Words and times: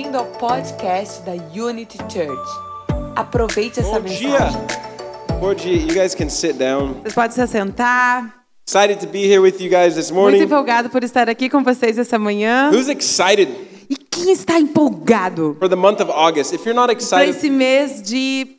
Bem-vindo 0.00 0.16
ao 0.16 0.24
podcast 0.24 1.20
da 1.24 1.32
Unity 1.54 1.98
Church. 2.10 2.50
Aproveite 3.14 3.80
essa 3.80 4.00
Bom 4.00 4.08
dia. 4.08 4.30
mensagem. 4.30 4.60
Bom 5.38 5.54
dia. 5.54 5.76
You 5.76 5.88
guys 5.88 6.14
can 6.14 6.30
sit 6.30 6.54
down. 6.54 6.94
Vocês 7.02 7.12
podem 7.12 7.30
se 7.32 7.42
assentar. 7.42 8.34
Excited 8.66 8.98
to 9.00 9.06
be 9.06 9.26
here 9.26 9.40
with 9.40 9.60
you 9.60 9.68
guys 9.68 9.96
this 9.96 10.10
Muito 10.10 10.14
morning. 10.14 10.38
empolgado 10.44 10.88
por 10.88 11.04
estar 11.04 11.28
aqui 11.28 11.50
com 11.50 11.62
vocês 11.62 11.98
essa 11.98 12.18
manhã. 12.18 12.70
Who's 12.72 12.88
excited 12.88 13.50
E 13.90 13.94
quem 13.94 14.32
está 14.32 14.58
empolgado 14.58 15.54
for 15.58 15.68
the 15.68 15.76
month 15.76 16.00
of 16.00 16.10
August? 16.10 16.54
If 16.54 16.64
you're 16.64 16.72
not 16.72 16.86
para 16.86 16.94
excited, 16.94 17.36
esse 17.36 17.50
mês 17.50 18.00
de 18.00 18.56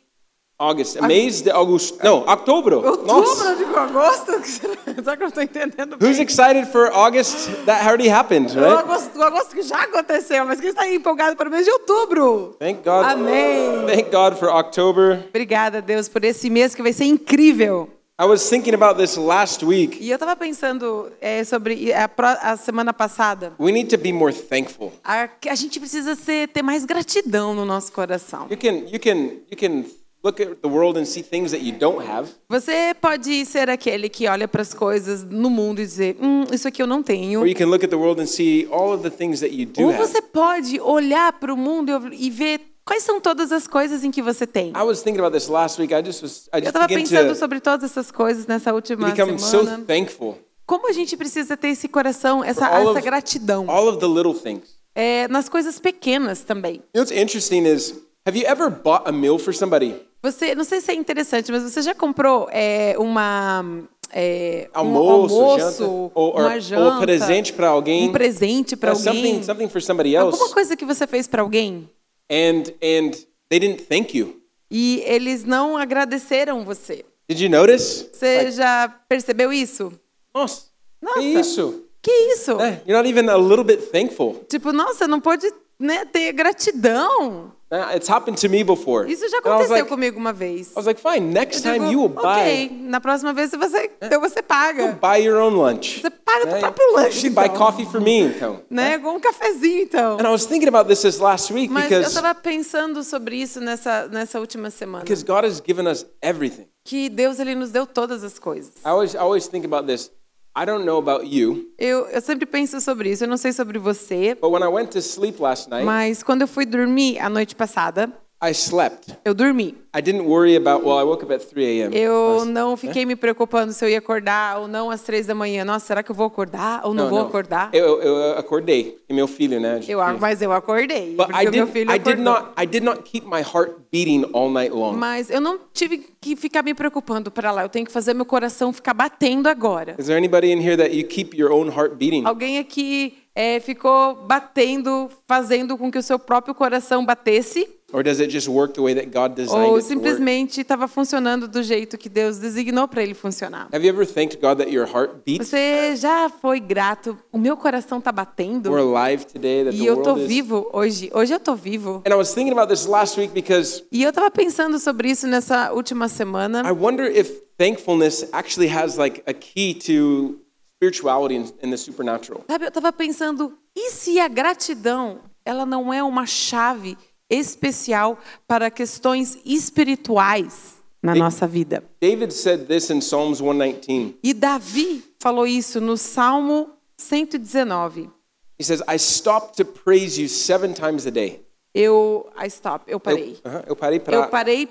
August, 0.62 1.00
mês 1.00 1.42
de 1.42 1.50
August, 1.50 1.96
no, 2.04 2.24
outubro. 2.28 2.76
outubro, 2.86 3.06
Nossa. 3.06 3.44
eu 3.50 3.56
digo 3.56 3.76
agosto? 3.76 4.32
Só 5.04 5.16
que 5.16 5.22
eu 5.22 5.26
não 5.26 5.26
estou 5.28 5.42
entendendo 5.42 5.96
Who's 6.00 6.16
bem. 6.18 6.22
excited 6.26 6.66
for 6.70 6.90
August? 6.92 7.48
That 7.66 7.84
already 7.84 8.08
happened, 8.08 8.56
O 8.56 8.60
right? 8.60 8.78
agosto, 8.78 9.18
o 9.18 9.22
agosto 9.22 9.54
que 9.54 9.62
já 9.62 9.82
aconteceu, 9.82 10.44
mas 10.46 10.60
quem 10.60 10.70
está 10.70 10.86
empolgado 10.88 11.34
para 11.36 11.48
o 11.48 11.50
mês 11.50 11.64
de 11.64 11.70
outubro? 11.72 12.54
Thank 12.60 12.84
God. 12.84 13.04
Amém. 13.04 13.86
Thank 13.86 14.10
God 14.10 14.34
for 14.38 14.48
October. 14.48 15.24
Obrigada, 15.28 15.82
Deus, 15.82 16.08
por 16.08 16.24
esse 16.24 16.48
mês 16.48 16.74
que 16.74 16.82
vai 16.82 16.92
ser 16.92 17.04
incrível. 17.04 17.88
I 18.20 18.24
was 18.24 18.48
thinking 18.48 18.74
about 18.74 19.00
this 19.00 19.16
last 19.16 19.64
week. 19.64 19.98
E 20.00 20.10
eu 20.10 20.14
estava 20.14 20.36
pensando 20.36 21.10
é, 21.20 21.42
sobre 21.42 21.92
a, 21.92 22.08
a 22.52 22.56
semana 22.56 22.92
passada. 22.92 23.54
We 23.58 23.72
need 23.72 23.88
to 23.88 23.98
be 24.00 24.12
more 24.12 24.32
thankful. 24.32 24.92
A, 25.02 25.28
a 25.48 25.54
gente 25.56 25.80
precisa 25.80 26.14
ser, 26.14 26.46
ter 26.48 26.62
mais 26.62 26.84
gratidão 26.84 27.52
no 27.52 27.64
nosso 27.64 27.90
coração. 27.90 28.46
You 28.48 28.56
can 28.58 28.86
you 28.92 29.00
can 29.00 29.16
you 29.50 29.56
can 29.58 29.84
look 30.24 30.40
at 30.40 30.56
the 30.62 30.68
world 30.68 30.98
and 30.98 31.04
see 31.04 31.22
things 31.22 31.50
that 31.50 31.62
you 31.64 31.72
don't 31.72 32.04
have, 32.06 32.28
Você 32.48 32.94
pode 33.00 33.44
ser 33.46 33.68
aquele 33.68 34.08
que 34.08 34.28
olha 34.28 34.46
para 34.46 34.62
as 34.62 34.72
coisas 34.72 35.24
no 35.24 35.50
mundo 35.50 35.80
e 35.80 35.84
dizer, 35.86 36.16
hum, 36.20 36.44
isso 36.52 36.68
aqui 36.68 36.80
eu 36.82 36.86
não 36.86 37.02
tenho. 37.02 37.40
or 37.40 37.46
you 37.48 37.54
can 37.56 37.66
look 37.66 37.84
at 37.84 37.90
the 37.90 37.96
world 37.96 38.20
and 38.20 38.26
see 38.26 38.66
all 38.70 38.92
of 38.92 39.02
the 39.02 39.10
things 39.10 39.40
that 39.40 39.52
you 39.54 39.66
do 39.66 39.82
Ou 39.82 39.92
você 39.92 40.20
pode 40.22 40.80
olhar 40.80 41.32
para 41.34 41.52
o 41.52 41.56
mundo 41.56 41.90
e 42.12 42.30
ver 42.30 42.60
quais 42.84 43.02
são 43.02 43.20
todas 43.20 43.52
as 43.52 43.66
coisas 43.66 44.04
em 44.04 44.10
que 44.10 44.22
você 44.22 44.46
tem. 44.46 44.72
I 44.76 44.82
was 44.82 45.02
thinking 45.02 45.20
about 45.20 45.32
this 45.36 45.48
last 45.48 45.80
week. 45.80 45.92
I 45.94 46.02
just 46.04 46.22
was 46.22 46.48
I 46.52 46.58
Eu 46.58 46.68
estava 46.68 46.86
pensando 46.88 47.28
to 47.32 47.38
sobre 47.38 47.60
todas 47.60 47.90
essas 47.90 48.10
coisas 48.10 48.46
nessa 48.46 48.72
última 48.72 49.10
become 49.10 49.38
so 49.38 49.60
semana. 49.64 49.84
thankful. 49.86 50.38
Como 50.64 50.88
a 50.88 50.92
gente 50.92 51.16
precisa 51.16 51.56
ter 51.56 51.68
esse 51.68 51.88
coração, 51.88 52.42
essa, 52.44 52.66
essa 52.66 52.90
of- 52.90 53.00
gratidão. 53.02 53.68
All 53.68 53.88
of 53.88 53.98
the 53.98 54.06
little 54.06 54.32
things. 54.34 54.80
É, 54.94 55.26
nas 55.28 55.48
coisas 55.48 55.78
pequenas 55.80 56.42
também. 56.44 56.74
You 56.76 56.82
know 56.94 57.02
what's 57.02 57.10
interesting 57.12 57.64
is, 57.66 57.94
have 58.26 58.38
you 58.38 58.46
ever 58.46 58.70
bought 58.70 59.08
a 59.08 59.12
meal 59.12 59.38
for 59.38 59.52
somebody? 59.54 59.94
Você, 60.22 60.54
não 60.54 60.64
sei 60.64 60.80
se 60.80 60.92
é 60.92 60.94
interessante, 60.94 61.50
mas 61.50 61.62
você 61.64 61.82
já 61.82 61.94
comprou 61.94 62.48
é, 62.52 62.94
uma 62.98 63.64
é, 64.12 64.68
um 64.74 64.78
Almoço, 64.78 65.34
almoço, 65.40 65.60
janta, 65.60 65.84
ou, 66.14 66.32
uma 66.38 66.60
janta, 66.60 66.94
ou 66.94 67.00
presente 67.00 67.52
para 67.52 67.68
alguém? 67.68 68.08
um 68.08 68.12
presente 68.12 68.76
para 68.76 68.92
Yeah, 68.92 69.10
alguém, 69.10 69.24
something, 69.24 69.42
something 69.44 69.68
for 69.68 69.82
somebody 69.82 70.14
else, 70.14 70.32
alguma 70.38 70.54
coisa 70.54 70.76
que 70.76 70.84
você 70.84 71.06
fez 71.06 71.26
para 71.26 71.42
alguém 71.42 71.88
and 72.30 72.62
and 72.82 73.10
they 73.48 73.58
didn't 73.58 73.82
thank 73.88 74.16
you. 74.16 74.40
e 74.70 75.02
eles 75.06 75.44
não 75.44 75.76
agradeceram 75.76 76.64
você. 76.64 77.04
Did 77.28 77.40
you 77.40 77.50
notice? 77.50 78.08
Você 78.12 78.50
já 78.52 78.88
percebeu 79.08 79.52
isso? 79.52 79.92
Nossa, 80.34 80.66
Nossa. 81.00 81.18
que 81.20 81.26
isso? 81.26 81.84
Que 82.00 82.10
isso? 82.34 82.52
Eh, 82.60 82.80
You're 82.86 82.94
not 83.02 83.08
even 83.08 83.28
a 83.30 83.36
little 83.36 83.64
bit 83.64 83.90
thankful. 83.90 84.44
Tipo, 84.48 84.72
nossa, 84.72 85.06
não 85.08 85.20
pode 85.20 85.46
né, 85.82 86.04
ter 86.04 86.32
gratidão. 86.32 87.52
Uh, 87.72 87.96
It's 87.96 88.10
happened 88.10 88.38
to 88.38 88.50
me 88.50 88.62
before. 88.62 89.10
Isso 89.10 89.26
já 89.30 89.38
aconteceu 89.38 89.70
like, 89.76 89.88
comigo 89.88 90.18
uma 90.18 90.30
vez. 90.32 90.72
I 90.72 90.74
was 90.76 90.84
like, 90.84 91.00
fine. 91.00 91.20
Next 91.32 91.66
Eu 91.66 91.72
time 91.72 91.86
digo, 91.88 91.92
you 91.92 92.00
will 92.02 92.12
ok, 92.18 92.68
buy, 92.68 92.76
na 92.86 93.00
próxima 93.00 93.32
vez 93.32 93.50
você, 93.50 93.90
então 94.02 94.20
você 94.20 94.42
paga. 94.42 94.92
buy 95.00 95.24
your 95.24 95.40
own 95.40 95.54
lunch. 95.56 96.00
Você 96.02 96.10
paga 96.10 96.44
Né? 96.44 96.56
o 96.58 96.60
próprio 96.60 96.92
lanche, 96.92 97.28
You 97.28 97.32
buy 97.32 97.46
então. 97.46 97.56
coffee 97.56 97.86
for 97.86 97.98
me, 97.98 98.20
então. 98.24 98.60
Né? 98.68 98.98
Com 98.98 99.16
um 99.16 99.20
cafezinho, 99.20 99.84
então. 99.84 100.18
And 100.20 100.28
I 100.28 100.30
was 100.30 100.44
thinking 100.44 100.68
about 100.68 100.86
this 100.86 101.00
this 101.00 101.18
last 101.18 101.50
week 101.50 101.72
Mas 101.72 101.84
eu 101.84 101.88
because 102.00 102.08
estava 102.14 102.34
pensando 102.34 103.02
sobre 103.02 103.36
isso 103.36 103.58
nessa, 103.58 104.06
nessa 104.08 104.38
última 104.38 104.68
semana. 104.68 105.02
because 105.04 105.24
God 105.24 105.44
has 105.46 105.58
given 105.66 105.86
us 105.88 106.04
everything. 106.20 106.66
Que 106.84 107.08
Deus 107.08 107.38
ele 107.40 107.54
nos 107.54 107.70
deu 107.70 107.86
todas 107.86 108.22
as 108.22 108.38
coisas. 108.38 108.74
I 108.84 108.88
always 108.90 109.14
I 109.14 109.18
always 109.18 109.46
think 109.46 109.64
about 109.64 109.86
this. 109.86 110.10
I 110.54 110.66
don't 110.66 110.84
know 110.84 110.98
about 110.98 111.26
you, 111.26 111.70
Eu, 111.78 112.06
eu 112.08 112.20
sempre 112.20 112.44
penso 112.44 112.78
sobre 112.80 113.10
isso. 113.10 113.24
Eu 113.24 113.28
não 113.28 113.38
sei 113.38 113.52
sobre 113.52 113.78
você, 113.78 114.34
but 114.34 114.50
when 114.50 114.62
I 114.62 114.68
went 114.68 114.90
to 114.90 114.98
sleep 115.00 115.40
last 115.40 115.70
night, 115.70 115.84
mas 115.84 116.22
quando 116.22 116.42
eu 116.42 116.48
fui 116.48 116.66
dormir 116.66 117.18
a 117.18 117.28
noite 117.30 117.56
passada, 117.56 118.12
I 118.44 118.50
slept. 118.52 119.14
eu 119.24 119.32
dormi. 119.34 119.76
I 119.94 120.00
didn't 120.00 120.24
worry 120.26 120.56
about. 120.56 120.84
Well, 120.84 120.98
I 120.98 121.04
woke 121.04 121.22
up 121.22 121.32
at 121.32 121.42
3 121.44 121.64
a.m. 121.82 121.94
Eu 121.96 122.44
não 122.46 122.76
fiquei 122.76 123.04
me 123.06 123.14
preocupando 123.14 123.72
se 123.72 123.84
eu 123.84 123.88
ia 123.90 123.98
acordar 123.98 124.58
ou 124.58 124.66
não 124.66 124.90
às 124.90 125.02
três 125.02 125.26
da 125.26 125.34
manhã. 125.34 125.64
Nossa, 125.64 125.86
será 125.86 126.02
que 126.02 126.10
eu 126.10 126.14
vou 126.14 126.26
acordar 126.26 126.80
ou 126.84 126.94
não, 126.94 127.04
Não, 127.04 127.10
vou 127.10 127.18
não. 127.20 127.26
acordar? 127.28 127.68
Eu, 127.72 128.00
eu, 128.00 128.38
acordei. 128.38 128.92
porque 128.92 129.12
Meu 129.12 129.28
filho, 129.28 129.60
né? 129.60 129.80
Eu, 129.86 129.98
mas 130.18 130.40
eu 130.42 130.50
acordei. 130.50 131.14
But 131.14 131.26
porque 131.26 131.44
I 131.44 131.48
o 131.48 131.50
meu 131.52 131.64
did. 131.66 131.72
filho 131.72 131.90
I 131.92 131.98
did 131.98 132.14
acordou. 132.20 132.24
not. 132.24 132.62
I 132.62 132.66
did 132.66 132.82
not 132.82 133.02
keep 133.02 133.26
my 133.26 133.42
heart 133.42 133.74
beating 133.92 134.24
all 134.32 134.50
night 134.50 134.72
long. 134.74 134.94
Mas 134.96 135.28
eu 135.30 135.40
não 135.40 135.58
tive 135.72 135.98
que 136.20 136.34
ficar 136.34 136.62
me 136.62 136.72
preocupando 136.74 137.30
para 137.30 137.52
lá. 137.52 137.62
Eu 137.62 137.68
tenho 137.68 137.84
que 137.86 137.92
fazer 137.92 138.14
meu 138.14 138.24
coração 138.24 138.72
ficar 138.72 138.94
batendo 138.94 139.46
agora. 139.48 139.94
Is 139.98 140.06
there 140.06 140.16
anybody 140.16 140.50
in 140.50 140.58
here 140.58 140.76
that 140.78 140.96
you 140.96 141.06
keep 141.06 141.36
your 141.36 141.52
own 141.52 141.68
heart 141.68 141.94
beating? 141.96 142.24
Alguém 142.24 142.58
aqui 142.58 143.18
é, 143.34 143.60
ficou 143.60 144.14
batendo, 144.26 145.10
fazendo 145.28 145.76
com 145.78 145.90
que 145.92 145.98
o 145.98 146.02
seu 146.02 146.18
próprio 146.18 146.54
coração 146.54 147.04
batesse? 147.04 147.68
Or 147.92 148.02
does 148.02 148.20
it 148.20 148.30
just 148.30 148.48
work 148.48 148.74
the 148.74 148.80
way 148.80 148.94
that 148.94 149.10
God 149.10 149.34
designed 149.34 149.70
Ou 149.70 149.80
simplesmente 149.80 150.60
estava 150.62 150.88
funcionando 150.88 151.46
do 151.46 151.62
jeito 151.62 151.98
que 151.98 152.08
Deus 152.08 152.38
designou 152.38 152.88
para 152.88 153.02
ele 153.02 153.14
funcionar? 153.14 153.68
Have 153.72 153.84
you 153.86 153.92
ever 153.92 154.06
thanked 154.06 154.40
God 154.40 154.58
that 154.58 154.70
your 154.70 154.86
heart 154.86 155.22
beats? 155.26 155.48
Você 155.48 155.94
já 155.96 156.30
foi 156.30 156.58
grato? 156.58 157.18
O 157.30 157.38
meu 157.38 157.56
coração 157.56 157.98
está 157.98 158.10
batendo? 158.10 158.70
We're 158.70 158.82
alive 158.82 159.26
today. 159.26 159.64
That 159.64 159.76
E 159.76 159.84
eu 159.84 160.02
tô 160.02 160.16
is. 160.16 160.26
vivo 160.26 160.68
hoje. 160.72 161.10
Hoje 161.14 161.34
eu 161.34 161.40
tô 161.40 161.54
vivo. 161.54 162.02
And 162.06 162.12
I 162.12 162.16
was 162.16 162.32
thinking 162.32 162.52
about 162.52 162.68
this 162.68 162.86
last 162.86 163.18
week 163.20 163.32
because 163.34 163.84
E 163.92 164.02
eu 164.02 164.08
estava 164.08 164.30
pensando 164.30 164.78
sobre 164.78 165.10
isso 165.10 165.26
nessa 165.26 165.72
última 165.72 166.08
semana. 166.08 166.62
I 166.66 166.72
wonder 166.72 167.04
if 167.06 167.30
thankfulness 167.58 168.26
actually 168.32 168.68
has 168.74 168.96
like 168.96 169.22
a 169.26 169.34
key 169.34 169.74
to 169.74 170.40
spirituality 170.76 171.36
and, 171.36 171.52
and 171.62 171.70
the 171.70 171.76
supernatural. 171.76 172.42
Sabe, 172.48 172.64
eu 172.64 172.68
estava 172.68 172.92
pensando, 172.92 173.52
e 173.76 173.90
se 173.90 174.18
a 174.18 174.26
gratidão, 174.26 175.20
ela 175.44 175.64
não 175.64 175.92
é 175.92 176.02
uma 176.02 176.26
chave 176.26 176.96
especial 177.34 178.18
para 178.46 178.70
questões 178.70 179.38
espirituais 179.44 180.74
na 181.02 181.14
nossa 181.14 181.46
vida? 181.46 181.82
David 182.00 182.32
said 182.32 182.66
this 182.66 182.90
in 182.90 183.00
Psalms 183.00 183.38
119. 183.40 184.16
E 184.22 184.32
Davi 184.34 185.02
falou 185.18 185.46
isso 185.46 185.80
no 185.80 185.96
Salmo 185.96 186.70
119. 186.96 188.10
He 188.58 188.64
says, 188.64 188.80
"I 188.88 188.96
stop 188.96 189.56
to 189.56 189.64
praise 189.64 190.20
you 190.20 190.28
seven 190.28 190.72
times 190.72 191.06
a 191.06 191.10
day." 191.10 191.42
Eu, 191.74 192.30
I 192.38 192.46
stop, 192.48 192.84
eu 192.86 192.96
Eu, 192.96 193.00
parei. 193.00 193.38
Aham, 193.44 193.64
eu 193.66 193.74
parei 193.76 193.98
para 193.98 194.14
Eu 194.16 194.28
parei, 194.28 194.68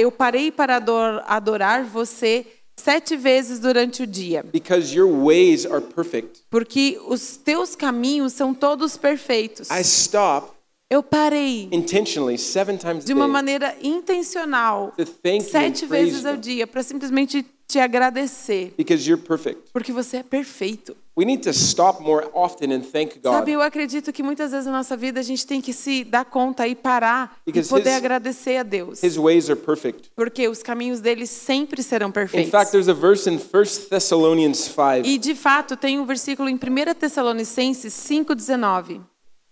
eu 0.00 0.10
parei 0.10 0.50
para 0.50 0.76
ador- 0.76 1.22
adorar 1.26 1.84
você 1.84 2.46
sete 2.74 3.16
vezes 3.16 3.58
durante 3.58 4.02
o 4.02 4.06
dia, 4.06 4.42
because 4.50 4.96
your 4.96 5.10
ways 5.26 5.66
are 5.66 5.82
perfect. 5.82 6.40
porque 6.48 6.98
os 7.06 7.36
teus 7.36 7.76
caminhos 7.76 8.32
são 8.32 8.54
todos 8.54 8.96
perfeitos. 8.96 9.68
I 9.70 9.82
stop 9.82 10.52
Eu 10.90 11.02
parei 11.02 11.68
intentionally 11.70 12.38
seven 12.38 12.76
times 12.78 13.04
a 13.04 13.06
de 13.06 13.12
uma 13.12 13.24
day 13.24 13.32
maneira 13.32 13.76
intencional 13.82 14.94
sete 15.50 15.84
vezes 15.84 16.24
ao 16.24 16.36
dia 16.36 16.66
para 16.66 16.82
simplesmente 16.82 17.44
te 17.66 17.78
agradecer, 17.78 18.72
because 18.78 19.06
you're 19.06 19.22
perfect. 19.22 19.60
porque 19.74 19.92
você 19.92 20.16
é 20.18 20.22
perfeito. 20.22 20.96
We 21.14 21.26
need 21.26 21.42
to 21.42 21.50
stop 21.50 22.00
more 22.02 22.26
often 22.32 22.72
and 22.72 22.80
thank 22.80 23.16
God 23.22 23.32
Sabe, 23.34 23.52
eu 23.52 23.60
acredito 23.60 24.10
que 24.12 24.22
muitas 24.22 24.52
vezes 24.52 24.64
na 24.64 24.72
nossa 24.72 24.96
vida 24.96 25.20
a 25.20 25.22
gente 25.22 25.46
tem 25.46 25.60
que 25.60 25.74
se 25.74 26.04
dar 26.04 26.24
conta 26.24 26.66
e 26.66 26.74
parar 26.74 27.36
e 27.46 27.52
poder 27.64 27.90
his- 27.90 27.96
agradecer 27.96 28.56
a 28.56 28.62
Deus, 28.62 29.02
His 29.02 29.18
ways 29.18 29.50
are 29.50 29.60
perfect. 29.60 30.10
porque 30.16 30.48
os 30.48 30.62
caminhos 30.62 31.00
dele 31.00 31.26
sempre 31.26 31.82
serão 31.82 32.08
In 32.08 32.12
perfeitos. 32.12 32.50
fact, 32.50 32.70
there's 32.72 32.88
a 32.88 32.94
verse 32.94 33.28
in 33.28 33.36
1 33.36 33.88
Thessalonians 33.90 34.56
5, 34.74 35.04
E 35.06 35.18
de 35.18 35.34
fato 35.34 35.76
tem 35.76 35.98
um 35.98 36.06
versículo 36.06 36.48
em 36.48 36.56
1 36.56 36.94
Tessalonicenses 36.94 37.92
5:19, 37.92 39.02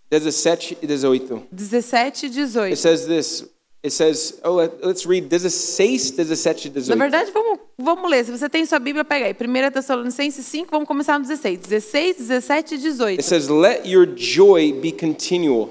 17 0.09 0.77
e 0.81 0.87
18. 0.87 1.43
17 1.51 2.25
e 2.25 2.29
It 2.29 2.39
18. 2.39 2.75
says 2.75 3.05
this. 3.05 3.45
It 3.85 3.93
says, 3.93 4.39
oh, 4.43 4.55
let- 4.55 4.83
let's 4.83 5.05
read 5.05 5.27
16, 5.29 6.11
17 6.11 6.67
e 6.67 6.69
Na 6.69 6.73
18. 6.73 6.97
verdade, 6.99 7.31
vamos, 7.31 7.59
vamos 7.77 8.09
ler. 8.09 8.25
Se 8.25 8.31
você 8.31 8.49
tem 8.49 8.65
sua 8.65 8.79
Bíblia, 8.79 9.05
pega 9.05 9.25
aí. 9.27 9.33
1 9.33 9.71
Tessalonicenses 9.71 10.45
5, 10.45 10.67
vamos 10.71 10.87
começar 10.87 11.17
no 11.19 11.25
16. 11.25 11.59
16, 11.59 12.17
17 12.17 12.75
e 12.75 12.77
18. 12.79 13.19
It 13.19 13.23
says, 13.23 13.47
let 13.47 13.85
your 13.87 14.05
joy 14.15 14.73
be 14.73 14.91
continual 14.91 15.69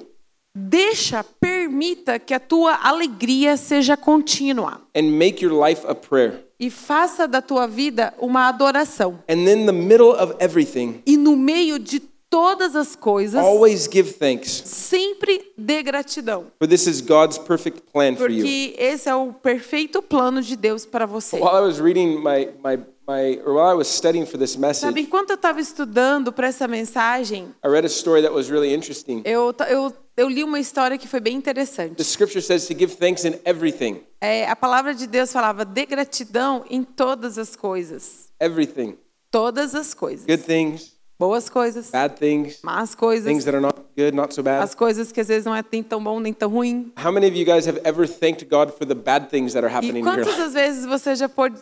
Deixa, 0.58 1.22
permita 1.38 2.18
que 2.18 2.32
a 2.32 2.40
tua 2.40 2.78
alegria 2.82 3.58
seja 3.58 3.94
contínua 3.94 4.80
and 4.96 5.02
make 5.10 5.44
your 5.44 5.52
life 5.52 5.82
a 5.86 5.94
prayer. 5.94 6.46
e 6.58 6.70
faça 6.70 7.28
da 7.28 7.42
tua 7.42 7.66
vida 7.66 8.14
uma 8.18 8.48
adoração. 8.48 9.18
And 9.28 9.34
in 9.46 9.66
the 9.66 9.72
middle 9.72 10.12
of 10.12 10.34
everything, 10.38 11.02
E 11.04 11.16
no 11.18 11.36
meio 11.36 11.78
de 11.78 12.00
todas 12.36 12.76
as 12.76 12.94
coisas, 12.94 13.40
always 13.42 13.88
give 13.90 14.12
thanks, 14.14 14.50
sempre 14.66 15.52
dê 15.56 15.82
gratidão, 15.82 16.46
for 16.58 16.68
this 16.68 16.86
is 16.86 17.00
God's 17.00 17.38
perfect 17.38 17.82
plan 17.92 18.14
for 18.16 18.30
you. 18.30 18.42
porque 18.44 18.74
esse 18.78 19.08
é 19.08 19.14
o 19.14 19.32
perfeito 19.32 20.02
plano 20.02 20.42
de 20.42 20.54
Deus 20.56 20.84
para 20.84 21.06
você. 21.06 21.36
While 21.36 21.56
I 21.56 21.60
was 21.66 21.78
reading 21.80 22.18
my, 22.18 22.46
my, 22.62 22.76
my 23.08 23.40
or 23.44 23.54
while 23.54 23.70
I 23.70 23.74
was 23.74 23.88
studying 23.88 24.26
for 24.26 24.38
this 24.38 24.52
Sabe, 24.52 24.60
message, 24.66 25.00
enquanto 25.00 25.30
eu 25.30 25.36
estava 25.36 25.60
estudando 25.60 26.32
para 26.32 26.48
essa 26.48 26.68
mensagem, 26.68 27.54
I 27.64 27.68
read 27.68 27.84
a 27.86 27.88
story 27.88 28.20
that 28.22 28.34
was 28.34 28.48
really 28.50 28.74
interesting. 28.74 29.22
eu, 29.24 29.54
eu, 29.68 29.92
eu 30.16 30.28
li 30.28 30.44
uma 30.44 30.60
história 30.60 30.98
que 30.98 31.08
foi 31.08 31.20
bem 31.20 31.34
The 31.34 31.38
interessante. 31.50 32.02
scripture 32.04 32.42
says 32.42 32.66
to 32.66 32.74
give 32.78 32.96
thanks 32.96 33.24
in 33.24 33.34
everything, 33.44 34.00
É, 34.20 34.48
a 34.48 34.56
palavra 34.56 34.94
de 34.94 35.06
Deus 35.06 35.32
falava 35.32 35.64
de 35.64 35.86
gratidão 35.86 36.64
em 36.70 36.82
todas 36.82 37.38
as 37.38 37.54
coisas. 37.56 38.26
everything. 38.40 38.96
Todas 39.30 39.74
as 39.74 39.92
coisas. 39.92 40.24
Good 40.24 40.44
things, 40.44 40.92
Boas 41.18 41.48
coisas, 41.48 41.90
bad 41.90 42.18
things, 42.18 42.58
más 42.62 42.90
things 42.90 42.94
coisas, 42.94 43.44
that 43.44 43.54
are 43.54 43.60
not 43.60 43.74
good, 43.96 44.14
not 44.14 44.34
so 44.34 44.42
bad. 44.42 44.62
as 44.62 44.74
coisas 44.74 45.10
que 45.10 45.20
às 45.20 45.28
vezes 45.28 45.46
não 45.46 45.54
é 45.56 45.64
nem 45.72 45.82
tão 45.82 46.02
bom 46.02 46.20
nem 46.20 46.32
tão 46.34 46.50
ruim. 46.50 46.92
How 47.02 47.10
many 47.10 47.26
of 47.26 47.34
you 47.34 47.46
guys 47.46 47.66
have 47.66 47.80
ever 47.84 48.06
thanked 48.06 48.44
God 48.50 48.70
for 48.76 48.86
the 48.86 48.94
bad 48.94 49.30
things 49.30 49.54
that 49.54 49.64
are 49.64 49.72
E 49.72 49.74
happening 49.74 50.00
in 50.02 50.04
your 50.04 50.14
quantas 50.14 50.26
life? 50.26 50.38
das 50.38 50.52
vezes 50.52 50.84
você 50.84 51.14
já 51.14 51.26
pode 51.26 51.56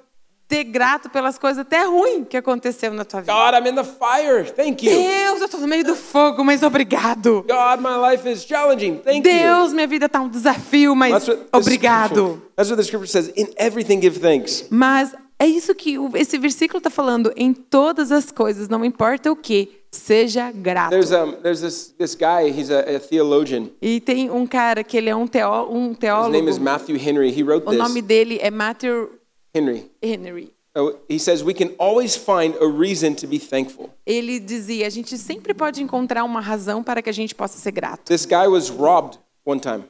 ter 0.48 0.64
grato 0.64 1.08
pelas 1.08 1.38
coisas 1.38 1.60
até 1.60 1.84
ruins 1.84 2.26
que 2.28 2.36
aconteceu 2.36 2.92
na 2.92 3.04
tua 3.04 3.20
vida? 3.20 3.32
God, 3.32 3.54
I'm 3.54 3.68
in 3.70 3.76
the 3.76 3.84
fire. 3.84 4.44
Thank 4.52 4.84
you. 4.84 4.90
Deus, 4.92 5.38
eu 5.40 5.44
estou 5.46 5.60
no 5.60 5.68
meio 5.68 5.84
do 5.84 5.94
fogo, 5.94 6.42
mas 6.44 6.64
obrigado. 6.64 7.44
God, 7.48 7.80
my 7.80 7.96
life 8.10 8.28
is 8.28 8.44
challenging. 8.44 8.98
Thank 9.04 9.18
you. 9.18 9.32
Deus, 9.38 9.72
minha 9.72 9.86
vida 9.86 10.06
está 10.06 10.20
um 10.20 10.28
desafio, 10.28 10.96
mas 10.96 11.12
That's 11.12 11.28
what 11.28 11.44
the 11.52 11.56
obrigado. 11.58 12.08
scripture- 12.14 12.42
That's 12.56 12.70
what 12.70 12.76
the 12.76 12.84
scripture 12.84 13.06
says. 13.06 13.32
In 13.36 13.54
everything, 13.56 14.00
give 14.00 14.18
thanks. 14.18 14.66
Mas 14.68 15.14
é 15.44 15.48
isso 15.48 15.74
que 15.74 15.98
o- 15.98 16.16
esse 16.16 16.38
versículo 16.38 16.78
está 16.78 16.90
falando. 16.90 17.32
Em 17.36 17.52
todas 17.52 18.10
as 18.10 18.30
coisas, 18.30 18.68
não 18.68 18.84
importa 18.84 19.30
o 19.30 19.36
que, 19.36 19.82
seja 19.92 20.50
grato. 20.50 20.90
There's 20.90 21.12
um, 21.12 21.32
there's 21.42 21.60
this 21.60 21.94
this 21.98 22.14
guy. 22.14 22.48
He's 22.50 22.70
a, 22.70 22.80
a 22.96 23.00
theologian. 23.00 23.68
E 23.80 24.00
tem 24.00 24.30
um 24.30 24.46
cara 24.46 24.82
que 24.82 24.96
ele 24.96 25.08
é 25.10 25.14
um, 25.16 25.26
teó 25.26 25.68
um 25.70 25.92
His 25.92 25.98
teólogo. 25.98 26.32
name 26.32 26.50
is 26.50 26.58
Matthew 26.58 26.96
Henry. 26.96 27.30
He 27.30 27.42
wrote 27.42 27.66
O 27.68 27.72
nome 27.72 27.94
this. 28.00 28.04
dele 28.08 28.38
é 28.42 28.50
Matthew 28.50 29.10
Henry. 29.54 29.90
Henry. 30.02 30.52
He 31.08 31.20
says 31.20 31.40
we 31.44 31.54
can 31.54 31.70
always 31.78 32.16
find 32.16 32.56
a 32.60 32.66
reason 32.66 33.14
to 33.14 33.28
be 33.28 33.38
thankful. 33.38 33.90
Ele 34.04 34.40
dizia: 34.40 34.88
a 34.88 34.90
gente 34.90 35.16
sempre 35.16 35.54
pode 35.54 35.80
encontrar 35.80 36.24
uma 36.24 36.40
razão 36.40 36.82
para 36.82 37.00
que 37.00 37.08
a 37.08 37.12
gente 37.12 37.32
possa 37.32 37.56
ser 37.58 37.70
grato. 37.70 38.02
This 38.06 38.26
guy 38.26 38.48
was 38.48 38.70
robbed. 38.70 39.20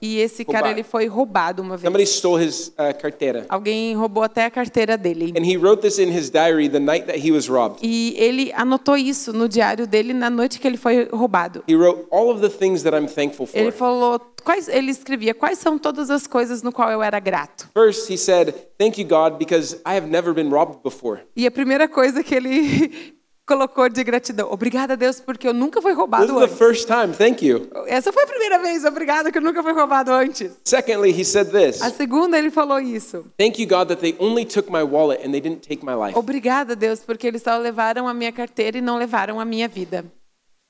E 0.01 0.19
esse 0.19 0.45
cara 0.45 0.71
ele 0.71 0.83
foi 0.83 1.07
roubado 1.07 1.63
uma 1.63 1.77
vez. 1.77 1.83
Somebody 1.83 2.07
stole 2.07 2.45
his 2.45 2.69
uh, 2.71 2.93
cartera, 3.01 3.47
Alguém 3.49 3.95
roubou 3.95 4.23
até 4.25 4.45
a 4.45 4.51
carteira 4.51 4.97
dele. 4.99 5.33
and 5.37 5.45
he 5.45 5.57
wrote 5.57 5.81
this 5.81 5.99
in 5.99 6.11
his 6.11 6.29
diary 6.29 6.69
the 6.69 6.81
night 6.81 7.07
that 7.07 7.19
he 7.25 7.31
was 7.31 7.49
robbed. 7.49 7.79
E 7.83 8.15
ele 8.19 8.53
anotou 8.55 8.97
isso 8.97 9.33
no 9.33 9.49
diário 9.49 9.87
dele 9.87 10.13
na 10.13 10.29
noite 10.29 10.59
que 10.59 10.67
ele 10.67 10.77
foi 10.77 11.09
roubado. 11.13 11.63
He 11.69 11.77
wrote 11.77 12.05
all 12.11 12.31
of 12.31 12.41
the 12.41 12.49
things 12.49 12.83
that 12.83 12.97
I'm 12.97 13.07
thankful 13.07 13.49
Ele 13.55 13.71
for. 13.71 13.79
falou, 13.79 14.21
quais, 14.43 14.67
ele 14.69 14.91
escrevia 14.91 15.33
quais 15.35 15.59
são 15.59 15.79
todas 15.79 16.11
as 16.11 16.27
coisas 16.27 16.63
no 16.63 16.73
qual 16.73 16.91
eu 16.91 17.01
era 17.03 17.21
grato. 17.21 17.69
First, 17.73 18.11
he 18.13 18.19
said, 18.19 18.53
"Thank 18.77 19.01
you, 19.01 19.07
God, 19.07 19.39
because 19.39 19.77
I 19.87 19.95
have 19.97 20.09
never 20.09 20.35
been 20.35 20.51
robbed 20.51 20.79
before." 20.83 21.21
E 21.37 21.47
a 21.47 21.51
primeira 21.51 21.87
coisa 21.87 22.25
que 22.25 22.35
ele 22.35 23.15
colocou 23.47 23.89
de 23.89 24.03
gratidão, 24.03 24.51
obrigada 24.51 24.95
a 24.95 24.97
Deus 24.97 25.21
porque 25.21 25.47
eu 25.47 25.53
nunca 25.53 25.81
fui 25.83 25.93
This 25.93 25.99
roubado 25.99 26.25
is 26.25 26.31
the 26.33 26.45
antes. 26.45 26.59
first 26.59 26.87
time. 26.87 27.13
Thank 27.15 27.45
you. 27.45 27.69
Essa 27.87 28.13
foi 28.13 28.23
a 28.25 28.27
primeira 28.27 28.59
vez, 28.59 28.85
obrigada 28.85 29.31
que 29.31 29.39
eu 29.39 29.43
nunca 29.43 29.63
fui 29.63 29.73
roubado 29.73 30.13
antes. 30.13 30.53
Secondly, 30.65 31.11
he 31.11 31.25
said 31.25 31.51
this. 31.51 31.83
A 31.83 31.91
segunda 31.91 32.39
ele 32.39 32.51
falou 32.51 32.81
isso. 32.81 33.27
Thank 33.39 33.61
you, 33.61 33.69
God, 33.69 33.89
that 33.89 34.01
they 34.01 34.17
only 34.19 34.45
took 34.45 34.71
my 34.71 34.83
wallet 34.83 35.21
and 35.27 35.31
they 35.33 35.41
didn't 35.41 35.61
take 35.67 35.85
my 35.85 35.95
life. 35.95 36.19
Obrigada 36.19 36.75
Deus 36.75 37.01
porque 37.01 37.27
eles 37.27 37.43
só 37.43 37.57
levaram 37.59 38.09
a 38.09 38.15
minha 38.15 38.33
carteira 38.33 38.79
e 38.79 38.81
não 38.81 38.97
levaram 38.97 39.39
a 39.39 39.45
minha 39.45 39.69
vida. 39.69 40.05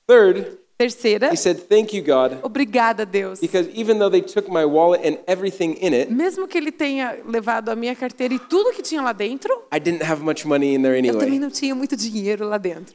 Third, 0.07 0.45
Terceira, 0.77 1.31
he 1.31 1.37
said, 1.37 1.57
Thank 1.69 1.93
you, 1.95 2.03
God, 2.03 2.39
obrigada 2.43 3.05
Deus. 3.05 3.39
because 3.39 3.69
even 3.73 3.97
though 3.97 4.09
they 4.09 4.21
took 4.21 4.49
my 4.49 4.65
wallet 4.65 5.01
and 5.05 5.17
everything 5.25 5.73
in 5.81 5.93
it, 5.93 6.11
Mesmo 6.11 6.47
que 6.47 6.57
ele 6.57 6.71
tenha 6.71 7.17
levado 7.25 7.69
a 7.69 7.75
minha 7.75 7.95
carteira 7.95 8.33
e 8.33 8.39
tudo 8.39 8.73
que 8.73 8.81
tinha 8.81 9.01
lá 9.01 9.13
dentro, 9.13 9.49
I 9.73 9.79
didn't 9.79 10.03
have 10.03 10.21
much 10.21 10.45
money 10.45 10.75
in 10.75 10.81
there 10.81 10.97
eu 10.97 11.13
também 11.13 11.27
anyway. 11.27 11.39
não 11.39 11.49
tinha 11.49 11.73
muito 11.73 11.95
dinheiro 11.95 12.45
lá 12.47 12.57
dentro. 12.57 12.93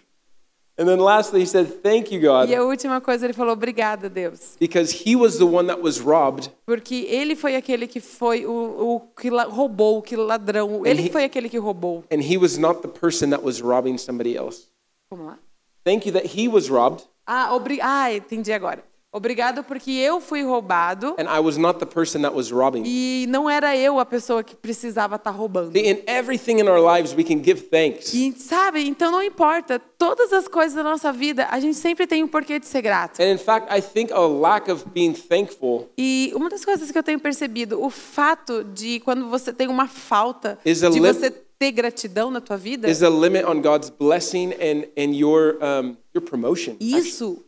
And 0.79 0.87
then 0.87 0.99
lastly, 0.99 1.41
he 1.43 1.47
said, 1.47 1.83
Thank 1.83 2.15
you, 2.15 2.21
E 2.21 2.27
a 2.55 2.59
God, 2.59 2.69
última 2.69 3.01
coisa 3.01 3.25
ele 3.27 3.33
falou, 3.33 3.53
obrigada 3.55 4.11
Deus. 4.11 4.57
because 4.61 4.93
he 4.93 5.17
was 5.17 5.39
the 5.39 5.45
one 5.45 5.67
that 5.69 5.81
was 5.83 5.99
robbed 5.99 6.51
Porque 6.67 7.07
ele 7.09 7.35
foi 7.35 7.57
aquele 7.57 7.87
que 7.87 8.01
foi 8.01 8.45
o, 8.47 8.53
o 8.97 9.01
que 9.19 9.29
roubou, 9.31 10.03
que 10.03 10.17
ladrão. 10.17 10.85
Ele 10.87 11.07
he- 11.07 11.11
foi 11.11 11.25
aquele 11.25 11.49
que 11.49 11.59
roubou. 11.59 12.05
and 12.11 12.21
he 12.23 12.37
was 12.37 12.59
not 12.59 12.83
the 12.83 12.89
person 12.89 13.31
that 13.31 13.43
was 13.43 13.61
robbing 13.63 13.97
somebody 13.97 14.37
else. 14.37 14.67
Vamos 15.11 15.27
lá. 15.29 15.39
Thank 15.85 16.07
you 16.07 16.13
that 16.13 16.27
he 16.37 16.47
was 16.47 16.69
robbed 16.71 17.05
Ah, 17.33 17.55
obri... 17.55 17.79
ah, 17.81 18.13
entendi 18.13 18.53
agora. 18.53 18.83
Obrigado 19.13 19.63
porque 19.65 19.91
eu 19.91 20.21
fui 20.21 20.43
roubado 20.43 21.17
and 21.19 21.25
I 21.25 21.41
was 21.41 21.57
not 21.57 21.79
the 21.81 21.87
person 21.87 22.23
that 22.23 22.35
was 22.35 22.51
robbing. 22.51 22.83
e 22.85 23.27
não 23.29 23.49
era 23.51 23.77
eu 23.77 23.99
a 24.01 24.07
pessoa 24.07 24.43
que 24.43 24.55
precisava 24.57 25.17
estar 25.17 25.31
roubando. 25.31 25.73
See, 25.73 25.89
in 25.89 26.03
everything 26.07 26.61
in 26.61 26.69
our 26.69 26.81
lives, 26.81 27.13
we 27.13 27.25
can 27.25 27.43
give 27.43 27.63
thanks. 27.63 28.13
E 28.15 28.33
sabe, 28.37 28.87
então 28.87 29.11
não 29.13 29.23
importa, 29.23 29.81
todas 29.99 30.33
as 30.33 30.47
coisas 30.47 30.75
da 30.75 30.85
nossa 30.85 31.13
vida, 31.13 31.47
a 31.51 31.59
gente 31.59 31.77
sempre 31.77 32.07
tem 32.07 32.23
um 32.23 32.29
porquê 32.29 32.59
de 32.61 32.67
ser 32.67 32.83
grato. 32.83 33.21
And 33.21 33.33
in 33.33 33.39
fact, 33.39 33.73
I 33.77 33.81
think 33.81 34.13
a 34.13 34.21
lack 34.27 34.71
of 34.71 34.85
being 34.89 35.15
thankful 35.15 35.89
E 35.99 36.33
uma 36.35 36.49
das 36.49 36.65
coisas 36.65 36.91
que 36.91 36.99
eu 36.99 37.03
tenho 37.03 37.19
percebido, 37.19 37.81
o 37.83 37.91
fato 37.91 38.63
de 38.63 39.01
quando 39.01 39.29
você 39.29 39.53
tem 39.53 39.67
uma 39.67 39.89
falta 39.89 40.59
de 40.65 41.01
você 41.01 41.35
ter 41.61 41.73
gratidão 41.73 42.31
na 42.31 42.41
tua 42.41 42.57
vida, 42.57 42.89
is 42.91 43.03
a 43.03 43.11
limit 43.11 43.45
on 43.45 43.61
God's 43.61 43.91
blessing 43.91 44.55
and, 44.55 44.89
and 44.97 45.15
your, 45.15 45.59
um, 45.63 45.95
your 46.15 46.25
promotion. 46.25 46.75
isso 46.81 47.45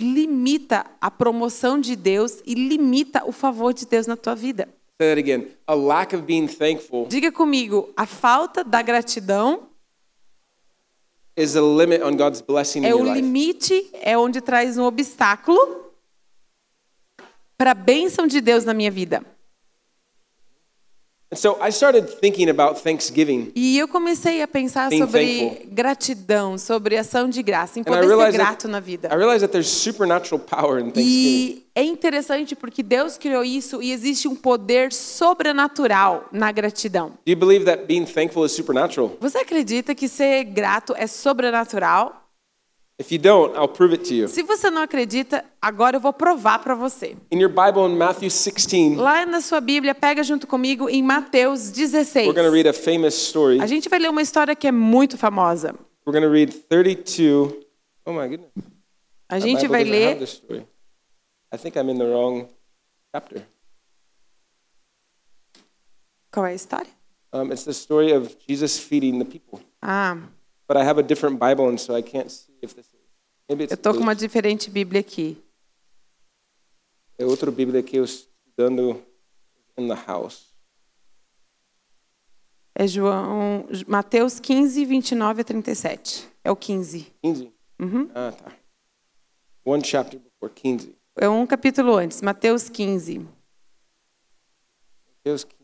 limita 0.00 0.84
a 1.00 1.08
promoção 1.08 1.78
de 1.78 1.94
Deus 1.94 2.42
e 2.44 2.54
limita 2.54 3.22
o 3.24 3.30
favor 3.30 3.72
de 3.72 3.86
Deus 3.86 4.08
na 4.08 4.16
tua 4.16 4.34
vida. 4.34 4.68
Say 5.00 5.14
that 5.14 5.20
again. 5.20 5.46
A 5.64 5.74
lack 5.76 6.12
of 6.14 6.24
being 6.24 6.48
thankful 6.48 7.06
Diga 7.06 7.30
comigo, 7.30 7.88
a 7.96 8.04
falta 8.04 8.64
da 8.64 8.82
gratidão 8.82 9.68
is 11.36 11.54
a 11.54 11.62
limit 11.62 12.02
on 12.02 12.16
God's 12.16 12.40
blessing 12.40 12.80
in 12.80 12.86
é 12.86 12.94
o 12.96 13.14
limite, 13.14 13.90
é 14.02 14.18
onde 14.18 14.40
traz 14.40 14.76
um 14.76 14.82
obstáculo 14.82 15.92
para 17.56 17.70
a 17.70 17.74
bênção 17.74 18.26
de 18.26 18.40
Deus 18.40 18.64
na 18.64 18.74
minha 18.74 18.90
vida. 18.90 19.24
So 21.34 21.58
I 21.62 21.70
started 21.70 22.08
thinking 22.20 22.50
about 22.50 22.82
Thanksgiving. 22.82 23.52
E 23.54 23.78
eu 23.78 23.88
comecei 23.88 24.42
a 24.42 24.48
pensar 24.48 24.90
Being 24.90 25.02
sobre 25.02 25.26
thankful. 25.26 25.66
gratidão, 25.72 26.58
sobre 26.58 26.96
ação 26.98 27.28
de 27.28 27.42
graça, 27.42 27.78
em 27.78 27.82
And 27.82 27.84
I 27.84 27.84
poder 27.86 28.02
ser 28.02 28.08
realized 28.08 28.36
grato 28.36 28.62
that, 28.62 28.68
na 28.68 28.80
vida. 28.80 29.08
I 29.10 29.16
realized 29.16 29.40
that 29.40 29.52
there's 29.52 29.68
supernatural 29.68 30.38
power 30.38 30.78
in 30.78 30.90
Thanksgiving. 30.90 31.08
E 31.08 31.66
é 31.74 31.82
interessante 31.82 32.54
porque 32.54 32.82
Deus 32.82 33.16
criou 33.16 33.42
isso 33.42 33.82
e 33.82 33.92
existe 33.92 34.28
um 34.28 34.34
poder 34.36 34.92
sobrenatural 34.92 36.28
na 36.30 36.52
gratidão. 36.52 37.12
Do 37.24 37.32
you 37.32 37.36
believe 37.36 37.64
that 37.64 37.86
being 37.86 38.04
thankful 38.04 38.44
is 38.44 38.52
supernatural? 38.52 39.16
Você 39.20 39.38
acredita 39.38 39.94
que 39.94 40.08
ser 40.08 40.44
grato 40.44 40.94
é 40.96 41.06
sobrenatural? 41.06 42.21
If 42.98 43.10
you 43.10 43.18
don't, 43.18 43.56
I'll 43.56 43.68
prove 43.68 43.94
it 43.94 44.04
to 44.08 44.14
you. 44.14 44.28
Se 44.28 44.42
você 44.42 44.70
não 44.70 44.82
acredita, 44.82 45.44
agora 45.60 45.96
eu 45.96 46.00
vou 46.00 46.12
provar 46.12 46.58
para 46.60 46.74
você. 46.74 47.16
In 47.30 47.40
your 47.40 47.48
Bible 47.48 47.90
in 47.90 47.96
Matthew 47.96 48.28
16, 48.28 48.96
Lá 48.96 49.26
na 49.26 49.40
sua 49.40 49.60
Bíblia, 49.60 49.94
pega 49.94 50.22
junto 50.22 50.46
comigo 50.46 50.88
em 50.88 51.02
Mateus 51.02 51.70
16. 51.70 52.28
we're 52.28 52.34
going 52.34 52.48
to 52.48 52.54
read 52.54 52.68
a 52.68 52.72
famous 52.72 53.14
story. 53.14 53.60
A 53.60 53.66
gente 53.66 53.88
vai 53.88 53.98
ler 53.98 54.10
uma 54.10 54.22
história 54.22 54.54
que 54.54 54.66
é 54.66 54.72
muito 54.72 55.18
famosa. 55.18 55.74
We're 56.06 56.18
going 56.18 56.22
to 56.22 56.32
read 56.32 56.52
32. 56.68 57.64
Oh 58.04 58.12
my 58.12 58.28
goodness. 58.28 58.50
A 59.28 59.38
gente 59.38 59.66
vai 59.66 59.84
ler. 59.84 60.22
I 61.52 61.58
think 61.58 61.76
I'm 61.78 61.90
in 61.90 61.98
the 61.98 62.04
wrong 62.04 62.48
chapter. 63.14 63.42
qual 66.32 66.46
é 66.46 66.52
a 66.52 66.54
história? 66.54 66.90
Um, 67.32 67.52
it's 67.52 67.64
the 67.64 67.72
story 67.72 68.12
of 68.12 68.34
Jesus 68.46 68.78
feeding 68.78 69.18
the 69.18 69.24
people. 69.24 69.60
Ah, 69.80 70.18
But 70.68 70.76
I 70.76 70.84
have 70.84 70.98
a 70.98 71.02
different 71.02 71.38
Bible, 71.38 71.68
and 71.68 71.78
so 71.78 71.94
I 71.94 72.02
can't 72.02 72.30
see 72.30 72.52
if 72.62 72.74
this 72.74 72.86
is. 72.86 73.00
Maybe 73.48 73.64
it's 73.64 73.72
eu 73.72 73.76
tô 73.76 73.92
com 73.92 74.00
uma 74.00 74.14
diferente 74.14 74.70
Bíblia 74.70 75.00
aqui. 75.00 75.36
É 77.18 77.24
outra 77.26 77.50
Bíblia 77.50 77.82
que 77.82 77.96
eu 77.96 78.04
estudando 78.04 79.02
in 79.76 79.88
the 79.88 79.94
house. 80.06 80.46
É 82.74 82.86
João, 82.86 83.66
Mateus 83.86 84.40
15, 84.40 84.84
29 84.86 85.42
a 85.42 85.44
37. 85.44 86.26
É 86.42 86.50
o 86.50 86.56
15. 86.56 87.12
15. 87.22 87.52
Uhum. 87.78 88.10
Ah, 88.14 88.32
tá. 88.32 88.52
One 89.64 89.84
chapter 89.84 90.18
before 90.18 90.52
15. 90.54 90.96
É 91.16 91.28
um 91.28 91.46
capítulo 91.46 91.94
antes, 91.96 92.22
Mateus 92.22 92.70
15. 92.70 93.26
Mateus 95.18 95.44
15. 95.44 95.62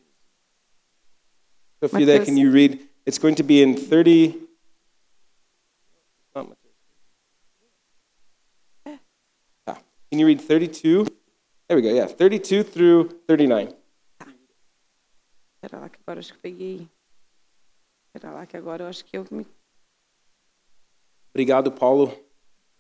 So 1.81 1.87
if 1.87 1.93
you 1.95 2.05
there, 2.07 2.19
Mateus- 2.19 2.26
can 2.26 2.37
you 2.37 2.50
read? 2.52 2.88
It's 3.07 3.19
going 3.19 3.35
to 3.37 3.43
be 3.43 3.62
in 3.62 3.75
30. 3.75 4.48
Not. 6.35 6.56
Ah, 9.66 9.78
Can 10.11 10.20
you 10.20 10.26
read 10.26 10.40
32? 10.40 11.08
There 11.66 11.76
we 11.76 11.82
go, 11.82 11.88
yeah. 11.88 12.06
32 12.06 12.64
through 12.64 13.08
39. 13.26 13.75
Espera 15.54 15.80
lá 15.80 15.88
que 15.88 15.99
agora 16.00 16.20
acho 16.20 16.32
que 16.32 16.38
peguei. 16.38 16.88
Espera 18.06 18.32
lá 18.32 18.47
que 18.47 18.56
agora 18.56 18.85
eu 18.85 18.88
acho 18.88 19.04
que 19.04 19.18
eu 19.18 19.26
me... 19.30 19.47
Obrigado, 21.35 21.70
Paulo. 21.70 22.16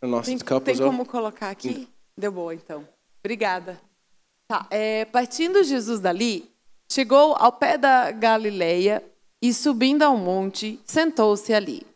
Para 0.00 0.08
nossos 0.08 0.42
Tem, 0.42 0.60
tem 0.60 0.78
como 0.78 1.04
colocar 1.04 1.50
aqui? 1.50 1.88
Deu 2.16 2.32
boa, 2.32 2.54
então. 2.54 2.88
Obrigada. 3.20 3.80
Tá, 4.46 4.66
é, 4.70 5.04
partindo 5.04 5.62
Jesus 5.62 6.00
dali, 6.00 6.50
chegou 6.90 7.34
ao 7.34 7.52
pé 7.52 7.76
da 7.76 8.10
Galileia 8.10 9.04
e, 9.42 9.52
subindo 9.52 10.02
ao 10.02 10.16
monte, 10.16 10.80
sentou-se 10.84 11.52
ali. 11.52 11.86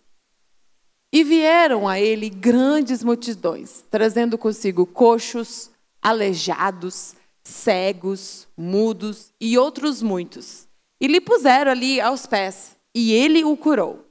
E 1.12 1.22
vieram 1.22 1.86
a 1.86 2.00
ele 2.00 2.30
grandes 2.30 3.04
multidões, 3.04 3.84
trazendo 3.90 4.38
consigo 4.38 4.86
coxos, 4.86 5.70
aleijados, 6.00 7.14
cegos, 7.44 8.48
mudos 8.56 9.32
e 9.38 9.58
outros 9.58 10.00
muitos. 10.00 10.66
E 10.98 11.06
lhe 11.06 11.20
puseram 11.20 11.70
ali 11.70 12.00
aos 12.00 12.26
pés, 12.26 12.76
e 12.94 13.12
ele 13.12 13.44
o 13.44 13.56
curou. 13.56 14.06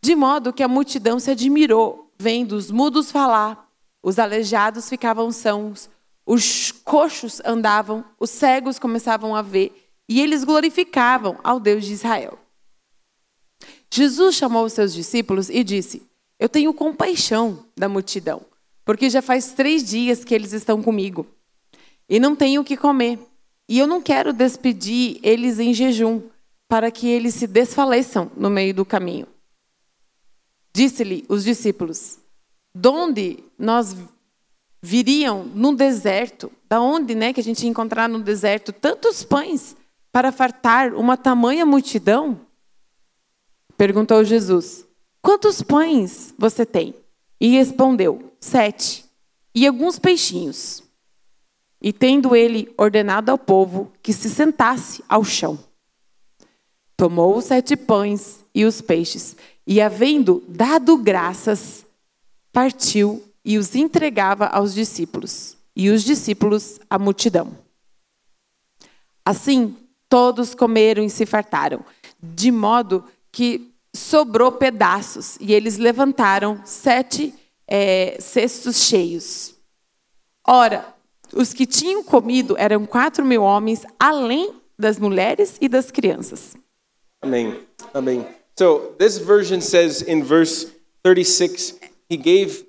De 0.00 0.14
modo 0.14 0.52
que 0.52 0.62
a 0.62 0.68
multidão 0.68 1.18
se 1.18 1.30
admirou, 1.30 2.12
vendo 2.18 2.52
os 2.52 2.70
mudos 2.70 3.10
falar, 3.10 3.68
os 4.02 4.18
aleijados 4.18 4.88
ficavam 4.88 5.32
sãos, 5.32 5.88
os 6.24 6.70
coxos 6.70 7.40
andavam, 7.44 8.04
os 8.20 8.30
cegos 8.30 8.78
começavam 8.78 9.34
a 9.34 9.42
ver, 9.42 9.90
e 10.08 10.20
eles 10.20 10.44
glorificavam 10.44 11.38
ao 11.42 11.58
Deus 11.58 11.84
de 11.84 11.92
Israel. 11.92 12.38
Jesus 13.94 14.36
chamou 14.36 14.64
os 14.64 14.72
seus 14.72 14.94
discípulos 14.94 15.50
e 15.50 15.62
disse: 15.62 16.02
Eu 16.40 16.48
tenho 16.48 16.72
compaixão 16.72 17.66
da 17.76 17.90
multidão, 17.90 18.40
porque 18.86 19.10
já 19.10 19.20
faz 19.20 19.52
três 19.52 19.84
dias 19.84 20.24
que 20.24 20.34
eles 20.34 20.54
estão 20.54 20.82
comigo 20.82 21.26
e 22.08 22.18
não 22.18 22.34
tenho 22.34 22.62
o 22.62 22.64
que 22.64 22.74
comer. 22.74 23.18
E 23.68 23.78
eu 23.78 23.86
não 23.86 24.00
quero 24.00 24.32
despedir 24.32 25.20
eles 25.22 25.58
em 25.58 25.74
jejum, 25.74 26.22
para 26.66 26.90
que 26.90 27.06
eles 27.06 27.34
se 27.34 27.46
desfaleçam 27.46 28.32
no 28.34 28.48
meio 28.48 28.72
do 28.72 28.82
caminho. 28.82 29.26
Disse-lhe 30.74 31.26
os 31.28 31.44
discípulos: 31.44 32.18
Donde 32.74 33.44
nós 33.58 33.94
viriam 34.80 35.44
no 35.44 35.76
deserto? 35.76 36.50
Da 36.66 36.80
onde, 36.80 37.14
né, 37.14 37.34
que 37.34 37.40
a 37.40 37.44
gente 37.44 37.62
ia 37.64 37.68
encontrar 37.68 38.08
no 38.08 38.22
deserto 38.22 38.72
tantos 38.72 39.22
pães 39.22 39.76
para 40.10 40.32
fartar 40.32 40.94
uma 40.94 41.18
tamanha 41.18 41.66
multidão? 41.66 42.40
Perguntou 43.82 44.22
Jesus: 44.22 44.86
Quantos 45.20 45.60
pães 45.60 46.32
você 46.38 46.64
tem? 46.64 46.94
E 47.40 47.48
respondeu: 47.48 48.32
Sete. 48.38 49.04
E 49.52 49.66
alguns 49.66 49.98
peixinhos. 49.98 50.84
E 51.80 51.92
tendo 51.92 52.36
ele 52.36 52.72
ordenado 52.78 53.32
ao 53.32 53.36
povo 53.36 53.90
que 54.00 54.12
se 54.12 54.30
sentasse 54.30 55.02
ao 55.08 55.24
chão, 55.24 55.58
tomou 56.96 57.36
os 57.36 57.46
sete 57.46 57.74
pães 57.74 58.44
e 58.54 58.64
os 58.64 58.80
peixes, 58.80 59.34
e 59.66 59.80
havendo 59.80 60.44
dado 60.46 60.96
graças, 60.96 61.84
partiu 62.52 63.20
e 63.44 63.58
os 63.58 63.74
entregava 63.74 64.46
aos 64.46 64.72
discípulos, 64.72 65.56
e 65.74 65.90
os 65.90 66.04
discípulos 66.04 66.78
à 66.88 67.00
multidão. 67.00 67.50
Assim, 69.24 69.76
todos 70.08 70.54
comeram 70.54 71.02
e 71.02 71.10
se 71.10 71.26
fartaram, 71.26 71.84
de 72.22 72.52
modo 72.52 73.04
que 73.32 73.71
sobrou 73.94 74.52
pedaços, 74.52 75.36
e 75.40 75.52
eles 75.52 75.76
levantaram 75.76 76.60
sete 76.64 77.34
é, 77.66 78.16
cestos 78.20 78.82
cheios. 78.82 79.54
Ora, 80.46 80.94
os 81.32 81.52
que 81.52 81.66
tinham 81.66 82.02
comido 82.02 82.56
eram 82.58 82.84
quatro 82.86 83.24
mil 83.24 83.42
homens, 83.42 83.82
além 83.98 84.54
das 84.78 84.98
mulheres 84.98 85.56
e 85.60 85.68
das 85.68 85.90
crianças. 85.90 86.56
Amém. 87.20 87.60
Amém. 87.94 88.26
So 88.58 88.94
this 88.98 89.18
version 89.18 89.60
says 89.60 90.02
in 90.02 90.24
verse 90.24 90.70
36, 91.02 91.78
he 92.10 92.16
gave 92.16 92.66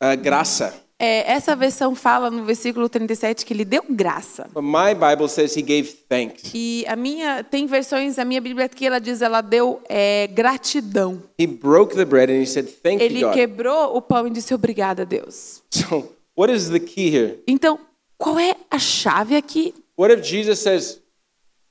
uh, 0.00 0.16
graça. 0.16 0.74
É, 0.98 1.30
essa 1.30 1.54
versão 1.54 1.94
fala 1.94 2.30
no 2.30 2.44
versículo 2.44 2.88
37 2.88 3.44
que 3.44 3.52
ele 3.52 3.66
deu 3.66 3.84
graça. 3.90 4.48
But 4.54 4.62
my 4.62 4.94
Bible 4.94 5.28
says 5.28 5.54
he 5.54 5.60
gave 5.60 5.92
thanks. 6.08 6.50
E 6.54 6.84
a 6.88 6.96
minha 6.96 7.44
tem 7.44 7.66
versões, 7.66 8.18
a 8.18 8.24
minha 8.24 8.40
Bíblia 8.40 8.66
que 8.66 8.86
ela 8.86 8.98
diz 8.98 9.20
ela 9.20 9.42
deu 9.42 9.82
é, 9.90 10.26
gratidão. 10.28 11.22
He 11.38 11.46
broke 11.46 11.94
the 11.94 12.04
bread 12.06 12.32
and 12.32 12.40
he 12.40 12.46
said, 12.46 12.66
Thank 12.82 13.02
you, 13.02 13.10
Ele 13.10 13.30
quebrou 13.32 13.94
o 13.94 14.00
pão 14.00 14.26
e 14.26 14.30
disse 14.30 14.54
obrigada, 14.54 15.04
Deus. 15.04 15.62
So 15.70 16.14
what 16.34 16.50
is 16.50 16.70
the 16.70 16.80
key 16.80 17.14
here? 17.14 17.42
Então, 17.46 17.78
qual 18.16 18.38
é 18.38 18.56
a 18.70 18.78
chave 18.78 19.36
aqui? 19.36 19.74
What 19.98 20.14
if 20.14 20.26
Jesus 20.26 20.60
says, 20.60 21.02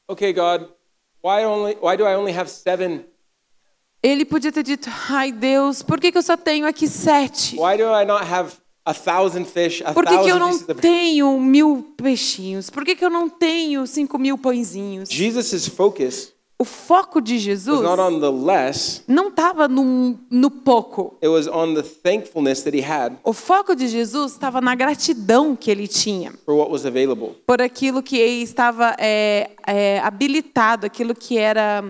Okay, 0.07 0.33
God, 0.33 0.67
why 1.23 1.43
only 1.45 1.75
why 1.81 1.97
do 1.97 2.05
I 2.05 2.15
only 2.15 2.37
have 2.37 2.47
seven? 2.47 3.05
Ele 4.03 4.23
podia 4.23 4.51
ter 4.51 4.61
dito, 4.61 4.87
ai 5.09 5.31
Deus, 5.31 5.81
por 5.81 5.99
que, 5.99 6.11
que 6.11 6.17
eu 6.19 6.21
só 6.21 6.37
tenho 6.37 6.67
aqui 6.67 6.87
sete? 6.87 7.55
Why 7.55 7.75
do 7.75 7.85
I 7.85 8.05
not 8.05 8.23
have 8.23 8.53
a 8.53 8.64
fish, 8.93 9.81
a 9.85 9.93
Por 9.93 10.05
que, 10.05 10.17
que 10.19 10.29
eu 10.29 10.37
thousand 10.39 10.67
não 10.67 10.75
tenho 10.75 11.39
mil 11.39 11.93
peixinhos? 11.97 12.69
Por 12.69 12.85
que, 12.85 12.95
que 12.95 13.03
eu 13.03 13.09
não 13.09 13.27
tenho 13.29 13.85
cinco 13.87 14.17
mil 14.19 14.37
pãezinhos? 14.37 15.09
Jesus' 15.09 15.67
focus 15.67 16.33
O 16.57 16.63
foco 16.63 17.19
de 17.19 17.37
Jesus 17.37 17.81
not 17.81 17.99
on 17.99 18.17
the 18.21 18.29
less, 18.29 19.03
não 19.09 19.27
estava 19.27 19.67
no, 19.67 20.17
no 20.29 20.49
pouco. 20.49 21.17
it 21.21 21.27
was 21.27 21.47
on 21.47 21.73
the 21.73 21.83
thankfulness 21.83 22.61
that 22.63 22.73
he 22.77 22.81
had 22.81 23.13
O 23.25 23.33
foco 23.33 23.75
de 23.75 23.89
Jesus 23.89 24.31
estava 24.31 24.61
na 24.61 24.73
gratidão 24.73 25.53
que 25.53 25.69
ele 25.69 25.85
tinha 25.85 26.31
for 26.45 26.55
what 26.55 26.71
was 26.71 26.85
available. 26.85 27.31
por 27.45 27.61
aquilo 27.61 28.01
que 28.01 28.17
estava 28.17 28.95
é, 28.97 29.51
é, 29.67 29.99
habilitado, 29.99 30.85
aquilo 30.85 31.13
que 31.13 31.37
era 31.37 31.83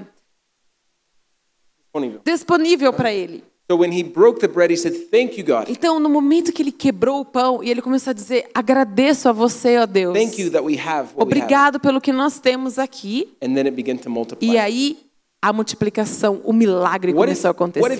Disponível. 1.93 2.21
disponível 2.25 2.93
para 2.93 3.13
ele. 3.13 3.43
So 3.69 3.77
when 3.77 3.91
he 3.91 4.03
broke 4.03 4.39
the 4.39 4.47
bread, 4.47 4.71
he 4.71 4.77
said, 4.77 4.93
Thank 5.09 5.39
you, 5.39 5.45
God. 5.45 5.69
Então, 5.69 5.99
no 5.99 6.07
momento 6.07 6.51
que 6.51 6.61
ele 6.61 6.71
quebrou 6.71 7.21
o 7.21 7.25
pão 7.25 7.63
e 7.63 7.69
ele 7.69 7.81
começou 7.81 8.11
a 8.11 8.13
dizer: 8.13 8.47
Agradeço 8.53 9.27
a 9.27 9.31
você, 9.31 9.77
ó 9.77 9.85
Deus. 9.85 10.13
Thank 10.13 10.39
you 10.39 10.51
that 10.51 10.63
we 10.63 10.77
have 10.77 11.09
what 11.15 11.17
we 11.17 11.21
have. 11.23 11.23
Obrigado 11.23 11.79
pelo 11.79 11.99
que 11.99 12.11
nós 12.11 12.39
temos 12.39 12.77
aqui. 12.77 13.29
And 13.41 13.55
then 13.55 13.65
it 13.65 13.71
began 13.71 13.97
to 13.97 14.09
multiply. 14.09 14.51
E 14.51 14.57
aí 14.57 15.05
a 15.41 15.53
multiplicação, 15.53 16.41
o 16.43 16.51
milagre 16.51 17.13
começou 17.13 17.49
a 17.49 17.51
acontecer. 17.51 17.85
O 17.85 17.97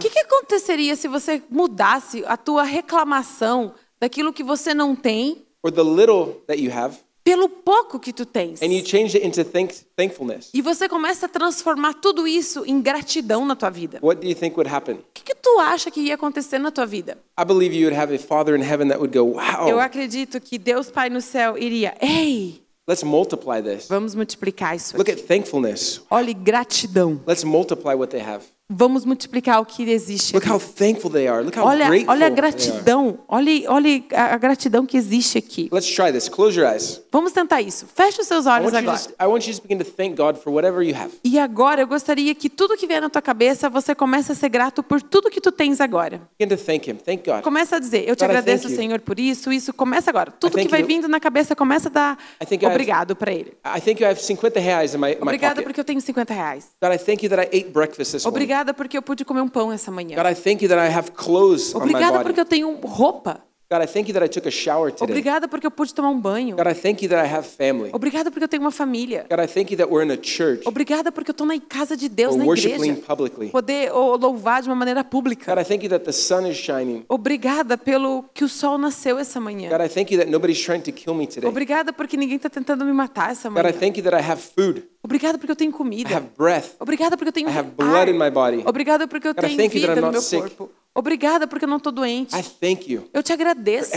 que, 0.00 0.10
que 0.10 0.18
aconteceria 0.20 0.94
se 0.94 1.08
você 1.08 1.42
mudasse 1.50 2.22
a 2.26 2.36
tua 2.36 2.62
reclamação 2.62 3.74
daquilo 3.98 4.32
que 4.32 4.44
você 4.44 4.72
não 4.72 4.94
tem 4.94 5.44
or 5.64 5.72
the 5.72 5.82
little 5.82 6.42
that 6.46 6.62
you 6.62 6.70
have 6.70 6.96
pelo 7.26 7.48
pouco 7.48 7.98
que 7.98 8.12
tu 8.12 8.24
tens? 8.24 8.62
and 8.62 8.66
you 8.66 8.82
changed 8.84 9.16
it 9.16 9.26
into 9.26 9.42
thank- 9.44 9.74
thankfulness? 9.96 10.48
E 10.54 10.62
você 10.62 10.88
começa 10.88 11.26
a 11.26 11.28
transformar 11.28 11.94
tudo 11.94 12.26
isso 12.26 12.64
em 12.64 12.80
gratidão 12.80 13.44
na 13.44 13.56
tua 13.56 13.68
vida. 13.68 13.98
What 14.00 14.20
do 14.20 14.28
you 14.28 14.34
think 14.36 14.56
would 14.56 14.72
happen? 14.72 14.94
O 14.94 15.04
que, 15.12 15.24
que 15.24 15.34
tu 15.34 15.58
acha 15.58 15.90
que 15.90 16.00
ia 16.00 16.14
acontecer 16.14 16.58
na 16.58 16.70
tua 16.70 16.86
vida? 16.86 17.18
I 17.38 17.44
believe 17.44 17.74
you 17.76 17.86
would 17.88 17.98
have 17.98 18.14
a 18.14 18.18
father 18.18 18.54
in 18.56 18.62
heaven 18.62 18.88
that 18.88 18.98
would 19.00 19.12
go, 19.12 19.38
Eu 19.68 19.74
Wow, 19.76 19.80
acredito 19.80 20.40
que 20.40 20.56
Deus 20.58 20.88
Pai 20.90 21.10
no 21.10 21.20
céu 21.20 21.58
iria, 21.58 21.94
ei, 22.00 22.62
let's 22.88 23.02
multiply 23.02 23.60
this. 23.60 23.88
vamos 23.88 24.14
multiplicar 24.14 24.76
isso 24.76 24.96
Look 24.96 25.10
aqui. 25.10 25.20
at 25.20 25.26
thankfulness. 25.26 26.02
Olhe 26.08 26.32
gratidão. 26.32 27.20
Let's 27.26 27.42
multiply 27.44 27.94
what 27.94 28.10
they 28.10 28.20
have. 28.24 28.44
Vamos 28.68 29.04
multiplicar 29.04 29.60
o 29.60 29.64
que 29.64 29.88
existe. 29.88 30.34
Look 30.34 30.48
how 30.48 30.58
thankful 30.58 31.08
they 31.08 31.28
are. 31.28 31.40
Look 31.40 31.56
how 31.56 31.64
Olha, 31.64 31.86
grateful 31.86 32.10
olha 32.10 32.26
a 32.26 32.30
gratidão. 32.30 33.18
Olhe, 33.28 33.64
olhe 33.68 34.04
a 34.12 34.36
gratidão 34.36 34.84
que 34.84 34.96
existe 34.96 35.38
aqui. 35.38 35.68
Let's 35.70 35.86
try 35.88 36.10
this. 36.10 36.28
Close 36.28 36.58
your 36.58 36.68
eyes. 36.68 37.00
Vamos 37.12 37.30
tentar 37.30 37.62
isso. 37.62 37.86
Feche 37.86 38.20
os 38.20 38.26
seus 38.26 38.44
olhos 38.44 38.74
agora. 38.74 38.98
to, 38.98 39.14
I 39.20 39.26
want 39.26 39.46
you 39.46 39.52
to 39.52 39.52
just 39.52 39.62
begin 39.62 39.78
to 39.78 39.88
thank 39.88 40.16
God 40.16 40.36
for 40.36 40.52
whatever 40.52 40.82
you 40.82 40.96
have. 40.96 41.12
E 41.22 41.38
agora 41.38 41.82
eu 41.82 41.86
gostaria 41.86 42.34
que 42.34 42.50
tudo 42.50 42.76
que 42.76 42.88
vier 42.88 43.00
na 43.00 43.08
tua 43.08 43.22
cabeça, 43.22 43.70
você 43.70 43.94
comece 43.94 44.32
a 44.32 44.34
ser 44.34 44.48
grato 44.48 44.82
por 44.82 45.00
tudo 45.00 45.30
que 45.30 45.40
tu 45.40 45.52
tens 45.52 45.80
agora. 45.80 46.20
Begin 46.36 46.56
to 46.56 46.60
thank 46.60 46.90
Him. 46.90 46.96
Thank 46.96 47.24
God. 47.24 47.42
Começa 47.42 47.76
a 47.76 47.78
dizer, 47.78 48.08
eu 48.08 48.16
te 48.16 48.24
God, 48.24 48.30
agradeço. 48.30 48.68
Senhor, 48.68 49.00
por 49.00 49.20
isso, 49.20 49.52
isso. 49.52 49.72
Começa 49.72 50.10
agora. 50.10 50.32
Tudo 50.32 50.58
que 50.58 50.66
vai 50.66 50.80
you. 50.80 50.86
vindo 50.88 51.06
na 51.06 51.20
cabeça, 51.20 51.54
começa 51.54 51.88
a 51.88 51.92
dar 51.92 52.18
think 52.48 52.66
obrigado 52.66 53.14
para 53.14 53.32
Ele. 53.32 53.52
I 53.64 53.80
thank 53.80 54.02
you. 54.02 54.08
Have 54.08 54.20
50 54.20 54.58
reais 54.58 54.92
in 54.92 54.98
my, 54.98 55.14
my 55.14 55.22
Obrigada 55.22 55.54
pocket. 55.54 55.64
porque 55.66 55.80
eu 55.80 55.84
tenho 55.84 56.00
50 56.00 56.34
reais. 56.34 56.66
God, 56.82 56.92
I 56.92 56.98
thank 56.98 57.22
you 57.24 57.30
that 57.30 57.40
I 57.40 57.56
ate 57.56 57.70
breakfast 57.70 58.10
this 58.10 58.24
morning. 58.24 58.55
Obrigada 58.56 58.72
porque 58.74 58.96
eu 58.96 59.02
pude 59.02 59.22
comer 59.24 59.42
um 59.42 59.48
pão 59.48 59.70
essa 59.70 59.90
manhã. 59.90 60.16
God, 60.16 60.26
I 60.26 60.34
thank 60.34 60.62
you 60.64 60.68
that 60.68 60.80
I 60.80 60.88
have 60.90 61.12
clothes 61.12 61.74
on 61.74 61.80
my 61.80 61.84
Obrigada 61.90 62.12
body. 62.12 62.24
porque 62.24 62.40
eu 62.40 62.44
tenho 62.46 62.74
roupa. 62.80 63.40
God, 63.68 63.82
I 63.82 63.86
thank 63.86 64.06
you 64.08 64.14
that 64.14 64.22
I 64.22 64.28
took 64.28 64.46
a 64.46 64.50
shower 64.50 64.92
today. 64.92 65.12
Obrigada 65.12 65.48
porque 65.48 65.66
eu 65.66 65.72
pude 65.72 65.92
tomar 65.92 66.10
um 66.10 66.20
banho. 66.20 66.56
God, 66.56 66.68
I 66.68 66.74
thank 66.74 67.02
you 67.02 67.08
that 67.08 67.20
I 67.20 67.26
have 67.26 67.44
family. 67.44 67.90
Obrigada 67.92 68.30
porque 68.30 68.44
eu 68.44 68.48
tenho 68.48 68.62
uma 68.62 68.70
família. 68.70 69.26
God, 69.28 69.40
I 69.40 69.48
thank 69.48 69.72
you 69.72 69.76
that 69.78 69.90
we're 69.90 70.04
in 70.04 70.12
a 70.12 70.16
church. 70.16 70.62
Obrigada 70.64 71.10
porque 71.10 71.30
eu 71.30 71.32
estou 71.32 71.44
na 71.44 71.58
casa 71.58 71.96
de 71.96 72.08
Deus, 72.08 72.36
na 72.36 72.44
igreja. 72.46 73.02
publicly. 73.04 73.48
Poder 73.50 73.90
oh, 73.92 74.16
louvar 74.16 74.62
de 74.62 74.68
uma 74.68 74.76
maneira 74.76 75.02
pública. 75.02 75.52
God, 75.52 75.60
I 75.60 75.64
thank 75.64 75.82
you 75.82 75.90
that 75.90 76.04
the 76.04 76.12
sun 76.12 76.46
is 76.46 76.56
shining. 76.56 77.04
Obrigada 77.08 77.76
pelo 77.76 78.24
que 78.32 78.44
o 78.44 78.48
sol 78.48 78.78
nasceu 78.78 79.18
essa 79.18 79.40
manhã. 79.40 79.68
God, 79.68 79.84
I 79.84 79.88
thank 79.88 80.12
you 80.12 80.18
that 80.20 80.30
nobody's 80.30 80.62
trying 80.62 80.82
to 80.82 80.92
kill 80.92 81.14
me 81.14 81.26
today. 81.26 81.48
Obrigada 81.48 81.92
porque 81.92 82.16
ninguém 82.16 82.36
está 82.36 82.48
tentando 82.48 82.84
me 82.84 82.92
matar 82.92 83.32
essa 83.32 83.48
God, 83.48 83.58
I 83.58 83.62
manhã. 83.64 83.72
thank 83.80 83.98
you 83.98 84.04
that 84.04 84.14
I 84.16 84.24
have 84.24 84.40
food. 84.40 84.84
Obrigada 85.02 85.38
porque 85.38 85.50
eu 85.50 85.56
tenho 85.56 85.70
I 85.70 85.74
comida. 85.74 86.16
have 86.16 86.28
breath. 86.38 86.76
Obrigada 86.78 87.16
porque 87.16 87.30
eu 87.30 87.32
tenho 87.32 87.48
I 87.48 87.52
have 87.52 87.70
ar. 87.78 87.84
blood 87.84 88.10
in 88.10 88.16
my 88.16 88.30
body. 88.30 88.62
Obrigada 88.64 89.08
porque 89.08 89.26
eu 89.26 89.34
God, 89.34 89.44
I 89.44 89.56
tenho 89.56 89.70
vida 89.70 90.00
no 90.00 90.12
meu 90.12 90.20
sick. 90.20 90.40
corpo. 90.54 90.70
Obrigada 90.96 91.46
porque 91.46 91.66
eu 91.66 91.68
não 91.68 91.76
estou 91.76 91.92
doente. 91.92 92.34
I 92.34 92.42
thank 92.42 92.90
you 92.90 93.06
Eu 93.12 93.22
te 93.22 93.30
agradeço. 93.30 93.90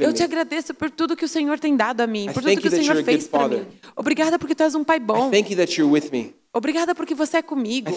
Eu 0.00 0.12
te 0.12 0.24
agradeço 0.24 0.74
por 0.74 0.90
tudo 0.90 1.16
que 1.16 1.24
o 1.24 1.28
Senhor 1.28 1.60
tem 1.60 1.76
dado 1.76 2.00
a 2.00 2.08
mim, 2.08 2.26
por 2.34 2.42
tudo 2.42 2.60
que 2.60 2.66
o 2.66 2.70
Senhor 2.72 3.04
fez 3.04 3.28
para 3.28 3.46
mim. 3.46 3.64
Obrigada 3.94 4.36
porque 4.36 4.52
tu 4.52 4.64
és 4.64 4.74
um 4.74 4.82
pai 4.82 4.98
bom. 4.98 5.30
Obrigada 6.52 6.92
porque 6.92 7.14
você 7.14 7.36
é 7.36 7.42
comigo. 7.42 7.88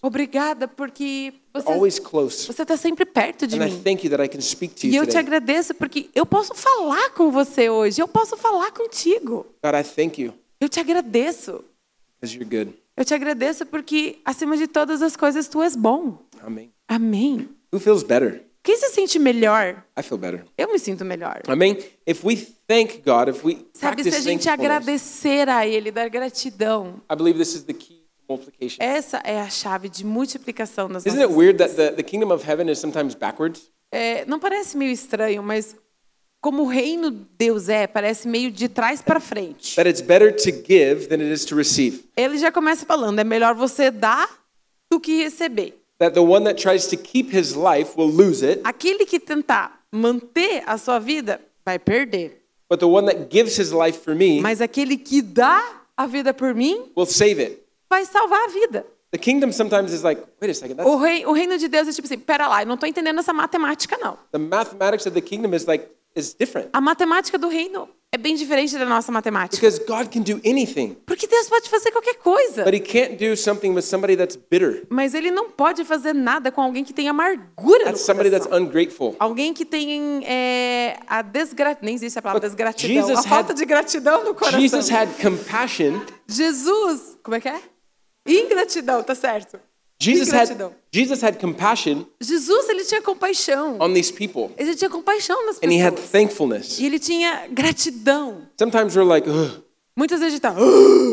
Obrigada 0.00 0.66
porque 0.66 1.34
você 1.52 2.62
está 2.62 2.76
sempre 2.78 3.04
perto 3.04 3.46
de 3.46 3.56
And 3.60 3.66
I 3.66 3.70
mim. 3.70 3.82
thank 3.82 4.06
you 4.06 4.10
that 4.10 4.22
I 4.24 4.28
can 4.28 4.40
speak 4.40 4.74
to 4.76 4.86
E 4.86 4.96
eu 4.96 5.06
te 5.06 5.18
agradeço 5.18 5.74
porque 5.74 6.08
eu 6.14 6.24
posso 6.24 6.54
falar 6.54 7.10
com 7.10 7.30
você 7.30 7.68
hoje. 7.68 8.00
Eu 8.00 8.08
posso 8.08 8.38
falar 8.38 8.70
contigo. 8.70 9.46
God, 9.62 9.74
I 9.74 9.84
thank 9.84 10.18
you 10.22 10.32
Eu 10.58 10.70
te 10.70 10.80
agradeço. 10.80 11.62
because 12.18 12.34
you're 12.34 12.48
good. 12.48 12.74
Eu 12.96 13.04
te 13.04 13.12
agradeço 13.12 13.66
porque, 13.66 14.20
acima 14.24 14.56
de 14.56 14.66
todas 14.66 15.02
as 15.02 15.14
coisas, 15.16 15.46
tu 15.48 15.62
és 15.62 15.76
bom. 15.76 16.18
Amen. 16.46 16.72
Amém. 16.88 17.48
Who 17.72 17.80
feels 17.80 18.04
better? 18.04 18.44
Quem 18.62 18.76
se 18.76 18.88
sente 18.90 19.18
melhor? 19.18 19.82
I 19.98 20.02
feel 20.02 20.18
better. 20.18 20.44
Eu 20.56 20.72
me 20.72 20.78
sinto 20.78 21.04
melhor. 21.04 21.42
Amen. 21.48 21.76
If 22.06 22.24
we 22.24 22.36
thank 22.36 23.02
God, 23.04 23.28
if 23.28 23.44
we 23.44 23.66
Sabe, 23.74 24.04
se 24.04 24.14
a 24.14 24.20
gente 24.20 24.48
agradecer 24.48 25.48
a 25.48 25.66
Ele, 25.66 25.90
dar 25.90 26.08
gratidão, 26.08 27.00
I 27.10 27.16
believe 27.16 27.38
this 27.38 27.54
is 27.54 27.64
the 27.64 27.72
key 27.72 28.06
essa 28.80 29.18
é 29.18 29.40
a 29.40 29.48
chave 29.48 29.88
de 29.88 30.04
multiplicação 30.04 30.88
nas 30.88 31.06
Isn't 31.06 31.20
it 31.20 31.28
nossas 31.28 31.36
weird 31.36 31.58
that 31.58 31.76
the, 31.76 31.92
the 31.92 32.02
kingdom 32.02 32.32
of 32.32 32.44
heaven 32.44 32.68
is 32.68 32.78
sometimes 32.78 33.14
backwards? 33.14 33.70
É, 33.92 34.24
não 34.26 34.40
parece 34.40 34.76
meio 34.76 34.90
estranho, 34.90 35.44
mas 35.44 35.76
como 36.40 36.64
o 36.64 36.66
reino 36.66 37.10
de 37.10 37.24
Deus 37.38 37.68
é, 37.68 37.86
parece 37.86 38.26
meio 38.26 38.50
de 38.50 38.68
trás 38.68 39.00
para 39.00 39.20
frente. 39.20 39.76
That 39.76 39.88
it's 39.88 40.00
better 40.00 40.34
to 40.34 40.50
give 40.50 41.06
than 41.06 41.20
it 41.20 41.32
is 41.32 41.44
to 41.44 41.54
receive. 41.54 42.04
Ele 42.16 42.36
já 42.36 42.50
começa 42.50 42.84
falando, 42.84 43.20
é 43.20 43.24
melhor 43.24 43.54
você 43.54 43.92
dar 43.92 44.28
do 44.90 44.98
que 44.98 45.22
receber. 45.22 45.74
That 45.98 46.12
the 46.14 46.22
one 46.22 46.44
that 46.44 46.58
tries 46.60 46.86
to 46.88 46.96
keep 46.96 47.30
his 47.30 47.56
life 47.56 47.96
will 47.96 48.10
lose 48.10 48.42
it, 48.42 48.60
Aquele 48.64 49.06
que 49.06 49.18
tentar 49.18 49.80
manter 49.90 50.62
a 50.66 50.76
sua 50.76 50.98
vida 50.98 51.40
vai 51.64 51.78
perder, 51.78 52.32
but 52.68 52.80
the 52.80 52.86
one 52.88 53.06
that 53.06 53.30
gives 53.30 53.56
his 53.58 53.72
life 53.72 54.00
for 54.02 54.14
me 54.14 54.40
mas 54.40 54.60
aquele 54.60 54.96
que 54.98 55.22
dá 55.22 55.62
a 55.96 56.06
vida 56.06 56.34
por 56.34 56.52
mim 56.54 56.90
will 56.94 57.06
save 57.06 57.40
it. 57.42 57.62
vai 57.88 58.04
salvar 58.04 58.40
a 58.44 58.48
vida. 58.48 58.84
The 59.12 59.18
kingdom 59.18 59.52
sometimes 59.52 59.92
is 59.92 60.02
like, 60.02 60.20
wait 60.42 60.50
a 60.50 60.54
second, 60.54 60.76
that's 60.76 60.86
O, 60.90 60.98
rei, 60.98 61.24
o 61.24 61.32
reino 61.32 61.56
de 61.56 61.68
Deus 61.68 61.88
é 61.88 61.92
tipo 61.92 62.06
assim, 62.06 62.18
pera 62.18 62.46
lá, 62.48 62.62
eu 62.62 62.66
não 62.66 62.74
estou 62.74 62.86
entendendo 62.88 63.18
essa 63.20 63.32
matemática 63.32 63.96
não. 63.96 64.18
the 64.32 64.38
mathematics 64.38 65.06
of 65.06 65.14
the 65.14 65.20
kingdom 65.22 65.54
is 65.54 65.64
like. 65.64 65.86
A 66.72 66.80
matemática 66.80 67.36
do 67.38 67.48
reino 67.48 67.88
é 68.12 68.16
bem 68.16 68.34
diferente 68.34 68.78
da 68.78 68.86
nossa 68.86 69.12
matemática. 69.12 69.56
Because 69.56 69.78
God 69.84 70.08
can 70.12 70.22
do 70.22 70.40
anything, 70.48 70.96
Porque 71.04 71.26
Deus 71.26 71.48
pode 71.48 71.68
fazer 71.68 71.90
qualquer 71.92 72.14
coisa. 72.14 72.64
but 72.64 72.72
he 72.74 72.80
can't 72.80 73.16
do 73.16 73.36
something 73.36 73.70
with 73.74 73.82
somebody 73.82 74.16
that's 74.16 74.36
bitter. 74.36 74.84
Mas 74.88 75.12
ele 75.12 75.30
não 75.30 75.50
pode 75.50 75.84
fazer 75.84 76.14
nada 76.14 76.50
com 76.50 76.62
alguém 76.62 76.84
que 76.84 76.92
tem 76.94 77.08
amargura 77.08 77.80
no 77.80 77.84
That's 77.84 78.00
somebody 78.02 78.30
that's 78.30 78.46
ungrateful. 78.50 79.14
Alguém 79.18 79.52
que 79.52 79.64
tem 79.66 80.22
é, 80.24 80.96
a 81.06 81.20
desgratidão, 81.20 81.84
nem 81.84 81.94
existe 81.96 82.18
a 82.18 82.22
palavra 82.22 82.40
Look, 82.46 82.48
desgratidão, 82.56 82.94
Jesus 83.08 83.18
a 83.18 83.28
falta 83.28 83.52
had- 83.52 83.58
de 83.58 83.64
gratidão 83.66 84.24
no 84.24 84.34
coração. 84.34 84.60
Jesus 84.60 84.88
had 84.90 85.08
compassion. 85.20 86.00
Jesus, 86.28 87.18
como 87.22 87.34
é 87.36 87.40
que 87.40 87.48
é? 87.48 87.60
Ingratidão, 88.26 89.02
tá 89.02 89.14
certo. 89.14 89.58
Jesus 89.98 90.30
had 90.32 90.70
Jesus 90.92 91.22
had 91.22 91.36
compassion 91.38 92.04
Jesus, 92.20 92.68
ele 92.68 92.84
tinha 92.84 93.00
compaixão. 93.02 93.78
on 93.80 93.92
these 93.94 94.12
people, 94.12 94.50
Ele 94.58 94.74
tinha 94.74 94.90
compaixão 94.90 95.46
nas 95.46 95.56
and 95.62 95.70
he 95.72 95.80
had 95.82 95.92
pessoas. 95.94 96.10
thankfulness. 96.10 96.78
E 96.78 96.84
ele 96.86 96.98
tinha 96.98 97.46
gratidão. 97.50 98.42
Sometimes 98.58 98.94
we're 98.94 99.08
like, 99.08 99.28
Ugh, 99.28 99.62
Muitas 99.98 100.20
vezes 100.20 100.34
a 100.34 100.36
gente 100.36 100.42
tá, 100.42 100.54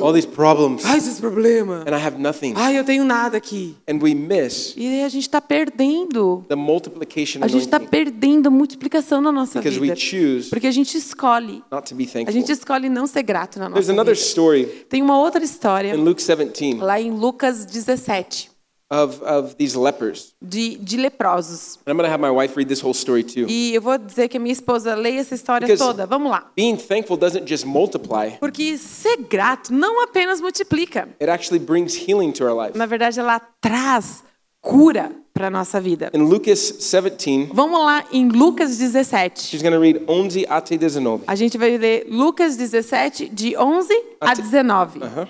all 0.05 0.11
these 0.11 0.27
problems, 0.27 0.83
ai, 0.83 0.97
esses 0.97 1.17
problemas. 1.17 1.83
and 1.87 1.95
I 1.95 2.05
have 2.05 2.19
nothing, 2.19 2.51
Ai, 2.57 2.77
eu 2.77 2.83
tenho 2.83 3.05
nada 3.05 3.37
aqui. 3.37 3.77
and 3.87 3.99
we 4.01 4.13
miss 4.13 4.73
E 4.75 4.85
aí 4.85 5.03
a 5.05 5.07
gente 5.09 5.21
está 5.23 5.39
perdendo. 5.39 6.43
the 6.49 6.55
multiplication 6.55 7.41
A 7.41 7.47
gente 7.47 7.61
está 7.63 7.77
anointing 7.77 7.89
perdendo 7.91 8.47
a 8.47 8.51
multiplicação 8.51 9.21
na 9.21 9.31
nossa 9.31 9.59
because 9.59 9.79
we 9.79 9.87
vida. 9.87 9.95
choose 9.97 10.49
Porque 10.49 10.67
a 10.67 10.71
gente 10.71 10.97
escolhe. 10.97 11.63
not 11.71 11.87
to 11.87 11.95
be 11.95 12.03
A 12.03 12.07
thankful. 12.07 12.33
gente 12.33 12.51
escolhe 12.51 12.89
não 12.89 13.07
ser 13.07 13.23
grato 13.23 13.57
na 13.57 13.69
There's 13.69 13.87
nossa 13.87 13.91
another 13.93 14.15
vida. 14.15 14.27
story 14.27 14.65
Tem 14.89 15.01
uma 15.01 15.17
outra 15.17 15.41
história 15.41 15.95
in 15.95 16.03
Luke 16.03 16.21
17 16.21 16.75
lá 16.81 16.99
em 16.99 17.11
Lucas 17.11 17.65
17 17.65 18.51
of 18.93 19.21
of 19.23 19.55
these 19.55 19.75
lepers, 19.77 20.33
de, 20.41 20.77
de 20.77 20.97
leprosos. 20.97 21.79
and 21.85 21.91
I'm 21.91 21.97
going 21.97 22.05
to 22.07 22.11
have 22.11 22.21
my 22.21 22.29
wife 22.29 22.55
read 22.55 22.67
this 22.69 22.83
whole 22.83 22.93
story 22.93 23.23
too. 23.23 23.45
E 23.49 23.73
eu 23.73 23.81
vou 23.81 23.97
dizer 23.97 24.27
que 24.29 24.37
a 24.37 24.39
minha 24.39 24.53
esposa 24.53 24.93
leia 24.95 25.19
essa 25.21 25.33
história 25.33 25.65
Because- 25.67 25.79
toda. 25.83 26.05
Vamos 26.05 26.29
lá. 26.29 26.51
Being 26.55 26.77
thankful 26.77 27.17
doesn't 27.17 27.47
just 27.47 27.65
multiply; 27.65 28.37
Porque 28.39 28.77
ser 28.77 29.17
grato 29.17 29.73
não 29.73 30.03
apenas 30.03 30.39
multiplica. 30.39 31.09
it 31.19 31.29
actually 31.29 31.59
brings 31.63 31.95
healing 31.95 32.31
to 32.31 32.43
our 32.45 32.53
life. 32.55 32.77
Na 32.77 32.85
verdade, 32.85 33.19
ela 33.19 33.39
traz 33.59 34.23
cura 34.61 35.11
para 35.33 35.49
nossa 35.49 35.81
vida. 35.81 36.11
In 36.13 36.19
Lucas 36.19 36.71
17, 36.77 37.49
Vamos 37.53 37.79
lá 37.83 38.05
em 38.11 38.29
Lucas 38.29 38.77
17. 38.77 39.41
she's 39.41 39.61
read 39.63 40.01
11 40.07 40.45
até 40.47 40.77
19. 40.77 41.23
A 41.25 41.35
gente 41.35 41.57
vai 41.57 41.75
ler 41.77 42.05
Lucas 42.07 42.55
17, 42.55 43.29
de 43.29 43.57
11 43.57 43.91
a 44.21 44.31
Até- 44.31 44.41
19. 44.43 44.99
Uh-huh. 44.99 45.27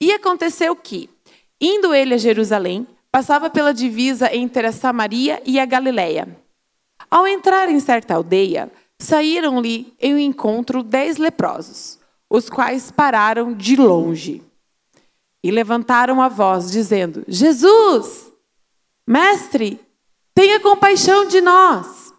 E 0.00 0.12
aconteceu 0.12 0.76
que, 0.76 1.10
indo 1.60 1.94
ele 1.94 2.14
a 2.14 2.18
Jerusalém, 2.18 2.86
passava 3.10 3.48
pela 3.48 3.72
divisa 3.72 4.34
entre 4.34 4.66
a 4.66 4.72
Samaria 4.72 5.42
e 5.44 5.58
a 5.58 5.64
Galiléia. 5.64 6.28
Ao 7.10 7.26
entrar 7.26 7.68
em 7.70 7.80
certa 7.80 8.14
aldeia, 8.14 8.70
saíram-lhe 8.98 9.94
em 10.00 10.20
encontro 10.24 10.82
dez 10.82 11.16
leprosos, 11.16 11.98
os 12.28 12.50
quais 12.50 12.90
pararam 12.90 13.54
de 13.54 13.76
longe 13.76 14.42
e 15.46 15.50
levantaram 15.52 16.20
a 16.20 16.28
voz, 16.28 16.72
dizendo: 16.72 17.24
Jesus, 17.28 18.32
mestre, 19.06 19.80
tenha 20.34 20.58
compaixão 20.58 21.26
de 21.28 21.40
nós. 21.40 22.12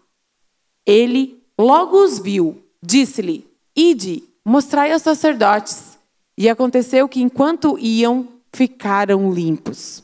Ele 0.86 1.38
logo 1.58 2.02
os 2.02 2.18
viu, 2.18 2.64
disse-lhe: 2.82 3.46
Ide, 3.76 4.22
mostrai 4.42 4.92
aos 4.92 5.02
sacerdotes. 5.02 5.98
E 6.38 6.48
aconteceu 6.48 7.06
que, 7.06 7.20
enquanto 7.20 7.78
iam, 7.78 8.26
ficaram 8.52 9.32
limpos. 9.32 10.02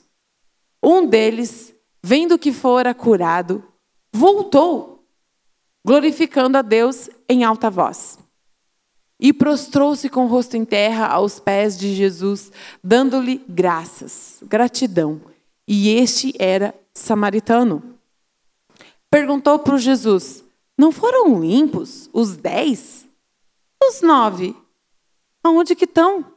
Um 0.82 1.06
deles, 1.06 1.74
vendo 2.02 2.38
que 2.38 2.52
fora 2.52 2.94
curado, 2.94 3.64
voltou, 4.12 5.04
glorificando 5.84 6.58
a 6.58 6.62
Deus 6.62 7.08
em 7.28 7.44
alta 7.44 7.70
voz. 7.70 8.18
E 9.18 9.32
prostrou-se 9.32 10.08
com 10.08 10.24
o 10.24 10.28
rosto 10.28 10.56
em 10.56 10.64
terra 10.64 11.06
aos 11.06 11.38
pés 11.38 11.78
de 11.78 11.94
Jesus, 11.94 12.52
dando-lhe 12.82 13.42
graças, 13.48 14.38
gratidão. 14.42 15.20
E 15.66 15.90
este 15.90 16.34
era 16.38 16.74
samaritano. 16.92 17.82
Perguntou 19.10 19.58
para 19.60 19.78
Jesus: 19.78 20.44
Não 20.76 20.92
foram 20.92 21.40
limpos 21.40 22.10
os 22.12 22.36
dez? 22.36 23.06
Os 23.82 24.02
nove? 24.02 24.56
Aonde 25.42 25.74
que 25.74 25.84
estão? 25.84 26.33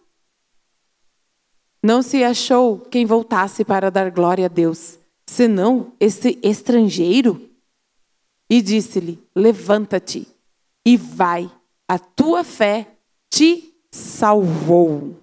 Não 1.81 2.01
se 2.01 2.23
achou 2.23 2.79
quem 2.79 3.05
voltasse 3.05 3.63
para 3.63 3.91
dar 3.91 4.11
glória 4.11 4.45
a 4.45 4.49
Deus, 4.49 4.97
senão 5.25 5.93
esse 5.99 6.39
estrangeiro. 6.41 7.49
E 8.49 8.61
disse-lhe: 8.61 9.19
Levanta-te 9.35 10.27
e 10.85 10.95
vai, 10.95 11.51
a 11.87 11.99
tua 11.99 12.43
fé 12.43 12.87
te 13.29 13.73
salvou. 13.91 15.15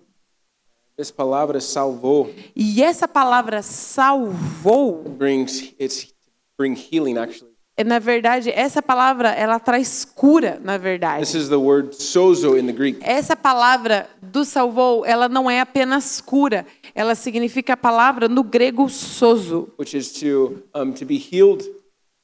This 0.96 1.10
palavra 1.10 1.60
salvou 1.60 2.32
E 2.54 2.80
essa 2.80 3.08
palavra 3.08 3.62
salvou, 3.62 5.02
brings 5.02 5.74
it's 5.80 6.14
bring 6.56 6.74
healing 6.76 7.18
actually. 7.18 7.53
É, 7.76 7.82
na 7.82 7.98
verdade, 7.98 8.50
essa 8.50 8.80
palavra 8.80 9.30
ela 9.30 9.58
traz 9.58 10.04
cura, 10.04 10.60
na 10.62 10.78
verdade. 10.78 11.20
This 11.20 11.34
is 11.34 11.48
the 11.48 11.56
word 11.56 11.94
sozo 12.00 12.56
in 12.56 12.66
the 12.66 12.72
Greek. 12.72 13.00
Essa 13.02 13.34
palavra 13.34 14.08
do 14.22 14.44
salvou, 14.44 15.04
ela 15.04 15.28
não 15.28 15.50
é 15.50 15.60
apenas 15.60 16.20
cura, 16.20 16.64
ela 16.94 17.14
significa 17.14 17.72
a 17.72 17.76
palavra 17.76 18.28
no 18.28 18.44
grego 18.44 18.88
sozo, 18.88 19.68
which 19.78 19.96
is 19.96 20.12
to 20.12 20.62
um, 20.74 20.92
to 20.92 21.04
be 21.04 21.16
healed, 21.32 21.64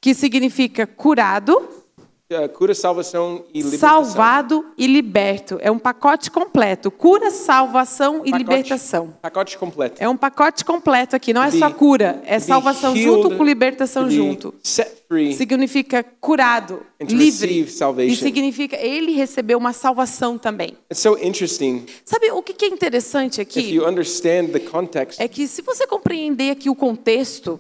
que 0.01 0.15
significa 0.15 0.87
curado, 0.87 1.57
uh, 2.33 2.49
cura, 2.51 2.73
salvação 2.73 3.45
e 3.53 3.61
libertação. 3.61 4.05
salvado 4.05 4.65
e 4.79 4.87
liberto. 4.87 5.59
É 5.61 5.71
um 5.71 5.79
pacote 5.81 6.31
completo, 6.31 6.93
cura, 6.93 7.31
salvação 7.33 8.19
e 8.25 8.31
Pacote- 8.31 8.39
libertação. 8.39 9.15
Pacote 9.21 9.59
completo. 9.59 9.97
É 10.03 10.09
um 10.09 10.17
pacote 10.17 10.65
completo 10.65 11.17
aqui, 11.17 11.33
não 11.33 11.43
é 11.43 11.51
só 11.51 11.71
cura, 11.71 12.23
é 12.25 12.39
salvação 12.39 12.95
healed, 12.97 13.23
junto 13.25 13.37
com 13.37 13.43
libertação 13.45 14.05
to 14.05 14.09
be 14.11 14.15
junto. 14.15 14.55
Set 14.63 15.00
free. 15.11 15.33
Significa 15.35 16.05
curado, 16.21 16.87
livre. 17.01 17.67
E 18.07 18.15
significa 18.17 18.77
ele 18.77 19.13
recebeu 19.13 19.59
uma 19.59 19.73
salvação 19.73 20.39
também. 20.39 20.77
It's 20.91 21.01
so 21.01 21.19
interesting 21.21 21.85
Sabe 22.05 22.31
o 22.31 22.41
que 22.43 22.65
é 22.65 22.69
interessante 22.69 23.41
if 23.41 23.49
aqui? 23.49 23.75
you 23.75 23.85
understand 23.87 24.51
the 24.53 24.61
context, 24.61 25.21
É 25.21 25.27
que 25.27 25.49
se 25.49 25.63
você 25.63 25.85
compreender 25.87 26.53
aqui 26.53 26.71
o 26.71 26.77
contexto, 26.77 27.59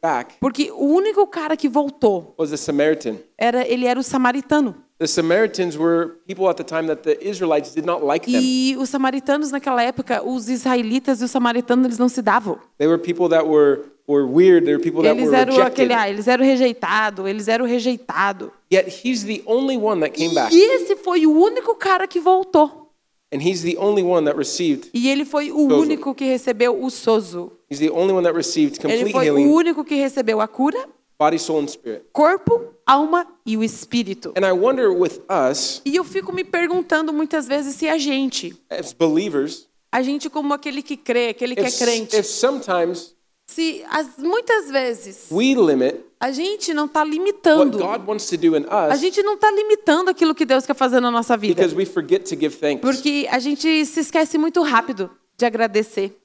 back 0.00 0.34
porque 0.40 0.70
o 0.72 0.86
único 0.86 1.26
cara 1.26 1.54
que 1.56 1.68
voltou 1.68 2.34
was 2.38 2.50
a 2.52 2.56
Samaritan. 2.56 3.16
era 3.36 3.66
ele 3.68 3.84
era 3.84 4.00
o 4.00 4.02
samaritano. 4.02 4.85
The 4.98 5.06
Samaritans 5.06 5.76
were 5.76 6.16
people 6.26 6.48
at 6.48 6.56
the 6.56 6.64
time 6.64 6.86
that 6.86 7.02
the 7.02 7.18
Israelites 7.22 7.74
did 7.74 7.84
not 7.84 8.02
like 8.02 8.24
them. 8.30 8.40
E 8.42 8.76
os 8.78 8.88
samaritanos 8.88 9.50
naquela 9.50 9.82
época, 9.82 10.22
os 10.26 10.48
israelitas 10.48 11.20
e 11.20 11.24
os 11.24 11.30
samaritanos, 11.30 11.84
eles 11.84 11.98
não 11.98 12.08
se 12.08 12.22
davam. 12.22 12.58
They 12.78 12.88
were 12.88 12.98
people 12.98 13.28
that 13.28 13.46
were 13.46 13.82
were 14.08 14.24
weird. 14.24 14.64
They 14.64 14.74
were 14.74 14.82
people 14.82 15.02
that 15.02 15.14
Eles 15.14 15.28
were 15.28 15.36
eram 15.36 15.52
rejected. 15.54 15.82
aquele, 15.90 15.92
ah, 15.94 16.08
eles 16.08 16.26
eram 16.26 16.44
rejeitados, 16.44 17.26
eles 17.26 17.46
eram 17.48 17.66
rejeitados. 17.66 18.48
Yet 18.72 18.88
he's 19.04 19.24
the 19.24 19.42
only 19.46 19.76
one 19.76 20.00
that 20.00 20.14
came 20.16 20.32
back. 20.34 20.54
E 20.54 20.60
esse 20.76 20.96
foi 20.96 21.26
o 21.26 21.32
único 21.32 21.74
cara 21.74 22.06
que 22.06 22.18
voltou. 22.18 22.86
And 23.34 23.42
he's 23.42 23.60
the 23.62 23.76
only 23.76 24.02
one 24.04 24.24
that 24.24 24.38
received, 24.38 24.88
E 24.94 25.08
ele 25.10 25.24
foi 25.26 25.50
o 25.50 25.68
Sozo. 25.68 25.80
único 25.82 26.14
que 26.14 26.24
recebeu 26.24 26.80
o 26.82 26.88
sozo. 26.88 27.52
he's 27.68 27.80
the 27.80 27.90
only 27.90 28.12
one 28.14 28.22
that 28.22 28.34
received 28.34 28.78
Ele 28.82 28.98
complete 29.04 29.12
foi 29.12 29.28
o 29.30 29.34
healing, 29.38 29.50
único 29.52 29.84
que 29.84 29.96
recebeu 29.96 30.40
a 30.40 30.46
cura, 30.48 30.78
body, 31.18 31.38
soul, 31.38 31.60
and 31.60 31.66
spirit. 31.68 32.04
corpo, 32.12 32.75
alma 32.86 33.26
e 33.44 33.56
o 33.56 33.64
espírito. 33.64 34.32
And 34.36 34.46
I 34.46 34.52
wonder 34.52 34.88
with 34.88 35.20
us 35.28 35.82
E 35.84 35.96
eu 35.96 36.04
fico 36.04 36.32
me 36.32 36.44
perguntando 36.44 37.12
muitas 37.12 37.46
vezes 37.48 37.74
se 37.74 37.88
a 37.88 37.98
gente, 37.98 38.56
as 38.70 38.92
believers, 38.92 39.68
a 39.90 40.00
gente 40.02 40.30
como 40.30 40.54
aquele 40.54 40.82
que 40.82 40.96
crê, 40.96 41.30
aquele 41.30 41.54
que 41.56 41.62
é 41.62 41.70
crente, 41.70 42.16
se 43.48 43.84
as, 43.90 44.18
muitas 44.18 44.70
vezes 44.70 45.26
we 45.30 45.54
limit 45.54 46.04
a 46.18 46.32
gente 46.32 46.72
não 46.72 46.86
está 46.86 47.00
what 47.00 47.10
limitando, 47.10 47.78
God 47.78 48.06
wants 48.06 48.26
to 48.28 48.36
do 48.36 48.56
in 48.56 48.64
a 48.68 48.96
gente 48.96 49.22
não 49.22 49.34
está 49.34 49.50
limitando 49.50 50.10
aquilo 50.10 50.34
que 50.34 50.44
Deus 50.44 50.64
quer 50.64 50.74
fazer 50.74 51.00
na 51.00 51.10
nossa 51.10 51.36
vida. 51.36 51.54
because 51.54 51.74
we 51.74 51.84
forget 51.84 52.24
to 52.28 52.36
give 52.38 52.56
thanks. 52.56 52.80
Porque 52.80 53.26
a 53.30 53.38
gente 53.38 53.84
se 53.84 54.00
esquece 54.00 54.38
muito 54.38 54.62
rápido 54.62 55.10
de 55.36 55.44
agradecer. 55.44 56.16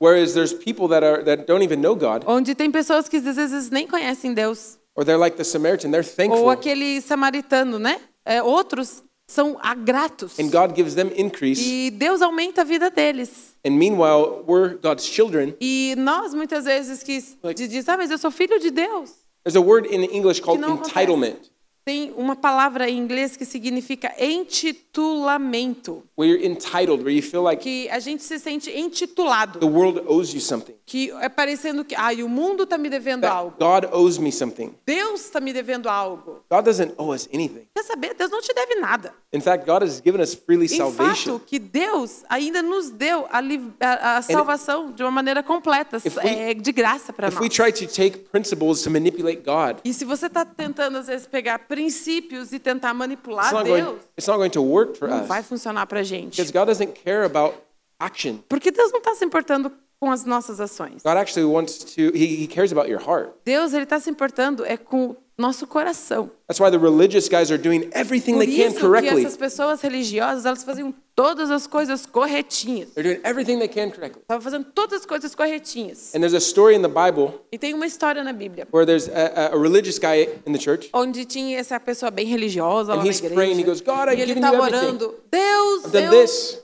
Whereas 0.00 0.34
there's 0.34 0.52
people 0.52 0.86
that 0.88 1.04
are 1.04 1.24
that 1.24 1.46
don't 1.46 1.64
even 1.64 1.80
know 1.80 1.96
God, 1.96 2.22
Onde 2.26 2.54
tem 2.54 2.70
pessoas 2.70 3.08
que 3.08 3.16
às 3.16 3.34
vezes 3.36 3.70
nem 3.70 3.86
conhecem 3.86 4.32
Deus. 4.32 4.77
Or 4.98 5.04
they're 5.04 5.16
like 5.18 5.36
the 5.36 5.44
Samaritan, 5.44 5.92
they're 5.92 6.02
Ou 6.28 6.50
aquele 6.50 7.00
samaritano, 7.00 7.78
né? 7.78 8.00
É, 8.24 8.42
outros 8.42 9.00
são 9.28 9.56
agratos. 9.62 10.38
and 10.40 10.50
God 10.50 10.74
gives 10.74 10.94
them 10.96 11.12
increase. 11.16 11.60
E 11.62 11.90
Deus 11.92 12.20
aumenta 12.20 12.62
a 12.62 12.64
vida 12.64 12.90
deles. 12.90 13.54
And 13.64 13.70
meanwhile, 13.76 14.42
we're 14.44 14.76
God's 14.82 15.04
children. 15.04 15.54
E 15.60 15.94
nós, 15.96 16.34
muitas 16.34 16.64
vezes, 16.64 17.02
que 17.04 17.22
Like- 17.44 17.68
diz, 17.68 17.88
ah, 17.88 17.96
mas 17.96 18.10
eu 18.10 18.18
sou 18.18 18.30
filho 18.32 18.58
de 18.58 18.70
Deus. 18.72 19.12
There's 19.44 19.54
a 19.56 19.60
word 19.60 19.86
in 19.88 20.02
English 20.04 20.40
called 20.40 20.62
acontece. 20.64 20.90
entitlement, 20.90 21.36
Tem 21.84 22.12
uma 22.16 22.34
palavra 22.36 22.88
em 22.90 22.98
inglês 22.98 23.36
que 23.36 23.44
significa 23.44 24.12
intitulamento. 24.18 26.02
Where 26.18 26.28
you're 26.28 26.44
entitled, 26.44 27.00
where 27.04 27.12
you 27.14 27.22
feel 27.22 27.42
like 27.44 27.62
Que 27.62 27.88
a 27.90 28.00
gente 28.00 28.24
se 28.24 28.38
sente 28.40 28.70
intitulado. 28.76 29.60
the 29.60 29.66
world 29.66 30.02
owes 30.08 30.34
you 30.34 30.40
something. 30.40 30.74
Que 30.84 31.10
é 31.20 31.28
parecendo 31.28 31.84
que, 31.84 31.94
ah, 31.94 32.08
o 32.24 32.28
mundo 32.28 32.64
está 32.64 32.76
me 32.76 32.88
devendo 32.90 33.20
That 33.22 33.32
algo. 33.32 33.54
God 33.58 33.88
owes 33.92 34.18
me 34.18 34.32
something. 34.32 34.74
Deus 34.84 35.26
está 35.26 35.38
me 35.40 35.52
devendo 35.52 35.88
algo. 35.88 36.42
God 36.50 36.64
doesn't 36.64 36.94
owe 36.98 37.14
us 37.14 37.28
anything. 37.32 37.68
Quer 37.74 37.84
saber? 37.84 38.14
Deus 38.14 38.30
não 38.30 38.40
te 38.40 38.52
deve 38.52 38.74
nada. 38.80 39.12
In 39.32 39.40
fact, 39.40 39.66
God 39.66 39.82
has 39.82 40.00
given 40.02 40.20
us 40.20 40.34
freely 40.34 40.64
Em 40.64 40.68
salvation. 40.68 41.34
fato, 41.38 41.44
que 41.46 41.58
Deus 41.58 42.24
ainda 42.28 42.62
nos 42.62 42.90
deu 42.90 43.26
a, 43.30 43.38
a- 43.80 44.16
a 44.16 44.22
salvação 44.22 44.90
de 44.90 45.02
uma 45.02 45.10
maneira 45.10 45.42
completa, 45.42 45.98
If 45.98 46.16
we- 46.16 46.22
é, 46.26 46.54
de 46.54 46.72
graça 46.72 47.12
para 47.12 47.30
nós. 47.30 47.38
we 47.38 47.48
try 47.50 47.70
to 47.70 47.86
take 47.86 48.18
principles 48.32 48.82
to 48.82 48.90
manipulate 48.90 49.42
God, 49.44 49.76
E 49.84 49.92
se 49.92 50.04
você 50.06 50.26
está 50.26 50.44
tentando, 50.46 50.96
às 50.96 51.06
vezes, 51.06 51.26
pegar 51.26 51.58
princípios 51.68 52.52
e 52.52 52.58
tentar 52.58 52.88
it's 52.88 52.98
manipular 52.98 53.52
not 53.52 53.68
going, 53.68 53.82
Deus, 53.82 53.96
it's 54.16 54.26
not 54.26 54.38
going 54.38 54.50
to 54.50 54.62
work 54.62 54.96
for 54.98 55.08
não 55.08 55.24
vai 55.26 55.40
us. 55.42 55.46
funcionar 55.46 55.86
para 55.86 56.02
gente. 56.08 56.36
Because 56.42 56.52
God 56.52 56.66
doesn't 56.66 56.92
care 57.04 57.24
about 57.24 57.54
action. 57.98 58.38
Porque 58.48 58.70
Deus 58.70 58.90
não 58.92 58.98
está 58.98 59.14
se 59.14 59.24
importando 59.24 59.70
com 60.00 60.10
as 60.10 60.24
nossas 60.24 60.60
ações. 60.60 61.02
God 61.02 61.16
actually 61.16 61.44
wants 61.44 61.78
to, 61.94 62.00
He, 62.14 62.42
he 62.44 62.46
cares 62.46 62.72
about 62.72 62.88
your 62.88 63.00
heart. 63.00 63.30
Deus 63.44 63.72
ele 63.72 63.84
está 63.84 63.98
se 64.00 64.08
importando 64.10 64.64
é 64.64 64.76
com 64.76 65.16
nosso 65.36 65.66
coração. 65.66 66.30
That's 66.48 66.60
why 66.60 66.70
the 66.70 66.78
religious 66.78 67.28
guys 67.28 67.50
are 67.50 67.58
doing 67.62 67.88
everything 67.92 68.34
Por 68.34 68.44
they 68.44 68.56
can 68.56 68.66
isso 68.68 68.74
que 68.76 68.80
correctly. 68.80 69.24
essas 69.24 69.36
pessoas 69.36 69.80
religiosas, 69.80 70.44
elas 70.44 70.64
faziam 70.64 70.92
todas 71.18 71.50
as 71.50 71.66
coisas 71.66 72.06
corretinhas. 72.06 72.90
They're 72.94 73.02
doing 73.02 73.20
everything 73.24 73.58
they 73.58 73.66
can 73.66 73.90
correctly. 73.90 74.22
Estavam 74.22 74.40
fazendo 74.40 74.66
todas 74.72 75.00
as 75.00 75.04
coisas 75.06 75.34
corretinhas. 75.34 76.14
And 76.14 76.20
there's 76.20 76.32
a 76.34 76.38
story 76.40 76.76
in 76.76 76.82
the 76.82 76.88
Bible 76.88 77.34
E 77.50 77.58
tem 77.58 77.74
uma 77.74 77.86
história 77.86 78.22
na 78.22 78.32
Bíblia, 78.32 78.68
where 78.70 78.86
there's 78.86 79.08
a, 79.08 79.50
a- 79.52 79.58
religious 79.58 79.98
guy 79.98 80.28
in 80.46 80.52
the 80.52 80.58
church. 80.60 80.88
onde 80.92 81.24
tinha 81.24 81.58
essa 81.58 81.80
pessoa 81.80 82.10
bem 82.12 82.24
religiosa 82.26 82.94
lá 82.94 83.00
And 83.00 83.04
na 83.04 83.10
he's 83.10 83.18
igreja. 83.18 83.34
praying, 83.34 83.58
he 83.58 83.64
goes, 83.64 83.80
"God, 83.80 84.08
I've 84.10 84.18
e 84.18 84.22
ele 84.22 84.34
given 84.34 84.44
estava 84.44 84.56
everything. 84.68 84.86
orando, 84.86 85.14
Deus, 85.30 85.84
I've 85.86 85.92
done 85.92 86.04
eu, 86.06 86.10
this. 86.12 86.58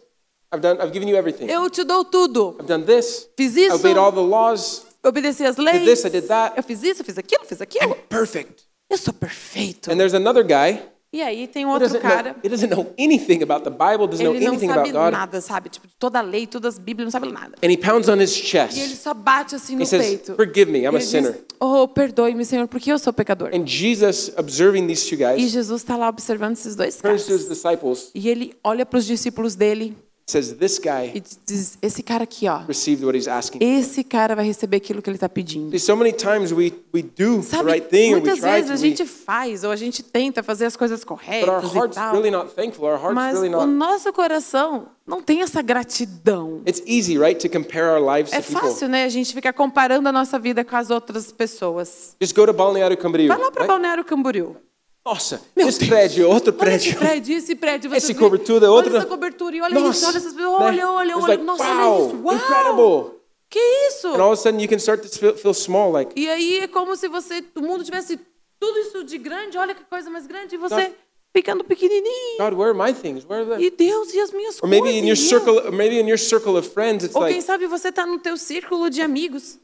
I've 0.54 0.60
done. 0.62 0.78
I've 0.80 0.92
given 0.92 1.08
you 1.08 1.16
everything. 1.16 1.46
eu 1.50 1.68
te 1.68 1.82
dou 1.82 2.04
tudo. 2.04 2.56
I've 2.60 2.68
done 2.68 2.84
this. 2.84 3.28
Fiz 3.36 3.56
I 3.56 3.66
isso. 3.66 3.74
obeyed 3.74 3.98
all 3.98 4.12
the 4.12 4.20
laws. 4.20 4.86
Obedeci 5.02 5.44
as 5.44 5.56
leis. 5.56 5.84
this, 5.84 6.04
I 6.04 6.10
did 6.10 6.28
that. 6.28 6.56
Eu 6.56 6.62
fiz 6.62 6.80
isso, 6.82 7.02
fiz 7.02 7.18
aquilo, 7.18 7.44
fiz 7.44 7.60
aquilo. 7.60 7.94
Perfect. 8.08 8.62
Eu 8.88 8.96
sou 8.96 9.12
perfeito. 9.12 9.90
And 9.90 9.96
there's 9.96 10.14
another 10.14 10.44
guy 10.44 10.80
E 11.14 11.22
aí 11.22 11.46
tem 11.46 11.64
who 11.64 11.70
outro 11.70 11.96
cara, 12.00 12.32
know, 12.42 12.50
doesn't 12.50 12.68
know 12.74 12.92
anything 12.98 13.40
about 13.40 13.62
the 13.62 13.70
Bible, 13.70 14.08
doesn't 14.08 14.24
know 14.24 14.34
ele 14.34 14.44
não 14.46 14.54
anything 14.54 14.66
sabe 14.66 14.90
about 14.90 14.92
God, 15.04 15.12
nada, 15.12 15.40
sabe? 15.40 15.68
Tipo, 15.68 15.86
toda 15.96 16.18
a 16.18 16.22
lei, 16.22 16.44
todas 16.44 16.74
as 16.74 16.80
Bíblias, 16.80 17.04
não 17.06 17.10
sabe 17.12 17.32
nada. 17.32 17.54
and 17.62 17.70
he 17.70 17.76
pounds 17.76 18.08
on 18.08 18.20
his 18.20 18.34
E 18.36 18.40
ele 18.40 18.48
chest. 18.48 18.96
só 18.96 19.14
bate 19.14 19.54
assim 19.54 19.76
no 19.76 19.82
He 19.82 19.86
says, 19.86 20.04
peito. 20.04 20.34
"Forgive 20.34 20.72
me, 20.72 20.80
I'm 20.80 20.82
E 20.82 20.86
a 20.86 20.90
ele 20.98 21.00
sinner." 21.02 21.32
diz, 21.32 21.42
oh, 21.60 21.86
perdoe-me, 21.86 22.44
Senhor, 22.44 22.66
porque 22.66 22.90
eu 22.90 22.98
sou 22.98 23.12
pecador. 23.12 23.50
And 23.54 23.64
Jesus, 23.64 24.32
observing 24.36 24.88
these 24.88 25.08
two 25.08 25.14
E 25.14 25.18
guys, 25.36 25.52
Jesus 25.52 25.82
está 25.82 25.96
lá 25.96 26.08
observando 26.08 26.54
esses 26.54 26.74
dois 26.74 26.96
turns 26.96 27.26
to 27.26 27.32
his 27.32 27.42
caras. 27.44 27.48
disciples, 27.48 28.10
E 28.12 28.28
ele 28.28 28.52
olha 28.64 28.84
para 28.84 28.98
os 28.98 29.06
discípulos 29.06 29.54
dele 29.54 29.96
says, 30.26 30.52
"This 30.52 30.78
e 30.78 30.80
guy 30.80 31.22
diz, 31.46 31.78
esse 31.82 32.02
cara 32.02 32.24
aqui, 32.24 32.48
ó, 32.48 32.58
received 32.66 33.04
what 33.04 33.16
he's 33.16 33.28
asking." 33.28 33.58
esse 33.60 34.02
cara 34.04 34.34
vai 34.34 34.44
receber 34.46 34.78
aquilo 34.78 35.02
que 35.02 35.10
ele 35.10 35.16
está 35.16 35.28
pedindo. 35.28 35.78
So 35.78 35.96
many 35.96 36.12
times 36.12 36.52
we 36.52 36.72
we 36.92 37.02
do 37.02 37.38
the 37.38 37.42
Sabe, 37.42 37.70
right 37.70 37.88
thing, 37.88 38.10
muitas 38.12 38.40
vezes 38.40 38.70
a 38.70 38.76
gente 38.76 39.04
faz 39.06 39.64
ou 39.64 39.70
a 39.70 39.76
gente 39.76 40.02
tenta 40.02 40.42
fazer 40.42 40.66
as 40.66 40.76
coisas 40.76 41.04
corretas 41.04 41.72
e 41.72 41.88
tal, 41.90 42.12
really 42.12 42.30
not 42.30 42.54
thankful. 42.54 42.86
Our 42.86 42.94
heart's 42.98 43.14
mas 43.14 43.34
really 43.34 43.48
o 43.48 43.52
not. 43.58 43.66
nosso 43.66 44.12
coração 44.12 44.88
não 45.06 45.20
tem 45.22 45.42
essa 45.42 45.60
gratidão. 45.62 46.62
It's 46.66 46.82
easy, 46.86 47.18
right, 47.18 47.38
to 47.46 47.48
compare 47.54 47.84
our 47.84 48.00
lives 48.00 48.32
É 48.32 48.40
to 48.40 48.46
people. 48.52 48.60
fácil, 48.68 48.88
né, 48.88 49.04
a 49.04 49.08
gente 49.08 49.34
ficar 49.34 49.52
comparando 49.52 50.08
a 50.08 50.12
nossa 50.12 50.38
vida 50.38 50.64
com 50.64 50.76
as 50.76 50.90
outras 50.90 51.30
pessoas. 51.30 52.16
Just 52.20 52.34
go 52.34 52.46
to 52.46 52.52
Balneário 52.52 52.96
Camboriú. 52.96 53.28
Vai 53.28 53.38
lá 53.38 53.50
para 53.50 53.62
right? 53.62 53.68
Balneário 53.68 54.04
Camboriú. 54.04 54.56
Nossa, 55.04 55.42
Meu 55.54 55.68
esse 55.68 55.80
Deus. 55.80 55.88
prédio, 55.90 56.30
outro 56.30 56.54
Olha 56.58 56.74
esse 56.76 56.94
prédio. 56.94 56.98
prédio, 56.98 57.36
esse 57.36 57.54
prédio. 57.54 57.94
Esse 57.94 58.14
cobertura, 58.14 58.70
outro- 58.70 58.90
Olha 58.90 58.98
essa 59.00 59.06
cobertura 59.06 59.54
e 59.56 59.60
olha 59.60 59.74
Nossa, 59.78 59.98
isso, 59.98 60.06
olha 60.08 60.16
essas 60.16 60.32
pessoas. 60.32 60.58
né? 60.60 60.64
Olha, 60.66 60.90
olha, 60.90 61.16
olha. 61.18 61.26
like, 61.28 61.42
Nossa, 61.44 61.62
wow, 61.64 61.72
olha 61.92 62.06
isso. 62.06 62.22
Uau! 62.22 62.34
incredible. 62.34 63.14
Que 63.50 63.58
isso? 63.88 64.08
And 64.08 64.20
all 64.22 64.32
of 64.32 64.40
a 64.40 64.42
sudden 64.42 64.60
you 64.62 64.68
can 64.68 64.78
start 64.78 65.02
to 65.02 65.08
feel, 65.18 65.36
feel 65.36 65.52
small, 65.54 65.92
like, 65.92 66.12
E 66.18 66.26
aí 66.28 66.58
é 66.60 66.66
como 66.66 66.96
se 66.96 67.06
você, 67.08 67.44
o 67.54 67.60
mundo 67.60 67.84
tivesse 67.84 68.18
tudo 68.58 68.78
isso 68.78 69.04
de 69.04 69.18
grande, 69.18 69.58
olha 69.58 69.74
que 69.74 69.84
coisa 69.84 70.08
mais 70.08 70.26
grande, 70.26 70.54
e 70.54 70.58
você 70.58 70.74
God- 70.74 70.92
ficando 71.36 71.62
pequenininho. 71.64 72.38
God, 72.38 72.54
where 72.54 72.70
are 72.70 72.74
my 72.74 72.94
things? 72.98 73.24
Where 73.28 73.42
are 73.44 73.56
the... 73.60 73.62
E 73.62 73.70
Deus 73.70 74.12
e 74.14 74.20
as 74.20 74.32
minhas 74.32 74.56
Or 74.62 74.68
maybe 74.68 74.88
coisas. 74.88 75.02
in 75.02 75.06
your 75.06 75.16
circle, 75.16 75.70
maybe 75.70 76.00
in 76.00 76.08
your 76.08 76.18
circle 76.18 76.56
of 76.56 76.66
friends, 76.70 77.04
it's 77.04 77.14
Ou 77.14 77.20
quem 77.24 77.34
like, 77.34 77.44
sabe 77.44 77.66
você 77.66 77.88
está 77.90 78.06
no 78.06 78.18
teu 78.18 78.38
círculo 78.38 78.88
de 78.88 79.02
amigos. 79.02 79.58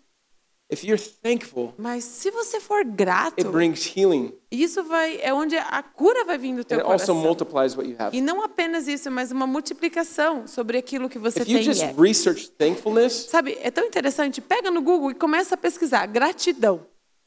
If 0.70 0.84
you're 0.84 1.02
thankful, 1.22 1.74
Mas 1.76 2.04
se 2.04 2.30
você 2.30 2.60
for 2.60 2.84
grato, 2.84 3.34
it 3.38 3.48
brings 3.50 3.84
healing. 3.96 4.32
isso 4.50 4.82
vai 4.84 5.18
é 5.22 5.32
onde 5.34 5.56
a 5.56 5.82
cura 5.82 6.24
vai 6.24 6.38
vir 6.38 6.54
do 6.54 6.60
And 6.60 6.64
teu 6.64 6.78
it 6.78 6.86
also 6.90 7.06
coração. 7.06 7.14
multiplies 7.16 7.76
what 7.76 7.88
you 7.88 7.96
have. 7.98 8.16
E 8.16 8.20
não 8.20 8.42
apenas 8.42 8.86
isso, 8.88 9.10
mas 9.10 9.30
uma 9.32 9.46
multiplicação 9.46 10.46
sobre 10.46 10.78
aquilo 10.78 11.08
que 11.08 11.18
você 11.18 11.40
If 11.42 11.48
you 11.48 11.54
tem. 11.58 11.62
just 11.64 11.82
e 11.82 11.84
é. 11.84 11.94
research 11.98 12.50
thankfulness, 12.52 13.26
Sabe, 13.28 13.58
é 13.60 13.70
tão 13.70 13.84
interessante. 13.86 14.40
Pega 14.40 14.70
no 14.70 14.80
Google 14.82 15.10
e 15.10 15.14
começa 15.14 15.54
a 15.54 15.58
pesquisar 15.58 16.06
gratidão. 16.06 16.80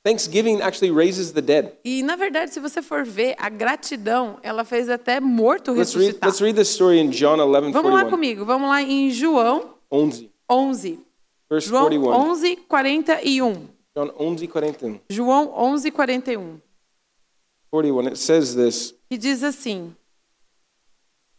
Thanksgiving 0.05 0.61
actually 0.61 0.93
raises 0.93 1.31
the 1.31 1.39
dead. 1.41 1.71
E 1.85 2.03
na 2.03 2.17
verdade, 2.17 2.53
se 2.53 2.59
você 2.59 2.81
for 2.81 3.05
ver, 3.05 3.35
a 3.37 3.47
gratidão, 3.47 4.37
ela 4.43 4.65
fez 4.65 4.89
até 4.89 5.21
morto 5.21 5.71
Let's 5.71 5.93
read, 5.93 6.07
ressuscitar. 6.07 6.29
let's 6.29 6.41
read 6.41 6.55
this 6.57 6.67
story 6.69 6.99
in 6.99 7.09
John 7.09 7.39
11, 7.39 7.71
Vamos 7.71 7.91
lá 7.93 8.01
41. 8.01 8.09
comigo. 8.09 8.43
Vamos 8.45 8.67
lá 8.69 8.81
em 8.81 9.09
João 9.11 9.75
11, 9.89 10.29
11. 10.51 10.99
Verse 11.53 11.67
João 11.67 11.83
41. 11.83 12.11
11, 12.11 12.55
41. 12.67 13.67
John 13.95 14.13
11, 14.17 14.47
41. 14.47 14.99
João 15.09 15.53
11, 15.55 15.91
41. 15.91 16.61
41. 17.69 18.07
It 18.07 18.17
says 18.17 18.55
this. 18.55 18.95
Que 19.09 19.17
diz 19.17 19.43
assim. 19.43 19.95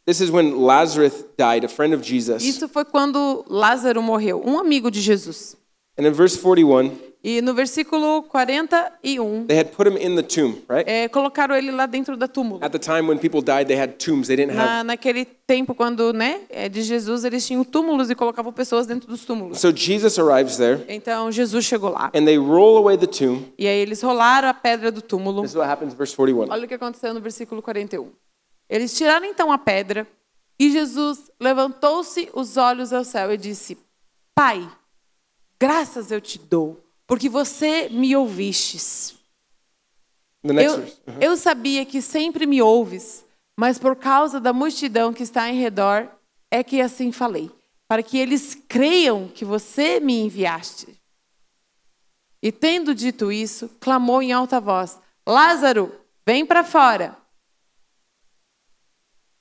This 0.07 0.21
is 0.21 0.31
when 0.31 0.61
Lazarus 0.61 1.25
died, 1.37 1.65
a 1.65 1.69
friend 1.69 1.95
of 1.95 2.05
Jesus. 2.05 2.45
Isso 2.45 2.69
foi 2.69 2.85
quando 2.85 3.45
Lázaro 3.49 4.03
morreu, 4.03 4.43
um 4.45 4.59
amigo 4.59 4.91
de 4.91 5.01
Jesus. 5.01 5.57
And 5.97 6.07
in 6.07 6.13
verse 6.13 6.37
41, 6.37 6.91
E 7.27 7.41
no 7.41 7.55
versículo 7.55 8.23
41, 8.25 9.47
they 9.47 9.57
had 9.59 9.71
put 9.71 9.87
him 9.89 9.97
in 9.97 10.15
the 10.15 10.23
tomb, 10.23 10.63
right? 10.69 10.85
é, 10.87 11.09
colocaram 11.09 11.55
ele 11.57 11.71
lá 11.71 11.87
dentro 11.87 12.17
da 12.19 12.29
túmulo. 12.29 12.63
At 12.63 12.71
the 12.73 12.79
time 12.79 13.09
when 13.09 13.19
people 13.19 13.41
died, 13.41 13.67
they 13.67 13.81
had 13.81 13.93
tombs. 13.97 14.27
They 14.27 14.37
didn't 14.37 14.55
have. 14.55 14.67
Na, 14.67 14.85
naquele 14.85 15.25
tempo, 15.25 15.75
quando 15.75 16.13
né, 16.13 16.43
é, 16.51 16.69
de 16.69 16.83
Jesus, 16.83 17.25
eles 17.25 17.47
tinham 17.47 17.65
túmulos 17.65 18.11
e 18.11 18.15
colocavam 18.15 18.53
pessoas 18.53 18.87
dentro 18.87 19.09
dos 19.09 19.25
túmulos. 19.25 19.59
So 19.59 19.75
Jesus 19.75 20.19
arrives 20.19 20.59
there, 20.59 20.85
Então 20.89 21.33
Jesus 21.33 21.65
chegou 21.65 21.91
lá. 21.91 22.11
and 22.15 22.27
they 22.27 22.37
roll 22.37 22.77
away 22.77 22.99
the 22.99 23.07
tomb. 23.07 23.47
E 23.57 23.67
aí 23.67 23.79
eles 23.79 24.03
rolaram 24.03 24.49
a 24.49 24.53
pedra 24.55 24.93
do 24.93 25.01
túmulo. 25.01 25.41
This 25.43 25.53
is 25.53 25.57
what 25.57 25.71
happens, 25.71 25.95
verse 25.95 26.15
41. 26.15 26.51
Olha 26.53 26.65
o 26.65 26.69
que 26.69 26.75
aconteceu 26.75 27.15
no 27.15 27.21
versículo 27.21 27.63
41. 27.63 28.11
Eles 28.69 28.95
tiraram 28.99 29.25
então 29.25 29.51
a 29.51 29.57
pedra 29.57 30.07
e 30.59 30.71
Jesus 30.71 31.31
levantou-se 31.41 32.29
os 32.35 32.59
olhos 32.59 32.93
ao 32.93 33.03
céu 33.03 33.33
e 33.33 33.39
disse: 33.39 33.79
Pai, 34.35 34.69
graças 35.65 36.11
eu 36.11 36.21
te 36.21 36.39
dou, 36.39 36.85
porque 37.07 37.27
você 37.27 37.89
me 37.89 38.15
ouvistes. 38.15 39.15
Eu, 40.43 40.53
verse. 40.53 41.01
eu 41.23 41.37
sabia 41.39 41.87
que 41.87 42.03
sempre 42.03 42.47
me 42.47 42.61
ouves, 42.61 43.25
mas 43.57 43.79
por 43.79 43.97
causa 43.97 44.39
da 44.39 44.53
multidão 44.53 45.11
que 45.11 45.23
está 45.23 45.49
em 45.49 45.59
redor 45.59 46.07
é 46.51 46.63
que 46.63 46.83
assim 46.83 47.11
falei, 47.11 47.51
para 47.89 48.03
que 48.03 48.19
eles 48.19 48.55
creiam 48.69 49.27
que 49.27 49.43
você 49.43 49.99
me 50.01 50.21
enviaste. 50.21 51.01
E 52.43 52.53
tendo 52.53 52.95
dito 52.95 53.33
isso, 53.33 53.71
clamou 53.81 54.21
em 54.21 54.33
alta 54.33 54.61
voz: 54.61 55.01
Lázaro, 55.27 55.99
vem 56.27 56.45
para 56.45 56.63
fora. 56.63 57.17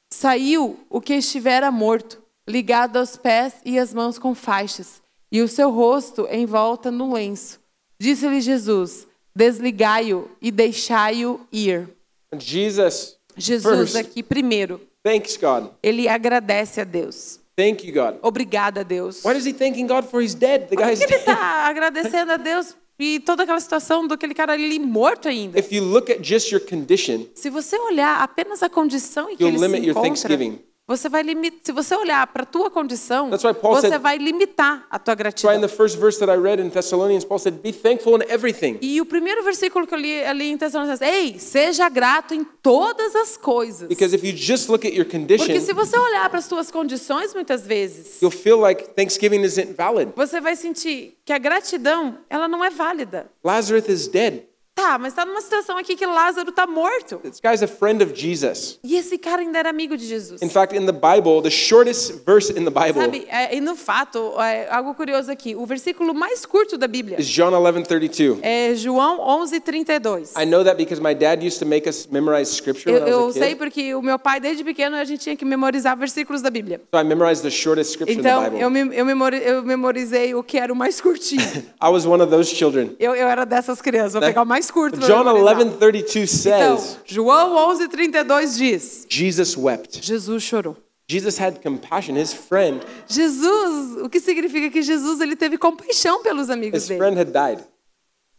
Saiu 0.10 0.80
o 0.90 1.02
que 1.02 1.16
estivera 1.16 1.70
morto, 1.70 2.24
ligado 2.48 2.96
aos 2.96 3.18
pés 3.18 3.56
e 3.66 3.78
às 3.78 3.94
mãos 3.94 4.18
com 4.18 4.34
faixas, 4.34 5.04
e 5.34 5.42
o 5.42 5.48
seu 5.48 5.72
rosto 5.72 6.28
envolta 6.32 6.92
no 6.92 7.12
lenço. 7.14 7.60
Disse-lhe 8.00 8.40
Jesus: 8.40 9.08
Desligai-o 9.36 10.30
e 10.40 10.52
deixai-o 10.52 11.42
ir. 11.52 11.90
Jesus, 12.38 13.18
Jesus 13.36 13.96
aqui 13.96 14.22
primeiro, 14.24 14.80
thanks 15.04 15.36
God. 15.38 15.72
ele 15.82 16.08
agradece 16.08 16.80
a 16.82 16.84
Deus. 16.84 17.40
Thank 17.56 17.86
you, 17.88 17.94
God. 17.94 18.18
Obrigada 18.22 18.82
a 18.82 18.84
Deus. 18.84 19.24
Why 19.24 19.38
is 19.38 19.46
he 19.46 19.54
thanking 19.54 19.86
God 19.88 20.06
for 20.06 20.22
he's 20.22 20.34
dead? 20.34 20.70
The 20.70 20.76
Por 20.76 20.86
guy's 20.86 21.00
que 21.00 21.06
ele 21.06 21.12
dead. 21.12 21.20
está 21.20 21.66
agradecendo 21.70 22.32
a 22.32 22.38
Deus 22.38 22.76
e 22.98 23.20
toda 23.20 23.44
aquela 23.44 23.60
situação 23.60 24.08
do 24.08 24.14
aquele 24.16 24.34
cara 24.34 24.54
ali 24.54 24.80
morto 24.80 25.28
ainda? 25.28 25.60
If 25.60 25.72
you 25.72 25.84
look 25.84 26.12
at 26.12 26.24
just 26.24 26.52
your 26.52 26.62
condition, 26.62 27.26
Se 27.36 27.50
você 27.52 27.76
olhar 27.78 28.22
apenas 28.24 28.64
a 28.64 28.70
condição 28.70 29.30
em 29.30 29.36
que 29.38 29.44
ele 29.44 29.58
se 29.60 29.64
limit 29.66 29.82
your 29.86 29.92
encontra, 29.92 30.10
thanksgiving. 30.10 30.60
Você 30.86 31.08
vai 31.08 31.24
limitar. 31.24 31.60
Se 31.64 31.72
você 31.72 31.96
olhar 31.96 32.28
para 32.28 32.44
a 32.44 32.46
tua 32.46 32.70
condição, 32.70 33.30
você 33.30 33.88
said- 33.88 34.02
vai 34.02 34.18
limitar 34.18 34.86
a 34.92 35.00
tua 35.00 35.16
that's 35.16 35.42
why 35.44 35.56
in 35.56 35.60
gratidão. 35.60 35.62
the 35.62 35.76
first 35.76 35.98
verse 35.98 36.20
that 36.20 36.30
I 36.32 36.36
read 36.36 36.62
in 36.62 36.70
Thessalonians, 36.70 37.24
Paul 37.24 37.40
said, 37.40 37.56
Be 37.62 37.72
thankful 37.72 38.18
in 38.18 38.24
everything. 38.30 38.78
E 38.82 39.00
o 39.00 39.06
primeiro 39.06 39.44
versículo 39.44 39.88
que 39.88 39.94
eu 39.94 39.98
li 40.00 40.24
ali 40.26 40.50
em 40.52 40.58
Tessalonicenses, 40.58 41.02
ei, 41.02 41.40
seja 41.40 41.88
grato 41.90 42.34
em 42.34 42.44
todas 42.62 43.16
as 43.16 43.38
coisas. 43.38 43.88
Because 43.88 44.14
if 44.14 44.24
you 44.26 44.36
just 44.36 44.68
look 44.70 44.86
at 44.86 44.94
your 44.94 45.06
Porque 45.06 45.18
condition, 45.18 45.62
se 45.62 45.74
você 45.74 45.98
olhar 45.98 46.30
para 46.30 46.40
as 46.40 46.48
tuas 46.48 46.70
condições, 46.70 47.34
muitas 47.34 47.66
vezes, 47.66 48.22
you'll 48.22 48.30
feel 48.36 48.60
like 48.60 48.90
Thanksgiving 48.96 49.42
isn't 49.44 49.74
valid. 49.78 50.12
você 50.16 50.42
vai 50.42 50.56
sentir 50.56 51.18
que 51.24 51.32
a 51.32 51.38
gratidão, 51.38 52.18
ela 52.30 52.48
não 52.48 52.64
é 52.64 52.70
válida. 52.70 53.32
Lazarus 53.44 53.88
is 53.88 54.08
dead. 54.08 54.44
Tá, 54.76 54.98
mas 54.98 55.10
está 55.14 55.24
numa 55.24 55.40
situação 55.40 55.78
aqui 55.78 55.96
que 55.96 56.04
Lázaro 56.06 56.50
está 56.50 56.66
morto. 56.66 57.18
This 57.20 57.40
guy's 57.40 57.62
a 57.62 57.68
friend 57.68 58.04
of 58.04 58.14
Jesus. 58.20 58.80
E 58.84 58.96
esse 58.98 59.20
cara 59.20 59.42
ainda 59.44 59.60
era 59.60 59.70
amigo 59.70 59.96
de 59.96 60.04
Jesus. 60.04 60.42
In 60.42 60.50
fact, 60.50 60.76
in 60.76 60.88
the 60.88 60.92
Bible, 60.92 61.44
the 61.44 61.52
shortest 61.52 62.26
verse 62.26 62.52
in 62.52 62.66
the 62.66 62.72
Bible 62.72 63.00
Sabe, 63.00 63.28
é, 63.30 63.56
e 63.56 63.62
no 63.62 63.76
fato, 63.76 64.34
é, 64.42 64.68
algo 64.72 64.96
curioso 64.96 65.32
aqui, 65.32 65.56
o 65.56 65.64
versículo 65.68 66.12
mais 66.16 66.44
curto 66.44 66.76
da 66.76 66.88
Bíblia 66.88 67.20
is 67.22 67.28
John 67.28 67.52
11:32. 67.52 68.40
é 68.42 68.74
João 68.74 69.20
11, 69.22 69.60
32. 69.60 70.34
I 70.36 70.44
know 70.46 70.64
that 70.64 70.76
because 70.76 71.00
my 71.00 71.14
dad 71.14 71.46
used 71.46 71.60
to 71.60 71.68
make 71.68 71.88
us 71.88 72.08
memorize 72.08 72.52
scripture 72.52 72.90
Eu, 72.92 73.00
when 73.04 73.08
I 73.08 73.12
eu 73.12 73.26
was 73.28 73.36
a 73.36 73.40
sei 73.40 73.50
kid. 73.50 73.58
porque 73.60 73.94
o 73.94 74.02
meu 74.02 74.18
pai, 74.18 74.40
desde 74.40 74.64
pequeno, 74.64 74.96
a 74.96 75.04
gente 75.06 75.20
tinha 75.22 75.36
que 75.36 75.46
memorizar 75.46 75.96
versículos 75.96 76.42
da 76.42 76.50
Bíblia. 76.50 76.82
So 76.92 77.00
I 77.00 77.04
memorized 77.04 77.44
the 77.44 77.52
shortest 77.52 77.92
scripture 77.92 78.20
in 78.20 78.24
the 78.24 78.28
Então, 78.30 78.44
Bible. 78.46 78.60
eu, 78.60 78.70
me- 78.72 78.96
eu, 78.98 79.06
memori- 79.06 79.44
eu 79.46 79.62
memorizei 79.64 80.34
o 80.34 80.42
que 80.42 80.58
era 80.58 80.74
o 80.74 80.76
mais 80.76 81.00
curtinho. 81.00 81.44
I 81.80 81.90
was 81.90 82.08
one 82.08 82.24
of 82.24 82.32
those 82.32 82.50
children. 82.54 82.96
Eu, 83.00 83.14
eu 83.16 83.28
era 83.28 83.46
dessas 83.46 83.80
crianças, 83.80 84.14
vou 84.14 84.22
pegar 84.24 84.42
o 84.42 84.46
mais 84.46 84.63
curto. 84.72 84.98
pra 85.00 85.08
John 85.08 85.24
memorizar. 85.24 85.58
11:32 85.58 86.46
Então, 86.46 86.78
says, 86.78 86.98
João 87.06 87.56
11, 87.70 87.88
32 87.88 88.56
diz, 88.58 89.06
Jesus 89.10 89.58
wept. 89.58 90.00
Jesus 90.06 90.44
chorou. 90.44 90.76
Jesus 91.10 91.38
had 91.40 91.62
compassion. 91.62 92.16
His 92.18 92.34
friend, 92.34 92.82
Jesus, 93.08 94.02
o 94.02 94.10
que 94.10 94.20
significa 94.20 94.70
que 94.70 94.82
Jesus 94.82 95.20
ele 95.22 95.36
teve 95.36 95.58
compaixão 95.58 96.24
pelos 96.24 96.50
amigos 96.50 96.82
his 96.84 96.88
dele. 96.88 97.00
friend 97.00 97.20
had 97.20 97.32
died. 97.32 97.64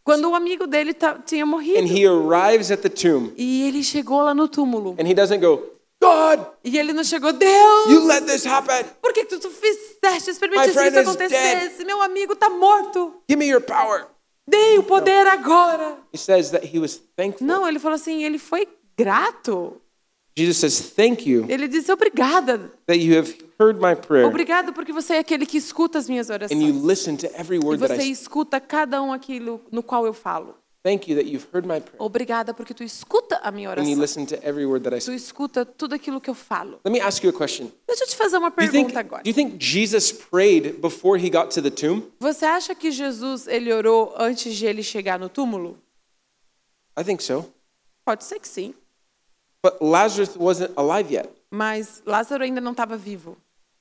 Quando 0.03 0.29
o 0.31 0.35
amigo 0.35 0.67
dele 0.67 0.95
tinha 1.25 1.45
And 1.45 1.47
morrido. 1.47 1.87
he 1.87 2.07
arrives 2.07 2.71
at 2.71 2.81
the 2.83 2.89
tomb 2.91 3.33
E 3.37 3.67
ele 3.69 3.83
chegou 3.83 4.21
lá 4.23 4.35
no 4.35 4.49
túmulo. 4.49 4.95
and 4.99 5.07
he 5.09 5.15
doesn't 5.15 5.41
go, 5.41 5.63
God, 6.01 6.45
E 6.63 6.77
ele 6.79 6.93
não 6.93 7.03
chegou, 7.05 7.33
Deus, 7.33 7.87
you 7.89 8.05
let 8.07 8.25
this 8.27 8.45
happen. 8.47 8.85
por 9.01 9.13
que 9.15 9.25
que 9.25 9.37
tu 9.39 9.49
fizeste, 9.51 10.35
permitiste 10.39 10.73
que 10.79 10.89
isso 10.89 10.99
is 11.01 11.09
acontecesse? 11.09 11.85
Meu 11.85 12.03
amigo 12.03 12.33
está 12.35 12.51
morto. 12.51 13.15
Give 13.29 13.39
me 13.39 13.47
your 13.47 13.63
power. 13.63 14.07
Dei 14.47 14.79
o 14.79 14.83
poder 14.83 15.27
agora. 15.27 15.97
He 16.13 16.19
says 16.19 16.51
that 16.51 16.67
he 16.67 16.79
was 16.79 17.01
thankful. 17.17 17.47
Não, 17.47 17.67
ele 17.67 17.79
falou 17.79 17.95
assim, 17.97 18.25
ele 18.25 18.39
foi 18.39 18.69
grato. 18.97 19.81
Jesus 20.37 20.57
says, 20.57 20.91
Thank 20.91 21.31
you 21.31 21.47
Ele 21.49 21.69
disse, 21.69 21.93
obrigada. 21.93 22.73
that 22.89 22.99
you 22.99 23.17
have 23.17 23.33
heard 23.61 23.81
my 23.81 23.95
prayer 23.95 24.27
Obrigado 24.27 24.73
porque 24.73 24.93
você 24.93 25.15
é 25.15 25.19
aquele 25.21 25.47
que 25.47 25.57
escuta 25.57 25.97
as 25.97 26.09
minhas 26.09 26.29
and 26.29 26.35
orações. 26.35 26.61
you 26.61 26.87
listen 26.87 27.17
to 27.17 27.27
every 27.39 27.57
E 27.57 27.65
word 27.65 27.79
that 27.81 27.95
você 27.95 28.01
I 28.03 28.05
say. 28.07 28.11
escuta 28.11 28.61
cada 28.61 29.01
um 29.01 29.13
aquilo 29.13 29.61
no 29.71 29.81
qual 29.81 30.05
eu 30.07 30.13
falo. 30.13 30.57
Thank 30.85 31.09
you 31.09 31.17
that 31.17 31.25
you've 31.27 31.47
heard 31.51 31.65
my 31.67 31.81
prayer 31.81 31.97
Obrigada 31.99 32.53
porque 32.53 32.75
tu 32.75 32.85
escuta 32.85 33.41
a 33.43 33.51
minha 33.51 33.71
and 33.71 33.85
you 33.89 33.97
oração. 33.97 34.01
listen 34.01 34.27
to 34.27 34.37
every 34.47 34.67
word 34.67 34.83
that 34.85 34.95
I 34.95 34.99
Tu 35.01 35.13
escuta 35.13 35.65
tudo 35.65 35.95
aquilo 35.95 36.21
que 36.21 36.29
eu 36.29 36.35
falo. 36.35 36.79
Let 36.85 36.93
me 36.93 37.01
ask 37.01 37.25
you 37.25 37.31
a 37.31 37.33
question. 37.33 37.71
Deixa 37.89 38.05
eu 38.05 38.09
te 38.09 38.15
fazer 38.17 38.37
uma 38.37 38.51
Do 38.51 38.63
you 38.63 38.71
think, 38.71 38.93
pergunta 38.93 39.01
agora. 39.01 39.23
do 39.23 39.29
you 39.31 39.35
think 39.35 39.57
Jesus 39.59 40.13
prayed 40.13 40.81
before 40.83 41.17
he 41.19 41.31
got 41.31 41.51
to 41.55 41.63
the 41.63 41.71
tomb? 41.71 42.03
Você 42.21 42.45
acha 42.45 42.75
que 42.75 42.91
Jesus 42.91 43.47
ele 43.49 43.73
orou 43.73 44.13
antes 44.19 44.55
de 44.55 44.67
ele 44.67 44.83
chegar 44.83 45.19
no 45.19 45.31
túmulo? 45.31 45.79
I 46.99 47.03
think 47.03 47.23
so. 47.23 47.47
Pode 48.05 48.23
ser 48.25 48.39
que 48.39 48.47
sim, 48.47 48.75
But 49.63 49.81
Lazarus 49.81 50.37
wasn't 50.37 50.73
alive 50.77 51.11
yet. 51.15 51.31
mas 51.51 52.03
Lázaro 52.05 52.45
ainda 52.45 52.61
não 52.61 52.73
estava 52.73 52.99
vivo. 52.99 53.39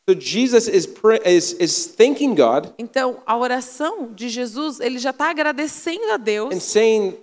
So 0.07 0.13
Jesus 0.13 0.67
is, 0.67 0.85
is, 1.25 1.53
is 1.53 1.87
thanking 1.95 2.35
God 2.35 2.73
Então, 2.77 3.21
a 3.25 3.37
oração 3.37 4.11
de 4.13 4.27
Jesus, 4.27 4.81
ele 4.81 4.99
já 4.99 5.11
está 5.11 5.29
agradecendo 5.29 6.11
a 6.11 6.15
and 6.15 6.19
Deus 6.19 6.63
saying 6.63 7.17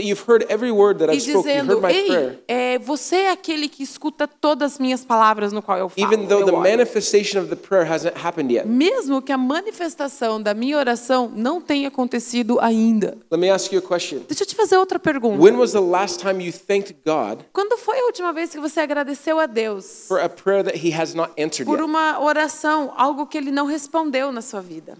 e 0.00 0.12
I've 0.12 0.18
spoken. 0.18 1.16
You 1.16 1.42
dizendo: 1.42 1.72
heard 1.72 1.82
my 1.82 2.06
prayer. 2.06 2.38
Ei, 2.48 2.74
é, 2.74 2.78
você 2.78 3.16
é 3.16 3.30
aquele 3.30 3.68
que 3.68 3.82
escuta 3.82 4.26
todas 4.26 4.74
as 4.74 4.78
minhas 4.78 5.04
palavras 5.04 5.52
no 5.52 5.62
qual 5.62 5.78
eu 5.78 5.88
falo. 5.88 6.06
Even 6.06 6.26
though 6.26 6.44
the 6.44 6.52
oro." 6.52 6.62
manifestation 6.62 7.40
of 7.40 7.48
the 7.48 7.56
prayer 7.56 7.90
hasn't 7.90 8.14
happened 8.16 8.52
yet. 8.52 8.66
Mesmo 8.66 9.22
que 9.22 9.32
a 9.32 9.38
manifestação 9.38 10.40
da 10.40 10.54
minha 10.54 10.76
oração 10.76 11.30
não 11.34 11.60
tenha 11.60 11.88
acontecido 11.88 12.58
ainda. 12.60 13.16
Let 13.30 13.40
me 13.40 13.50
ask 13.50 13.72
you 13.72 13.78
a 13.78 13.82
question. 13.82 14.20
Deixa 14.28 14.42
eu 14.42 14.46
te 14.46 14.54
fazer 14.54 14.76
outra 14.76 14.98
pergunta. 14.98 15.42
When 15.42 15.56
was 15.56 15.72
the 15.72 15.80
last 15.80 16.20
time 16.20 16.44
you 16.44 16.52
thanked 16.52 16.96
God 17.04 17.44
Quando 17.52 17.76
foi 17.78 17.98
a 17.98 18.04
última 18.04 18.32
vez 18.32 18.50
que 18.50 18.60
você 18.60 18.80
agradeceu 18.80 19.38
a 19.38 19.46
Deus 19.46 20.06
for 20.08 20.20
a 20.20 20.28
prayer 20.28 20.64
that 20.64 20.76
he 20.76 20.92
has 20.92 21.14
not 21.14 21.32
answered 21.38 21.64
por 21.64 21.80
uma 21.80 22.20
oração, 22.20 22.92
algo 22.96 23.26
que 23.26 23.36
ele 23.36 23.50
não 23.50 23.66
respondeu 23.66 24.32
na 24.32 24.42
sua 24.42 24.60
vida? 24.60 24.96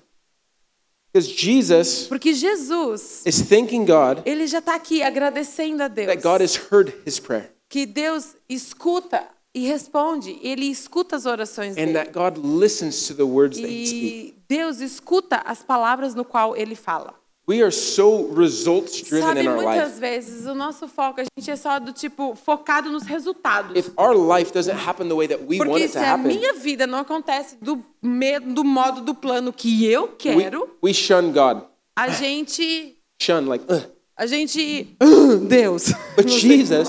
Because 1.17 1.33
Jesus 1.33 2.07
Porque 2.09 2.35
Jesus, 2.35 3.23
is 3.25 3.41
thanking 3.41 3.85
God 3.87 4.23
ele 4.27 4.47
já 4.47 4.59
está 4.59 4.75
aqui 4.75 5.03
agradecendo 5.03 5.83
a 5.83 5.89
Deus. 5.89 6.07
that 6.09 6.23
God 6.23 6.43
has 6.43 6.57
heard 6.71 6.93
his 7.07 7.19
prayer 7.19 7.51
Que 7.69 7.87
Deus 7.87 8.37
escuta 8.49 9.27
e 9.55 9.67
responde, 9.67 10.39
ele 10.43 10.67
escuta 10.67 11.17
as 11.17 11.25
orações 11.25 11.73
and 11.73 11.87
dele. 11.87 11.93
that 11.95 12.13
God 12.13 12.37
listens 12.37 13.07
to 13.07 13.15
the 13.15 13.25
words 13.25 13.57
that 13.59 13.67
he 13.69 13.87
speaks. 13.87 14.03
E 14.03 14.35
Deus 14.49 14.81
escuta 14.81 15.43
as 15.47 15.63
palavras 15.63 16.15
no 16.15 16.25
qual 16.25 16.55
ele 16.55 16.75
fala. 16.75 17.15
We 17.49 17.63
are 17.63 17.71
so 17.71 18.27
results 18.33 19.01
driven 19.03 19.29
Sabe, 19.29 19.41
in 19.43 19.47
our 19.49 19.55
muitas 19.63 19.91
life. 19.93 20.01
vezes 20.01 20.47
o 20.47 20.55
nosso 20.55 20.89
foco, 20.89 21.21
a 21.21 21.25
gente 21.25 21.49
é 21.49 21.55
só 21.55 21.79
do 21.79 21.93
tipo 21.93 22.35
focado 22.35 22.91
nos 22.91 23.05
resultados. 23.05 23.77
If 23.77 23.91
our 23.97 24.17
life 24.17 24.53
doesn't 24.53 24.75
happen 24.77 25.09
the 25.09 25.15
way 25.15 25.29
that 25.29 25.41
we 25.47 25.59
want 25.59 25.69
Porque 25.71 25.85
it 25.85 25.93
se 25.93 25.99
to 25.99 26.05
a 26.05 26.15
happen, 26.15 26.27
minha 26.37 26.55
vida 26.55 26.89
não 26.89 26.99
acontece 26.99 27.57
do, 27.63 27.85
me- 28.03 28.41
do 28.41 28.65
modo, 28.65 29.01
do 29.01 29.15
plano 29.15 29.53
que 29.53 29.85
eu 29.87 30.03
we, 30.05 30.09
quero, 30.19 30.69
we 30.83 30.93
shun 30.93 31.31
God. 31.33 31.63
a 31.97 32.09
gente. 32.09 32.97
Shun, 33.23 33.47
like, 33.47 33.65
"Ugh." 33.73 33.93
A 34.19 34.27
gente. 34.27 34.97
"Ah, 34.99 35.37
Deus. 35.47 35.93
But 36.17 36.27
Jesus, 36.33 36.89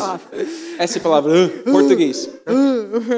essa 0.80 0.98
é 0.98 1.02
palavra, 1.02 1.34
"Ugh", 1.34 1.64
português. 1.72 2.28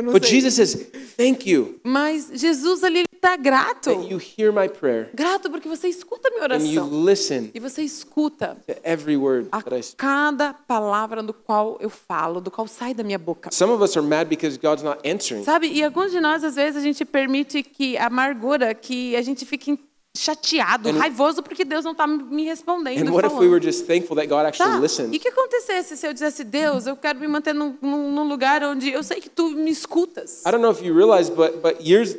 Não 0.04 0.12
But. 0.12 0.26
Jesus 0.26 0.56
says, 0.56 0.88
thank 1.16 1.50
you 1.50 1.80
Mas 1.84 2.30
Jesus 2.34 2.84
ali 2.84 3.04
está 3.22 3.36
grato. 3.36 3.90
that 3.94 4.08
you 4.10 4.18
hear 4.18 4.52
my 4.52 4.68
prayer 4.70 5.10
Grato 5.14 5.50
porque 5.50 5.68
você 5.68 5.88
escuta 5.88 6.30
minha 6.32 6.46
and 6.46 6.64
you 6.66 6.82
oração. 6.82 7.06
listen 7.06 7.52
E 7.54 7.60
você 7.60 7.82
escuta 7.84 8.58
to 8.68 8.74
every 8.84 9.18
word 9.18 9.48
a 9.52 9.62
that 9.62 9.76
I 9.76 9.84
speak. 9.84 9.98
cada 9.98 10.54
palavra 10.54 11.22
do 11.22 11.34
qual 11.34 11.78
eu 11.82 11.90
falo, 11.90 12.40
do 12.42 12.50
qual 12.50 12.68
sai 12.68 12.94
da 12.94 13.04
minha 13.04 13.20
boca. 13.20 13.50
Some 13.52 13.72
of 13.74 13.84
us 13.84 13.96
are 13.98 14.06
mad 14.06 14.28
because 14.30 14.58
God's 14.58 14.84
not 14.84 15.00
answering. 15.08 15.44
Sabe? 15.44 15.68
E 15.68 15.84
alguns 15.84 16.12
de 16.12 16.20
nós, 16.20 16.44
às 16.44 16.56
vezes, 16.56 16.78
a 16.78 16.84
gente 16.84 17.04
permite 17.06 17.62
que 17.64 17.98
a 17.98 18.08
amargura, 18.08 18.74
que 18.74 19.16
a 19.16 19.22
gente 19.22 19.46
fique 19.46 19.78
chateado, 20.18 20.90
And- 20.90 20.98
raivoso 20.98 21.42
porque 21.44 21.64
Deus 21.64 21.86
não 21.86 21.92
está 21.92 22.06
me 22.08 22.44
respondendo. 22.46 23.08
And 23.08 23.12
what 23.14 23.26
if 23.26 23.32
we 23.34 23.38
falando. 23.38 23.52
were 23.52 23.64
just 23.64 23.86
thankful 23.86 24.16
that 24.16 24.28
God 24.28 24.46
actually 24.46 24.72
Tá, 24.74 24.80
listened? 24.80 25.14
e 25.14 25.18
o 25.18 25.20
que 25.20 25.28
acontecesse 25.30 25.96
se 25.96 26.08
eu 26.08 26.14
dissesse, 26.14 26.44
Deus, 26.44 26.88
eu 26.88 26.96
quero 26.98 27.20
me 27.20 27.28
manter 27.28 27.54
num, 27.54 27.78
num 27.82 28.28
lugar 28.28 28.64
onde 28.64 28.90
eu 28.90 29.04
sei 29.04 29.22
que 29.22 29.30
tu 29.30 29.52
me 29.52 29.70
escutas? 29.72 30.42
I 30.46 30.52
don't 30.52 30.62
know 30.62 30.72
if 30.72 30.82
you 30.84 30.94
realize, 30.96 31.30
but 31.32 31.62
but 31.62 31.80
years, 31.82 32.18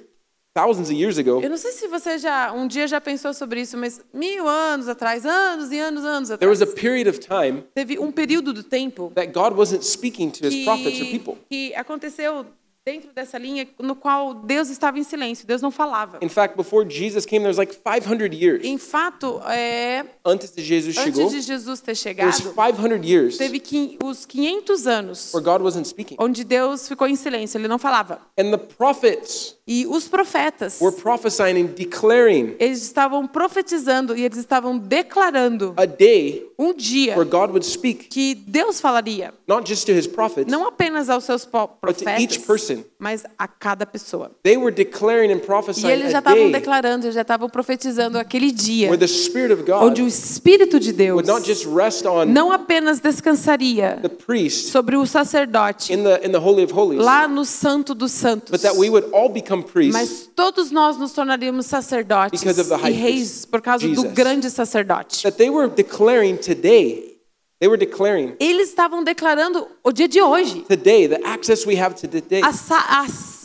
thousands 0.55 0.89
of 0.91 0.95
years 0.99 1.19
ago, 1.19 1.41
Eu 1.43 1.51
não 1.51 1.57
sei 1.57 1.73
se 1.73 1.87
você 1.89 2.19
já 2.19 2.53
um 2.53 2.67
dia 2.67 2.87
já 2.87 3.01
pensou 3.01 3.33
sobre 3.33 3.61
isso, 3.61 3.77
mas 3.77 4.01
mil 4.13 4.49
anos 4.49 4.89
atrás, 4.89 5.25
anos 5.25 5.71
e 5.71 5.79
anos, 5.79 6.05
anos 6.05 6.29
there 6.31 6.49
was 6.49 6.61
atrás, 6.61 6.79
a 6.79 6.81
period 6.81 7.09
of 7.09 7.19
time 7.21 7.65
teve 7.75 7.99
um 7.99 8.11
período 8.11 8.53
do 8.53 8.63
tempo 8.63 9.13
that 9.15 9.33
God 9.33 9.57
wasn't 9.57 9.85
speaking 9.85 10.31
to 10.31 10.47
His 10.47 10.65
prophets 10.65 11.01
or 11.01 11.05
que, 11.05 11.11
people. 11.19 11.39
que 11.49 11.75
aconteceu 11.75 12.47
dentro 12.85 13.13
dessa 13.13 13.39
linha 13.39 13.69
no 13.79 13.95
qual 13.95 14.35
Deus 14.35 14.71
estava 14.71 14.99
em 14.99 15.05
silêncio, 15.05 15.47
Deus 15.47 15.61
não 15.61 15.71
falava. 15.71 16.19
In 16.23 16.29
fact, 16.29 16.57
before 16.57 16.89
Jesus 16.89 17.27
came, 17.27 17.41
there 17.41 17.49
was 17.49 17.59
like 17.59 17.75
500 17.75 18.35
years. 18.35 18.65
Em 18.65 18.79
fato, 18.79 19.41
é, 19.49 20.05
Antes 20.25 20.51
de 20.51 20.63
Jesus 20.63 20.97
chegou, 20.97 21.25
antes 21.25 21.33
de 21.33 21.41
Jesus 21.43 21.81
ter 21.81 21.95
there 21.97 22.27
was 22.27 22.37
chegado, 22.37 22.55
500 22.55 23.07
years 23.07 23.37
teve 23.37 23.63
os 24.03 24.25
500 24.25 24.87
anos 24.87 25.33
where 25.35 25.45
God 25.45 25.63
wasn't 25.63 25.87
speaking. 25.87 26.17
onde 26.19 26.43
Deus 26.43 26.89
ficou 26.89 27.07
em 27.07 27.17
silêncio, 27.17 27.59
ele 27.59 27.69
não 27.69 27.79
falava. 27.79 28.21
And 28.39 28.51
the 28.51 28.59
prophets 28.59 29.57
E 29.73 29.87
os 29.87 30.09
profetas, 30.09 30.81
were 30.81 30.91
prophesying 30.97 31.63
and 31.63 31.67
declaring 31.77 32.57
eles 32.59 32.83
estavam 32.83 33.25
profetizando 33.29 34.17
e 34.17 34.25
eles 34.25 34.37
estavam 34.37 34.77
declarando 34.77 35.75
a 35.77 35.85
day 35.87 36.45
um 36.59 36.75
dia 36.75 37.15
where 37.17 37.25
God 37.25 37.51
would 37.51 37.65
speak, 37.65 38.09
que 38.09 38.35
Deus 38.35 38.81
falaria, 38.81 39.33
not 39.47 39.65
just 39.69 39.87
to 39.87 39.93
his 39.93 40.09
prophets, 40.09 40.51
não 40.51 40.67
apenas 40.67 41.09
aos 41.09 41.23
seus 41.23 41.45
po- 41.45 41.71
But 41.81 41.99
to 41.99 42.11
each 42.19 42.41
profetas, 42.41 42.47
person. 42.47 42.85
mas 42.99 43.23
a 43.39 43.47
cada 43.47 43.87
pessoa. 43.87 44.33
they 44.43 44.57
were 44.57 44.73
declaring 44.75 45.31
and 45.33 45.37
E 45.37 45.41
prophesying 45.41 45.89
eles 45.89 46.11
já 46.11 46.19
estavam 46.19 46.51
declarando, 46.51 47.07
eles 47.07 47.15
já 47.15 47.23
estavam 47.23 47.49
profetizando 47.49 48.19
aquele 48.19 48.51
dia 48.51 48.89
where 48.89 48.99
the 48.99 49.07
Spirit 49.07 49.53
of 49.53 49.63
God 49.63 49.85
onde 49.85 50.03
o 50.03 50.07
Espírito 50.09 50.81
de 50.81 50.93
Deus 50.93 51.15
would 51.15 51.29
not 51.31 51.47
just 51.47 51.65
rest 51.65 52.05
on 52.05 52.27
não 52.27 52.51
apenas 52.51 52.99
descansaria 52.99 54.01
the 54.03 54.09
priest 54.09 54.71
sobre 54.73 54.97
o 54.97 55.07
sacerdote 55.07 55.93
in 55.93 56.03
the, 56.03 56.27
in 56.27 56.33
the 56.33 56.39
Holy 56.41 56.65
of 56.65 56.73
Holies, 56.75 57.01
lá 57.05 57.29
no 57.29 57.45
Santo 57.45 57.95
dos 57.95 58.11
Santos, 58.11 58.51
but 58.51 58.61
that 58.63 58.77
we 58.77 58.91
would 58.91 59.09
all 59.13 59.29
become 59.29 59.60
priests 59.60 59.60
mas 59.93 60.31
todos 60.35 60.71
nós 60.71 60.97
nos 60.97 61.13
tornaríamos 61.13 61.67
sacerdotes 61.67 62.43
e 62.43 62.91
reis 62.91 63.45
por 63.45 63.61
causa 63.61 63.87
do 63.89 64.05
grande 64.11 64.51
sacerdote. 64.51 65.23
that 65.23 65.37
they 65.37 65.51
were 65.51 65.69
declaring 65.69 66.37
today, 66.37 67.19
they 67.59 67.69
were 67.69 67.79
declaring 67.79 68.35
Eles 68.39 68.69
estavam 68.69 69.03
declarando 69.03 69.67
o 69.83 69.93
dia 69.93 70.09
de 70.09 70.21
hoje, 70.21 70.63
today, 70.63 71.09
the 71.09 71.21
access 71.25 71.67
we 71.67 71.81
have 71.81 71.95
to 71.95 72.09
today, 72.09 72.43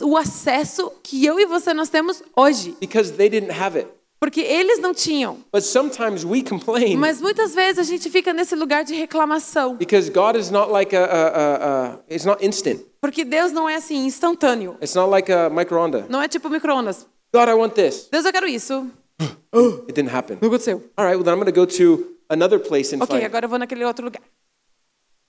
o 0.02 0.16
acesso 0.16 0.90
que 1.02 1.24
eu 1.24 1.38
e 1.40 1.46
você 1.46 1.72
nós 1.72 1.88
temos 1.88 2.22
hoje, 2.36 2.76
because 2.80 3.12
they 3.12 3.28
didn't 3.28 3.52
have 3.52 3.78
it. 3.78 3.88
Porque 4.18 4.40
eles 4.40 4.78
não 4.80 4.94
tinham. 4.94 5.38
But 5.52 5.62
sometimes 5.62 6.24
we 6.24 6.42
complain 6.42 6.96
Mas 6.96 7.20
muitas 7.20 7.54
vezes 7.54 7.78
a 7.78 7.82
gente 7.82 8.08
fica 8.10 8.32
nesse 8.32 8.54
lugar 8.54 8.84
de 8.84 8.94
reclamação, 8.94 9.76
because 9.76 10.10
God 10.10 10.36
is 10.36 10.50
not 10.50 10.70
like 10.70 10.94
a, 10.96 11.04
a, 11.04 11.56
a, 11.94 11.98
it's 12.10 12.24
not 12.24 12.44
instant. 12.44 12.80
porque 13.00 13.24
Deus 13.24 13.52
não 13.52 13.68
é 13.68 13.76
assim 13.76 14.06
instantâneo. 14.06 14.76
It's 14.82 14.94
not 14.94 15.10
like 15.10 15.30
a 15.30 15.48
micro-onda. 15.50 16.06
Não 16.08 16.20
é 16.22 16.28
tipo 16.28 16.48
micro-ondas. 16.48 17.06
God, 17.34 17.48
I 17.48 17.54
want 17.54 17.74
this. 17.74 18.08
Deus, 18.10 18.24
eu 18.24 18.32
quero 18.32 18.46
isso. 18.48 18.90
It 19.88 19.92
didn't 19.92 20.14
happen. 20.14 20.38
Não 20.40 20.48
aconteceu. 20.48 20.82
All 20.96 21.04
right, 21.06 21.16
well 21.16 21.24
then 21.24 21.34
I'm 21.34 21.40
going 21.40 21.52
to 21.52 21.60
go 21.60 21.66
to 21.66 22.06
another 22.28 22.58
place 22.58 22.94
and 22.94 23.02
Ok, 23.02 23.16
find. 23.16 23.24
agora 23.24 23.44
eu 23.46 23.48
vou 23.48 23.58
naquele 23.58 23.84
outro 23.84 24.04
lugar. 24.04 24.20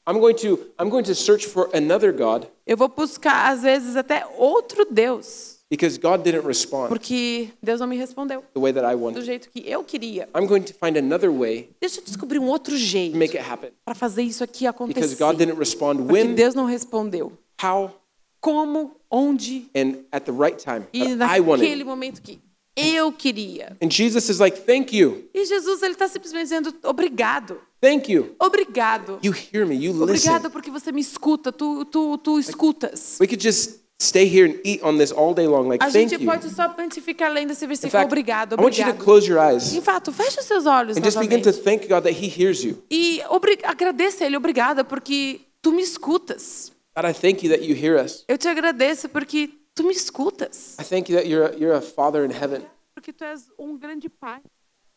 I'm 0.10 0.20
going 0.20 0.36
to 0.36 0.60
I'm 0.80 0.90
going 0.90 1.04
to 1.04 1.14
search 1.14 1.46
for 1.46 1.70
another 1.74 2.14
God 2.14 2.48
Eu 2.66 2.78
vou 2.78 2.88
buscar, 2.88 3.52
às 3.52 3.62
vezes, 3.62 3.96
até 3.98 4.26
outro 4.38 4.86
Deus, 4.90 5.57
because 5.70 5.98
God 6.00 6.24
didn't 6.24 6.46
respond 6.46 6.90
porque 6.90 7.50
Deus 7.62 7.80
não 7.80 7.88
me 7.88 7.98
respondeu 7.98 8.44
the 8.54 8.60
way 8.60 8.72
that 8.74 8.86
I 8.86 8.96
do 8.96 9.02
wanted. 9.04 9.26
jeito 9.26 9.50
que 9.50 9.64
eu 9.70 9.84
queria. 9.84 10.28
I'm 10.36 10.46
going 10.48 10.62
to 10.64 10.74
find 10.74 10.98
another 10.98 11.30
way 11.32 11.70
Deixa 11.82 12.00
eu 12.00 12.04
descobrir 12.06 12.40
um 12.40 12.48
outro 12.48 12.74
to 12.74 12.80
jeito 12.80 13.18
make 13.18 13.38
it 13.38 13.46
happen 13.50 13.72
para 13.84 13.94
fazer 13.96 14.24
isso 14.24 14.44
aqui 14.44 14.66
because 14.66 15.14
acontecer. 15.14 15.18
God 15.18 15.38
didn't 15.38 15.58
respond 15.60 15.98
Porque 16.00 16.14
when, 16.14 16.36
Deus 16.36 16.54
não 16.56 16.66
respondeu. 16.66 17.34
how, 17.62 17.92
Como, 18.40 18.96
onde 19.10 19.68
and 19.76 20.06
at 20.12 20.24
the 20.26 20.32
right 20.32 20.58
time 20.64 20.86
e 20.94 21.00
that 21.16 21.36
I 21.36 21.40
naquele 21.42 21.84
wanted. 21.84 21.84
momento 21.86 22.22
que 22.22 22.40
eu 22.76 23.12
queria. 23.12 23.76
And 23.82 23.90
Jesus 23.92 24.30
is 24.30 24.40
like, 24.40 24.62
"Thank 24.62 24.96
you, 24.96 25.28
E 25.34 25.44
Jesus 25.46 25.82
ele 25.82 25.94
está 25.94 26.08
simplesmente 26.08 26.44
dizendo 26.44 26.74
obrigado, 26.84 27.60
thank 27.82 28.12
you. 28.12 28.36
obrigado, 28.40 29.20
You 29.24 29.34
hear 29.34 29.66
me. 29.66 29.76
You 29.76 29.92
listen. 29.92 30.04
obrigado 30.30 30.52
porque 30.52 30.70
você 30.70 30.92
me 30.92 31.02
escuta, 31.02 31.52
tu 31.52 31.84
tu 31.86 32.18
tu 32.20 32.38
escutas. 32.40 33.18
We 33.20 33.26
could 33.28 33.42
just 33.44 33.80
stay 34.00 34.26
here 34.28 34.46
and 34.46 34.60
eat 34.64 34.82
on 34.84 34.98
this 34.98 35.12
all 35.12 35.34
day 35.34 35.48
long. 35.48 35.68
Like, 35.68 35.84
A 35.84 35.90
thank 35.92 36.10
gente 36.10 36.22
you. 36.22 36.26
pode 36.30 36.50
somente 36.50 37.02
ficar 37.02 37.30
lendo 37.30 37.52
esse 37.52 37.66
In 37.66 37.68
versículo 37.70 37.92
fact, 37.92 38.06
obrigado, 38.08 38.54
I 38.54 38.62
want 38.62 38.78
you 38.78 38.84
to 38.86 38.92
obrigado. 38.92 39.04
close 39.04 39.28
your 39.28 39.40
eyes 39.40 39.74
Em 39.74 39.82
fato, 39.82 40.12
feche 40.12 40.40
os 40.40 40.46
seus 40.46 40.66
olhos 40.66 40.98
and 40.98 41.04
just 41.04 41.18
begin 41.20 41.42
to 41.42 41.50
novamente. 41.50 41.64
thank 41.64 41.88
God 41.88 42.04
that 42.04 42.14
He 42.14 42.28
hears 42.30 42.64
you. 42.64 42.82
E 42.92 43.22
obri- 43.30 43.60
agradeça 43.64 44.24
a 44.24 44.28
Ele, 44.28 44.38
obrigada, 44.38 44.84
porque 44.84 45.42
tu 45.62 45.72
me 45.72 45.82
escutas. 45.82 46.72
God, 46.96 47.06
I 47.06 47.14
thank 47.14 47.44
you 47.46 47.50
that 47.52 47.64
you 47.64 47.76
hear 47.76 47.98
us. 48.04 48.24
Eu 48.28 48.38
te 48.38 48.48
agradeço 48.48 49.10
porque 49.10 49.50
tu 49.76 49.84
me 49.84 49.92
escutas. 49.94 50.76
I 50.80 50.84
thank 50.84 51.10
you 51.12 51.18
that 51.18 51.28
you're 51.28 51.46
a, 51.52 51.56
you're 51.58 51.76
a 51.76 51.82
Father 51.82 52.24
in 52.26 52.32
heaven 52.32 52.64
Porque 52.96 53.12
tu 53.14 53.24
és 53.24 53.48
um 53.60 53.78
grande 53.78 54.10
pai. 54.10 54.42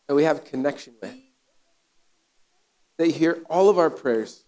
that 0.07 0.15
we 0.15 0.23
have 0.25 0.41
connection 0.49 0.93
with. 1.01 1.13
That 2.97 3.07
you 3.07 3.13
hear 3.13 3.41
all 3.49 3.69
of 3.69 3.77
our 3.79 3.89
prayers. 3.89 4.43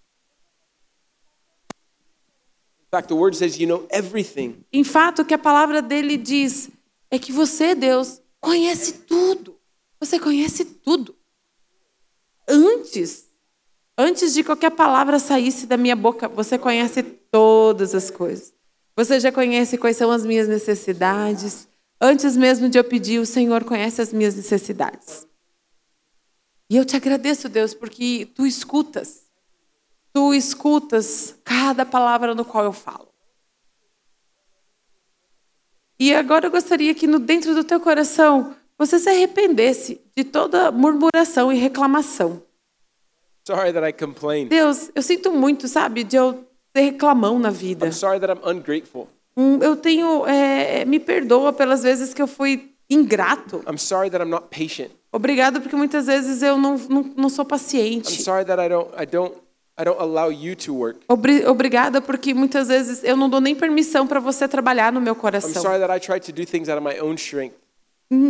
Fact, 2.94 3.08
the 3.08 3.16
Word 3.16 3.36
says 3.36 3.60
you 3.60 3.66
know 3.66 3.88
everything. 3.90 4.64
Em 4.72 4.84
fato, 4.84 5.24
o 5.24 5.26
que 5.26 5.34
a 5.34 5.40
palavra 5.40 5.82
dele 5.82 6.16
diz 6.16 6.70
é 7.10 7.18
que 7.18 7.32
você, 7.32 7.74
Deus, 7.74 8.22
conhece 8.40 8.94
tudo. 9.08 9.58
Você 10.00 10.20
conhece 10.20 10.64
tudo. 10.64 11.16
Antes, 12.48 13.26
antes 13.98 14.36
de 14.36 14.44
qualquer 14.44 14.70
palavra 14.70 15.18
saísse 15.18 15.66
da 15.66 15.76
minha 15.76 15.96
boca, 15.96 16.28
você 16.28 16.56
conhece 16.56 17.02
todas 17.02 17.96
as 17.96 18.12
coisas. 18.12 18.54
Você 18.96 19.20
já 19.20 19.32
conhece 19.32 19.76
quais 19.76 19.98
são 19.98 20.12
as 20.12 20.24
minhas 20.24 20.48
necessidades. 20.48 21.68
Antes 22.00 22.38
mesmo 22.38 22.70
de 22.70 22.78
eu 22.78 22.84
pedir, 22.84 23.18
o 23.18 23.26
Senhor 23.26 23.64
conhece 23.64 24.04
as 24.04 24.14
minhas 24.14 24.36
necessidades. 24.36 25.26
E 26.70 26.78
eu 26.78 26.86
te 26.86 26.96
agradeço, 26.96 27.50
Deus, 27.50 27.74
porque 27.74 28.28
tu 28.36 28.46
escutas. 28.46 29.23
Tu 30.14 30.34
escutas 30.34 31.36
cada 31.44 31.86
palavra 31.86 32.36
no 32.36 32.46
qual 32.46 32.66
eu 32.66 32.74
falo. 32.74 33.08
E 36.00 36.14
agora 36.14 36.48
eu 36.48 36.52
gostaria 36.52 36.94
que 36.94 37.08
no 37.08 37.20
dentro 37.20 37.54
do 37.56 37.64
teu 37.64 37.80
coração 37.80 38.56
você 38.78 39.00
se 39.00 39.10
arrependesse 39.10 40.02
de 40.16 40.24
toda 40.24 40.72
murmuração 40.72 41.52
e 41.52 41.56
reclamação. 41.58 42.44
Sorry 43.48 43.74
that 43.74 43.86
I 43.88 43.94
complain. 43.94 44.48
Deus, 44.48 44.90
eu 44.96 45.02
sinto 45.02 45.32
muito, 45.32 45.68
sabe, 45.68 46.04
de 46.04 46.16
eu 46.16 46.46
ser 46.76 46.84
reclamão 46.84 47.40
na 47.40 47.50
vida. 47.50 47.86
I'm 47.88 47.92
sorry 47.92 48.20
that 48.20 48.32
I'm 48.34 48.42
ungrateful. 48.48 49.08
Hum, 49.36 49.60
Eu 49.62 49.76
tenho, 49.76 50.26
é, 50.28 50.86
me 50.86 51.00
perdoa 51.00 51.52
pelas 51.52 51.84
vezes 51.84 52.14
que 52.14 52.22
eu 52.22 52.28
fui 52.28 52.72
ingrato. 52.90 53.64
I'm 53.68 53.78
sorry 53.78 54.10
that 54.12 54.24
I'm 54.24 54.30
not 54.30 54.48
patient. 54.50 54.92
Obrigado 55.12 55.62
porque 55.62 55.76
muitas 55.76 56.06
vezes 56.08 56.42
eu 56.42 56.58
não, 56.58 56.78
não, 56.78 57.02
não 57.16 57.30
sou 57.30 57.44
I'm 57.44 57.48
paciente. 57.50 58.22
sorry 58.24 58.46
that 58.46 58.62
I 58.62 58.70
don't 58.70 58.90
I 58.98 59.06
don't 59.06 59.36
I 59.80 59.84
don't 59.84 60.00
allow 60.00 60.30
you 60.32 60.56
to 60.56 60.74
work. 60.74 61.00
Obri- 61.08 61.46
Obrigada 61.48 62.00
porque 62.02 62.34
muitas 62.34 62.68
vezes 62.68 63.04
eu 63.04 63.18
não 63.18 63.28
dou 63.30 63.42
nem 63.42 63.56
permissão 63.56 64.06
para 64.06 64.20
você 64.20 64.48
trabalhar 64.48 64.92
no 64.92 65.02
meu 65.02 65.14
I'm 65.14 65.20
coração. 65.20 65.62
sorry 65.62 65.80
that 65.80 65.92
I 65.92 66.00
try 66.00 66.20
to 66.20 66.32
do 66.32 66.46
things 66.46 66.70
out 66.70 66.78
of 66.80 66.88
my 66.88 67.00
own 67.02 67.16
strength. 67.16 67.56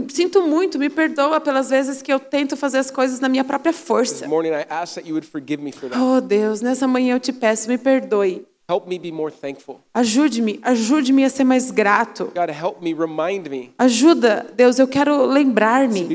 Sinto 0.09 0.41
muito, 0.41 0.79
me 0.79 0.89
perdoa 0.89 1.41
pelas 1.41 1.69
vezes 1.69 2.01
que 2.01 2.13
eu 2.13 2.17
tento 2.17 2.55
fazer 2.55 2.77
as 2.77 2.89
coisas 2.89 3.19
na 3.19 3.27
minha 3.27 3.43
própria 3.43 3.73
força. 3.73 4.25
morning 4.27 4.51
I 4.51 4.65
ask 4.69 4.95
that 4.95 5.05
you 5.05 5.13
would 5.15 5.27
forgive 5.27 5.61
me 5.61 5.73
for 5.73 5.89
that. 5.89 6.01
Oh 6.01 6.21
Deus, 6.21 6.61
nessa 6.61 6.87
manhã 6.87 7.15
eu 7.15 7.19
te 7.19 7.33
peço, 7.33 7.67
me 7.67 7.77
perdoe. 7.77 8.45
Help 8.69 8.87
me 8.87 8.97
be 8.97 9.11
more 9.11 9.29
thankful. 9.29 9.81
Ajude-me, 9.93 10.61
ajude-me 10.63 11.25
a 11.25 11.29
ser 11.29 11.43
mais 11.43 11.69
grato. 11.69 12.31
God, 12.33 12.49
help 12.49 12.81
me, 12.81 12.93
remind 12.93 13.49
me 13.49 13.73
Ajuda, 13.77 14.45
Deus, 14.55 14.79
eu 14.79 14.87
quero 14.87 15.25
lembrar-me 15.25 16.07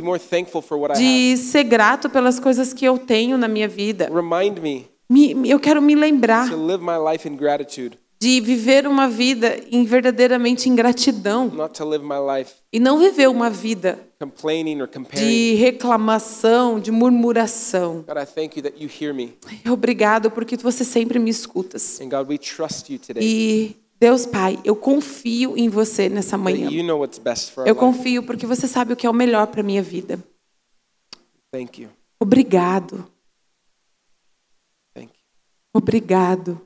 de 0.97 1.37
ser 1.37 1.65
grato 1.65 2.09
pelas 2.09 2.41
coisas 2.41 2.73
que 2.73 2.87
eu 2.87 2.97
tenho 2.97 3.37
na 3.37 3.47
minha 3.49 3.69
vida. 3.69 4.09
Remind 4.11 4.59
me 4.61 4.89
Me- 5.11 5.49
eu 5.49 5.59
quero 5.59 5.81
me 5.81 5.95
lembrar 5.95 6.49
to 6.51 6.57
live 6.57 6.83
my 6.85 6.99
life 7.13 7.27
in 7.29 7.35
gratitude, 7.37 7.99
de 8.21 8.41
viver 8.41 8.87
uma 8.87 9.09
vida 9.09 9.59
em 9.71 9.85
verdadeiramente 9.85 10.69
em 10.69 10.75
gratidão 10.75 11.49
not 11.49 11.73
to 11.73 11.85
live 11.85 12.05
my 12.05 12.17
life 12.39 12.53
e 12.73 12.79
não 12.79 12.99
viver 12.99 13.29
uma 13.29 13.49
vida 13.49 13.99
complaining 14.21 14.81
or 14.83 14.89
comparing. 14.89 15.25
de 15.27 15.55
reclamação, 15.55 16.79
de 16.79 16.91
murmuração. 16.91 18.05
God, 18.07 18.19
I 18.19 18.27
thank 18.27 18.59
you 18.59 18.63
that 18.65 18.75
you 18.83 18.91
hear 19.01 19.15
me. 19.15 19.35
Obrigado 19.71 20.31
porque 20.31 20.57
você 20.57 20.85
sempre 20.85 21.19
me 21.19 21.31
escutas. 21.31 22.01
And 22.01 22.09
God, 22.09 22.29
we 22.29 22.37
trust 22.37 22.93
you 22.93 22.99
today. 22.99 23.23
E 23.25 23.77
Deus 24.01 24.27
Pai, 24.27 24.59
eu 24.65 24.77
confio 24.77 25.57
em 25.57 25.69
você 25.71 26.09
nessa 26.09 26.37
manhã. 26.37 26.69
you 26.71 26.85
know 26.85 26.99
what's 26.99 27.19
best 27.19 27.53
for 27.53 27.63
our 27.63 27.69
Eu 27.69 27.75
confio 27.77 28.23
porque 28.25 28.45
você 28.47 28.69
sabe 28.69 28.93
o 28.93 28.97
que 28.97 29.07
é 29.07 29.11
o 29.11 29.15
melhor 29.15 29.47
para 29.47 29.63
minha 29.63 29.83
vida. 29.83 30.19
Thank 31.51 31.81
you. 31.81 31.89
Obrigado. 32.21 33.07
Obrigado. 35.75 36.61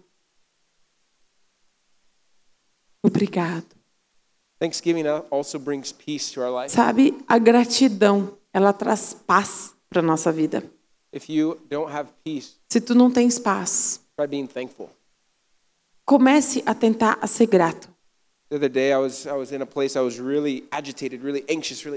Obrigado. 3.02 3.66
Thanksgiving 4.60 5.04
also 5.30 5.58
brings 5.58 5.92
peace 5.92 6.32
to 6.32 6.40
our 6.40 6.62
life. 6.62 6.72
Sabe, 6.72 7.16
a 7.26 7.36
gratidão, 7.38 8.38
ela 8.52 8.72
traz 8.72 9.12
paz 9.12 9.74
para 9.90 10.00
nossa 10.00 10.30
vida. 10.30 10.62
If 11.12 11.28
you 11.28 11.58
don't 11.68 11.92
have 11.92 12.10
peace, 12.24 12.52
Se 12.70 12.80
tu 12.80 12.94
não 12.94 13.10
tens 13.10 13.38
paz, 13.38 14.00
try 14.16 14.26
being 14.26 14.46
thankful. 14.46 14.88
comece 16.04 16.62
a 16.64 16.74
tentar 16.74 17.18
a 17.20 17.26
ser 17.26 17.46
grato. 17.46 17.88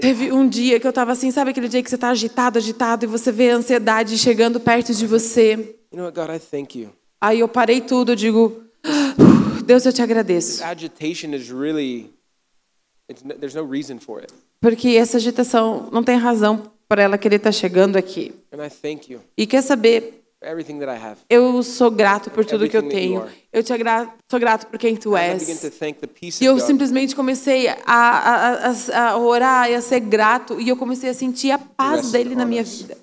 Teve 0.00 0.32
um 0.32 0.48
dia 0.48 0.80
que 0.80 0.86
eu 0.86 0.90
estava 0.90 1.12
assim, 1.12 1.30
sabe 1.30 1.50
aquele 1.50 1.68
dia 1.68 1.82
que 1.82 1.88
você 1.90 1.96
está 1.96 2.08
agitado, 2.08 2.58
agitado 2.58 3.04
e 3.04 3.08
você 3.08 3.30
vê 3.30 3.50
a 3.50 3.56
ansiedade 3.56 4.16
chegando 4.16 4.58
perto 4.58 4.94
de 4.94 5.06
você. 5.06 5.75
You 5.92 5.98
know 5.98 6.04
what, 6.06 6.14
God? 6.14 6.30
I 6.34 6.38
thank 6.38 6.78
you. 6.78 6.90
Aí 7.20 7.40
eu 7.40 7.48
parei 7.48 7.80
tudo, 7.80 8.12
eu 8.12 8.16
digo, 8.16 8.62
"Ah, 8.84 9.62
Deus, 9.64 9.84
eu 9.86 9.92
te 9.92 10.02
agradeço. 10.02 10.62
Agitation 10.64 11.34
is 11.34 11.48
really. 11.50 12.12
It's 13.10 13.22
no, 13.22 13.34
there's 13.34 13.54
no 13.54 13.64
reason 13.64 13.98
for 14.00 14.20
it, 14.20 14.32
Porque 14.60 14.88
essa 14.90 15.16
agitação 15.16 15.88
não 15.92 16.02
tem 16.02 16.16
razão 16.16 16.70
para 16.88 17.02
ela 17.02 17.16
querer 17.16 17.36
estar 17.36 17.52
chegando 17.52 17.96
aqui. 17.96 18.34
and 18.52 18.64
I 18.64 18.68
thank 18.70 19.10
you. 19.12 19.20
E 19.36 19.46
quer 19.46 19.62
saber, 19.62 20.24
for 20.40 20.48
everything 20.48 20.78
that 20.80 20.90
I 20.90 20.96
have. 21.02 21.20
Eu 21.30 21.62
sou 21.62 21.90
grato 21.90 22.30
por 22.30 22.44
tudo 22.44 22.68
que 22.68 22.76
eu 22.76 22.88
tenho. 22.88 23.24
Eu 23.52 23.62
te 23.62 23.72
agra 23.72 24.12
sou 24.30 24.40
grato 24.40 24.66
por 24.66 24.78
quem 24.78 24.96
tu 24.96 25.16
és. 25.16 25.70
E 26.40 26.44
eu 26.44 26.58
simplesmente 26.60 27.14
comecei 27.14 27.68
a, 27.68 27.76
a, 27.86 28.70
a, 28.70 29.10
a 29.10 29.18
orar 29.18 29.70
e 29.70 29.74
a 29.74 29.80
ser 29.80 30.00
grato. 30.00 30.60
E 30.60 30.68
eu 30.68 30.76
comecei 30.76 31.10
a 31.10 31.14
sentir 31.14 31.52
a 31.52 31.58
paz 31.58 32.10
dele 32.10 32.34
na 32.34 32.44
minha 32.44 32.64
vida. 32.64 32.98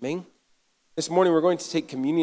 Amen. 0.00 0.24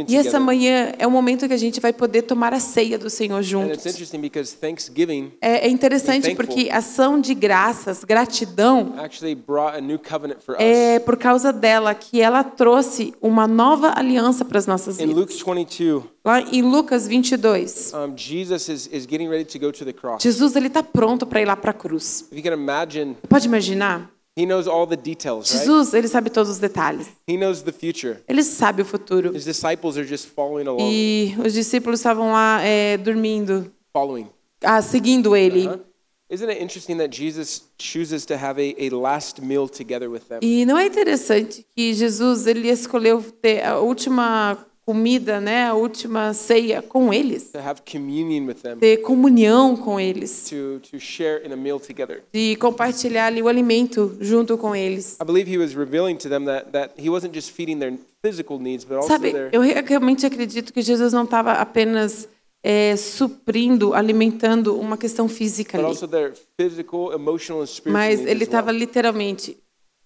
E 0.07 0.17
essa 0.17 0.39
manhã 0.39 0.93
é 0.97 1.05
o 1.05 1.11
momento 1.11 1.47
que 1.47 1.53
a 1.53 1.57
gente 1.57 1.79
vai 1.79 1.93
poder 1.93 2.23
tomar 2.23 2.53
a 2.53 2.59
ceia 2.59 2.97
do 2.97 3.07
Senhor 3.07 3.35
And 3.35 3.41
it's 3.41 3.49
juntos. 3.49 3.85
interesting 3.85 4.19
because 4.19 4.55
Thanksgiving 4.55 5.31
É, 5.39 5.67
é 5.67 5.69
interessante 5.69 6.33
porque 6.33 6.69
ação 6.71 7.21
de 7.21 7.35
graças, 7.35 8.03
gratidão, 8.03 8.95
actually 8.97 9.35
brought 9.35 9.77
a 9.77 9.81
new 9.81 9.99
covenant 9.99 10.39
for 10.43 10.55
us. 10.55 10.61
é 10.61 10.99
por 10.99 11.17
causa 11.17 11.53
dela 11.53 11.93
que 11.93 12.19
ela 12.19 12.43
trouxe 12.43 13.13
uma 13.21 13.47
nova 13.47 13.93
aliança 13.95 14.43
para 14.43 14.57
as 14.57 14.65
nossas 14.65 14.99
In 14.99 15.05
Luke 15.05 15.33
vidas. 15.33 15.45
22, 15.45 16.03
Lá 16.25 16.41
em 16.41 16.61
Lucas 16.61 17.05
22, 17.07 17.91
um, 17.93 18.15
Jesus 20.19 20.55
ele 20.55 20.67
está 20.67 20.81
pronto 20.81 21.27
para 21.27 21.41
ir 21.41 21.45
lá 21.45 21.55
para 21.55 21.71
a 21.71 21.73
cruz. 21.73 22.27
Pode 23.29 23.45
imaginar? 23.47 24.12
He 24.37 24.45
knows 24.45 24.67
all 24.67 24.87
the 24.87 24.95
details, 24.95 25.51
right? 25.51 25.65
Jesus 25.65 25.93
ele 25.93 26.07
sabe 26.07 26.29
todos 26.29 26.49
os 26.51 26.57
detalhes. 26.59 27.07
He 27.27 27.37
knows 27.37 27.61
the 27.61 27.71
future. 27.71 28.19
Ele 28.27 28.43
sabe 28.43 28.81
o 28.81 28.85
futuro. 28.85 29.35
His 29.35 29.45
disciples 29.45 29.97
are 29.97 30.05
just 30.07 30.27
following 30.27 30.67
along, 30.67 30.89
E 30.91 31.35
os 31.45 31.53
discípulos 31.53 31.99
estavam 31.99 32.31
lá 32.31 32.61
é, 32.61 32.97
dormindo, 32.97 33.71
following. 33.91 34.27
ah, 34.63 34.81
seguindo 34.81 35.35
ele. 35.35 35.67
Huh? 35.67 35.79
Isn't 36.29 36.49
it 36.49 36.63
interesting 36.63 36.97
that 36.97 37.15
Jesus 37.15 37.61
chooses 37.77 38.25
to 38.25 38.33
have 38.35 38.59
a, 38.59 38.75
a 38.79 38.89
last 38.89 39.39
meal 39.39 39.69
together 39.69 40.09
with 40.09 40.21
them? 40.29 40.39
E 40.41 40.65
não 40.65 40.77
é 40.77 40.87
interessante 40.87 41.63
que 41.75 41.93
Jesus 41.93 42.47
ele 42.47 42.69
escolheu 42.69 43.21
ter 43.21 43.63
a 43.63 43.77
última 43.79 44.57
comida, 44.85 45.39
né, 45.39 45.67
a 45.67 45.73
última 45.73 46.33
ceia 46.33 46.81
com 46.81 47.13
eles, 47.13 47.51
To 47.51 47.59
have 47.59 47.81
communion 47.89 48.45
with 48.45 48.55
them, 48.55 48.77
ter 48.77 48.97
comunhão 48.97 49.77
com 49.77 49.99
eles, 49.99 50.49
to, 50.49 50.79
to 50.89 50.99
share 50.99 51.45
in 51.47 51.51
a 51.53 51.55
meal 51.55 51.79
together. 51.79 52.23
de 52.33 52.55
compartilhar 52.57 53.27
ali 53.27 53.41
o 53.41 53.47
alimento 53.47 54.17
junto 54.19 54.57
com 54.57 54.75
eles. 54.75 55.17
I 55.21 55.25
believe 55.25 55.49
he 55.49 55.57
was 55.57 55.73
revealing 55.73 56.15
to 56.17 56.27
them 56.29 56.45
that, 56.45 56.71
that 56.71 56.93
he 56.97 57.09
wasn't 57.09 57.33
just 57.33 57.51
feeding 57.51 57.79
their 57.79 57.97
physical 58.25 58.59
needs, 58.59 58.83
but 58.83 58.97
also 58.97 59.07
Sabe, 59.07 59.31
their, 59.31 59.49
eu 59.53 59.61
re- 59.61 59.81
realmente 59.81 60.25
acredito 60.25 60.73
que 60.73 60.81
Jesus 60.81 61.13
não 61.13 61.23
estava 61.23 61.53
apenas 61.53 62.27
é, 62.61 62.95
suprindo, 62.95 63.93
alimentando 63.93 64.77
uma 64.79 64.97
questão 64.97 65.27
física 65.29 65.77
ali, 65.77 65.95
physical, 66.57 67.13
emotional, 67.13 67.61
and 67.61 67.67
spiritual 67.67 67.93
mas 67.93 68.19
needs 68.19 68.31
ele 68.31 68.43
as 68.43 68.49
well. 68.49 68.59
estava 68.59 68.71
literalmente 68.71 69.57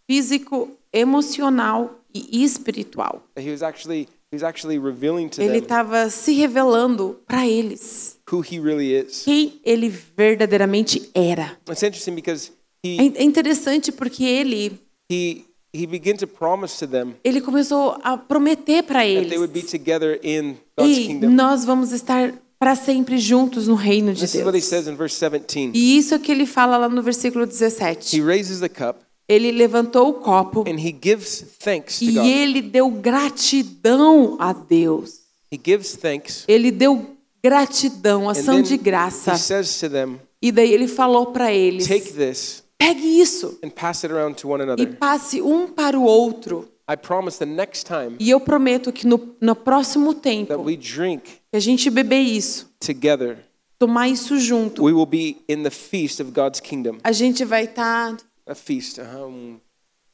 físico, 0.09 0.69
emocional 0.93 1.99
e 2.13 2.43
espiritual. 2.43 3.21
He 3.37 3.51
was 3.51 3.61
actually 3.61 4.07
he 4.31 4.35
was 4.35 4.43
actually 4.43 4.77
revealing 4.77 5.29
to 5.29 5.41
Ele 5.41 5.53
them 5.53 5.61
estava 5.61 6.09
se 6.09 6.33
revelando 6.33 7.19
para 7.25 7.47
eles 7.47 8.17
who 8.31 8.41
he 8.41 8.59
really 8.59 8.93
is. 8.93 9.23
quem 9.23 9.59
ele 9.63 9.89
verdadeiramente 9.89 11.09
era. 11.13 11.57
É 11.65 12.87
he 12.87 13.13
é 13.15 13.23
interessante 13.23 13.91
porque 13.91 14.23
ele 14.23 14.79
he 15.11 15.45
he 15.73 15.85
began 15.87 16.15
to 16.15 16.27
promise 16.27 16.77
to 16.77 16.87
them 16.87 17.15
ele 17.23 17.41
começou 17.41 17.97
a 18.03 18.17
prometer 18.17 18.83
para 18.83 18.99
that 18.99 19.27
they 19.29 19.37
would 19.37 19.53
be 19.53 19.59
eles 19.59 19.71
together 19.71 20.19
in 20.23 20.55
God's 20.77 20.97
e 20.97 21.07
kingdom. 21.07 21.29
nós 21.29 21.63
vamos 21.65 21.91
estar 21.91 22.33
para 22.59 22.75
sempre 22.75 23.17
juntos 23.19 23.67
no 23.67 23.75
reino 23.75 24.13
de 24.13 24.21
This 24.21 24.33
is 24.35 24.41
what 24.41 24.49
he 24.49 24.59
Deus. 24.59 24.65
says 24.65 24.87
in 24.87 24.95
verse 24.95 25.15
17. 25.19 25.71
E 25.75 25.97
isso 25.97 26.15
é 26.15 26.19
que 26.19 26.31
ele 26.31 26.45
fala 26.45 26.75
lá 26.77 26.89
no 26.89 27.01
versículo 27.03 27.43
He 27.45 27.47
17. 27.47 28.21
raises 28.21 28.59
the 28.59 28.69
cup 28.69 28.97
Ele 29.27 29.51
levantou 29.51 30.09
o 30.09 30.13
copo 30.13 30.61
and 30.61 30.79
he 30.79 30.95
gives 31.01 31.45
thanks 31.59 31.99
to 31.99 32.05
e 32.05 32.17
ele 32.17 32.61
deu 32.61 32.89
gratidão 32.89 34.37
a 34.39 34.53
Deus. 34.53 35.19
He 35.51 35.59
gives 35.63 35.95
thanks 35.95 36.43
Ele 36.47 36.71
deu 36.71 37.17
gratidão, 37.43 38.29
ação 38.29 38.61
de 38.61 38.77
graça. 38.77 39.33
he 39.33 39.37
says 39.37 39.79
to 39.79 39.89
them, 39.89 40.19
E 40.41 40.51
daí 40.51 40.71
ele 40.73 40.87
falou 40.87 41.27
para 41.27 41.51
eles: 41.51 41.87
"Take 41.87 42.13
this 42.13 42.63
pegue 42.77 43.19
isso 43.19 43.57
and 43.63 43.69
pass 43.69 44.03
it 44.03 44.13
around 44.13 44.35
to 44.35 44.49
one 44.49 44.61
e 44.61 44.63
another. 44.63 44.97
passe 44.97 45.41
um 45.41 45.67
para 45.67 45.97
o 45.97 46.03
outro. 46.03 46.67
I 46.89 46.95
promise 46.95 47.37
the 47.37 47.45
next 47.45 47.85
time 47.85 48.15
E 48.17 48.29
eu 48.29 48.39
prometo 48.39 48.93
que 48.93 49.05
no, 49.05 49.35
no 49.41 49.55
próximo 49.55 50.13
that 50.13 50.21
tempo 50.23 50.61
we 50.61 50.77
drink 50.77 51.23
que 51.51 51.57
a 51.57 51.59
gente 51.59 51.89
beber 51.89 52.21
isso, 52.21 52.69
together, 52.79 53.39
tomar 53.77 54.07
isso 54.07 54.39
junto, 54.39 54.83
we 54.85 54.93
will 54.93 55.05
be 55.05 55.37
in 55.49 55.63
the 55.63 55.69
feast 55.69 56.21
of 56.21 56.31
God's 56.31 56.61
kingdom." 56.61 56.97
a 57.03 57.11
gente 57.11 57.43
vai 57.43 57.65
estar 57.65 58.15
A 58.47 58.55
feast, 58.55 58.99
uh 58.99 59.25
um, 59.27 59.59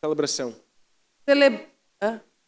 celebração. 0.04 0.54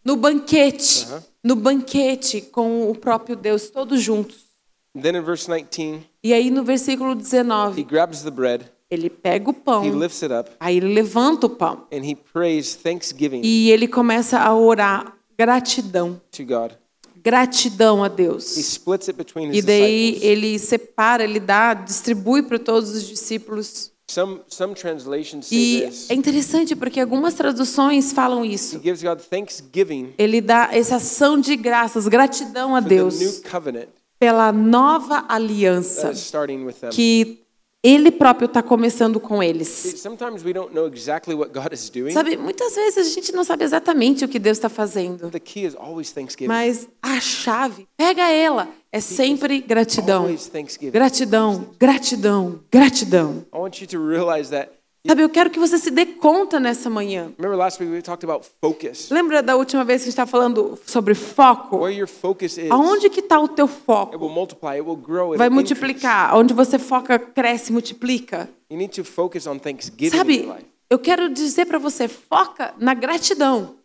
no 0.03 0.15
banquete, 0.15 1.05
Aham. 1.07 1.23
no 1.43 1.55
banquete 1.55 2.41
com 2.41 2.89
o 2.89 2.95
próprio 2.95 3.35
Deus, 3.35 3.69
todos 3.69 4.01
juntos. 4.01 4.45
And 4.95 5.01
then 5.01 5.15
in 5.15 5.21
verse 5.23 5.47
19, 5.47 6.05
E 6.23 6.33
aí 6.33 6.49
no 6.49 6.63
versículo 6.63 7.11
he 7.11 7.15
19, 7.15 7.83
grabs 7.83 8.23
the 8.23 8.31
bread, 8.31 8.71
ele 8.89 9.09
pega 9.09 9.49
o 9.49 9.51
he 9.51 9.55
pão, 9.55 9.99
lifts 9.99 10.23
it 10.23 10.33
up, 10.33 10.49
aí 10.59 10.77
ele 10.77 10.93
levanta 10.93 11.47
o 11.47 11.49
pão 11.49 11.85
and 11.91 12.03
he 12.05 12.15
prays 12.15 12.75
thanksgiving 12.75 13.41
e 13.43 13.71
ele 13.71 13.87
começa 13.87 14.39
a 14.39 14.55
orar 14.55 15.17
gratidão, 15.37 16.21
to 16.31 16.45
God. 16.45 16.71
gratidão 17.17 18.03
a 18.03 18.07
He 18.07 18.09
Deus. 18.11 18.55
splits 18.57 19.09
it 19.09 19.17
between 19.17 19.51
E 19.53 19.61
daí 19.61 20.17
ele 20.21 20.57
separa, 20.59 21.23
ele 21.23 21.39
dá, 21.39 21.73
distribui 21.73 22.43
para 22.43 22.57
todos 22.59 22.91
os 22.91 23.03
discípulos. 23.07 23.91
Some 24.07 24.41
some 24.47 24.75
translations 24.75 25.47
say 25.47 25.57
E 25.57 25.81
this. 25.87 26.09
é 26.11 26.13
interessante 26.13 26.75
porque 26.75 26.99
algumas 26.99 27.33
traduções 27.33 28.13
falam 28.13 28.45
He 28.45 28.53
isso. 28.53 28.79
gives 28.79 29.01
God 29.01 29.19
thanksgiving 29.19 30.13
Ele 30.17 30.41
dá 30.41 30.69
essa 30.71 30.97
ação 30.97 31.39
de 31.39 31.55
graças, 31.55 32.07
gratidão 32.07 32.75
a 32.75 32.81
for 32.81 32.89
the 32.89 32.95
new 32.95 33.09
Deus 33.11 33.39
covenant 33.51 33.87
pela 34.19 34.51
nova 34.51 35.21
that 35.21 35.33
aliança 35.33 36.11
is 36.11 36.19
starting 36.19 36.63
with 36.65 36.73
them. 36.75 36.89
que 36.91 37.44
ele 37.87 38.09
próprio 38.09 38.47
está 38.47 38.63
começando 38.63 39.19
com 39.19 39.43
eles. 39.43 39.67
Sabe, 42.13 42.35
muitas 42.35 42.73
vezes 42.73 42.97
a 43.07 43.09
gente 43.13 43.31
não 43.31 43.43
sabe 43.43 43.63
exatamente 43.63 44.25
o 44.25 44.27
que 44.27 44.39
Deus 44.39 44.57
está 44.57 44.69
fazendo, 44.69 45.29
mas 46.47 46.87
a 47.01 47.19
chave, 47.19 47.87
pega 47.95 48.29
ela, 48.31 48.69
é 48.91 48.99
sempre 48.99 49.61
gratidão. 49.61 50.23
Gratidão, 50.91 51.69
gratidão, 51.79 52.59
gratidão. 52.71 53.45
Sabe, 55.07 55.21
eu 55.21 55.29
quero 55.29 55.49
que 55.49 55.59
você 55.59 55.77
se 55.77 55.91
dê 55.91 56.05
conta 56.05 56.59
nessa 56.59 56.89
manhã. 56.89 57.31
Remember 57.37 57.57
last 57.57 57.81
week 57.81 57.93
we 57.93 58.01
talked 58.01 58.25
about 58.25 58.45
focus. 58.59 59.09
Lembra 59.11 59.43
da 59.43 59.55
última 59.55 59.83
vez 59.83 60.01
que 60.01 60.05
a 60.05 60.05
gente 60.05 60.13
estava 60.13 60.29
falando 60.29 60.79
sobre 60.85 61.13
foco? 61.13 61.77
Where 61.77 61.95
your 61.95 62.07
focus 62.07 62.57
is, 62.57 62.71
Aonde 62.71 63.09
que 63.09 63.19
está 63.19 63.39
o 63.39 63.47
teu 63.47 63.65
it 63.65 63.75
foco? 63.85 64.17
will 64.17 64.33
multiply, 64.33 64.77
it 64.77 64.81
will 64.81 64.95
grow, 64.95 65.33
it 65.33 65.37
Vai 65.37 65.49
multiplicar. 65.49 66.35
Onde 66.35 66.53
você 66.53 66.79
foca, 66.79 67.19
cresce, 67.19 67.71
multiplica. 67.71 68.49
You 68.69 68.77
need 68.77 68.95
to 68.95 69.03
focus 69.03 69.45
on 69.45 69.59
thanksgiving 69.59 70.15
in 70.15 70.17
Sabe, 70.17 70.49
eu 70.89 70.99
quero 70.99 71.29
dizer 71.29 71.65
para 71.65 71.77
você, 71.77 72.07
foca 72.07 72.73
na 72.79 72.93
gratidão. 72.93 73.75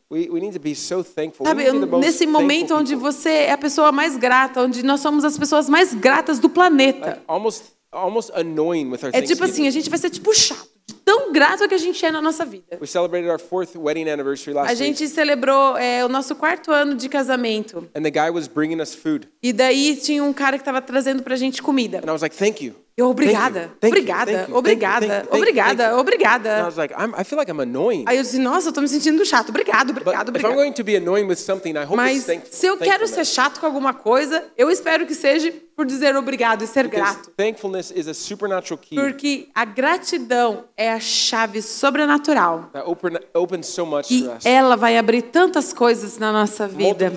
Sabe, 1.44 1.70
nesse 2.00 2.26
momento 2.26 2.74
onde 2.74 2.96
você 2.96 3.30
é 3.30 3.52
a 3.52 3.58
pessoa 3.58 3.92
mais 3.92 4.16
grata, 4.16 4.60
onde 4.60 4.82
nós 4.82 5.00
somos 5.00 5.24
as 5.24 5.38
pessoas 5.38 5.68
mais 5.68 5.94
gratas 5.94 6.40
do 6.40 6.48
planeta. 6.48 7.06
Like, 7.06 7.20
almost, 7.28 7.64
almost 7.92 8.32
annoying 8.34 8.90
with 8.90 9.04
our 9.04 9.10
É 9.12 9.22
tipo 9.22 9.44
assim, 9.44 9.68
a 9.68 9.70
gente 9.70 9.88
vai 9.88 9.98
ser 10.00 10.10
tipo 10.10 10.34
chato, 10.34 10.68
tão 11.04 11.32
grato 11.32 11.68
que 11.68 11.74
a 11.74 11.78
gente 11.78 12.04
é 12.04 12.10
na 12.10 12.20
nossa 12.22 12.44
vida. 12.44 12.78
We 12.80 12.86
celebrated 12.86 13.30
our 13.30 13.38
fourth 13.40 13.76
wedding 13.76 14.08
anniversary 14.08 14.56
A 14.56 14.62
last 14.62 14.74
week, 14.74 14.84
gente 14.98 15.08
celebrou 15.08 15.76
é, 15.76 16.04
o 16.04 16.08
nosso 16.08 16.34
quarto 16.36 16.70
ano 16.72 16.94
de 16.94 17.08
casamento. 17.08 17.88
and 17.94 18.02
the 18.02 18.10
guy 18.10 18.30
was 18.30 18.46
bringing 18.48 18.80
us 18.80 18.94
food, 18.94 19.28
E 19.42 19.52
daí 19.52 19.96
tinha 19.96 20.22
um 20.24 20.32
cara 20.32 20.56
que 20.56 20.62
estava 20.62 20.80
trazendo 20.80 21.22
pra 21.22 21.36
gente 21.36 21.62
comida. 21.62 21.98
and 21.98 22.08
I 22.08 22.12
was 22.12 22.22
like, 22.22 22.36
"Thank 22.36 22.64
you." 22.64 22.74
Eu, 23.00 23.08
obrigada, 23.08 23.70
Thank 23.80 23.94
you, 23.94 24.02
obrigada, 24.02 24.32
thank 24.32 24.50
you, 24.50 24.56
obrigada, 24.56 25.26
obrigada, 25.30 25.96
obrigada. 25.96 26.64
was 26.66 26.76
like, 26.76 26.92
I'm, 26.94 27.14
"I 27.18 27.24
feel 27.24 27.38
like 27.38 27.50
I'm 27.50 27.60
annoying." 27.60 28.04
Aí 28.06 28.16
eu 28.18 28.22
disse, 28.22 28.38
nossa, 28.38 28.68
eu 28.68 28.72
tô 28.72 28.80
me 28.80 28.88
sentindo 28.88 29.24
chato. 29.24 29.48
Obrigado, 29.48 29.90
obrigado, 29.90 30.28
if 30.28 30.36
I'm 30.36 30.50
obrigado. 30.50 30.54
going 30.54 30.72
to 30.72 30.84
be 30.84 30.96
annoying 30.96 31.24
with 31.26 31.36
something, 31.36 31.70
I 31.70 31.84
hope 31.84 31.96
Mas 31.96 32.24
se 32.50 32.66
eu 32.66 32.76
quero 32.76 33.06
ser 33.06 33.14
thankfulness. 33.24 33.28
chato 33.28 33.60
com 33.60 33.66
alguma 33.66 33.94
coisa, 33.94 34.44
eu 34.56 34.70
espero 34.70 35.06
que 35.06 35.14
seja 35.14 35.52
por 35.74 35.86
dizer 35.86 36.14
obrigado 36.14 36.62
e 36.62 36.66
ser 36.66 36.88
grato. 36.88 37.30
thankfulness 37.36 37.90
is 37.96 38.06
a 38.06 38.12
supernatural 38.12 38.76
key 38.78 38.94
Porque 38.96 39.48
a 39.54 39.64
gratidão 39.64 40.64
é 40.76 40.92
a 40.92 41.00
chave 41.00 41.62
sobrenatural. 41.62 42.68
that 42.72 42.86
open, 42.86 43.12
opens 43.34 43.66
so 43.66 43.86
much 43.86 44.10
E 44.10 44.28
ela 44.44 44.76
vai 44.76 44.98
abrir 44.98 45.22
tantas 45.22 45.72
coisas 45.72 46.18
na 46.18 46.30
nossa 46.32 46.68
vida: 46.68 47.10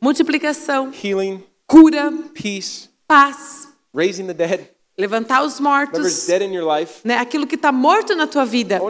multiplicação, 0.00 0.90
healing, 0.92 1.42
cura, 1.66 2.12
peace, 2.34 2.88
paz, 3.06 3.68
raising 3.94 4.26
the 4.26 4.34
dead. 4.34 4.73
Levantar 4.96 5.42
os 5.44 5.58
mortos, 5.58 6.26
dead 6.26 6.42
in 6.42 6.54
your 6.54 6.66
life. 6.78 7.00
né? 7.04 7.16
aquilo 7.16 7.46
que 7.46 7.56
está 7.56 7.72
morto 7.72 8.14
na 8.14 8.26
tua 8.26 8.44
vida. 8.44 8.80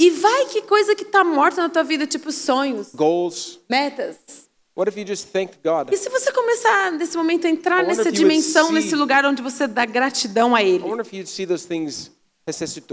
E 0.00 0.10
vai 0.10 0.46
que 0.46 0.62
coisa 0.62 0.94
que 0.94 1.02
está 1.04 1.22
morta 1.22 1.60
na 1.62 1.68
tua 1.68 1.84
vida, 1.84 2.06
tipo 2.06 2.32
sonhos, 2.32 2.88
goals, 2.94 3.60
metas. 3.68 4.16
what 4.74 4.88
if 4.88 4.96
you 4.96 5.06
just 5.06 5.28
thanked 5.32 5.58
God? 5.62 5.92
E 5.92 5.96
se 5.96 6.08
você 6.08 6.32
começar 6.32 6.92
nesse 6.92 7.16
momento 7.16 7.46
a 7.46 7.50
entrar 7.50 7.82
nessa 7.84 8.10
dimensão, 8.12 8.66
see- 8.68 8.74
nesse 8.74 8.94
lugar 8.94 9.26
onde 9.26 9.42
você 9.42 9.66
dá 9.66 9.84
gratidão 9.84 10.54
a 10.54 10.62
Ele, 10.62 10.84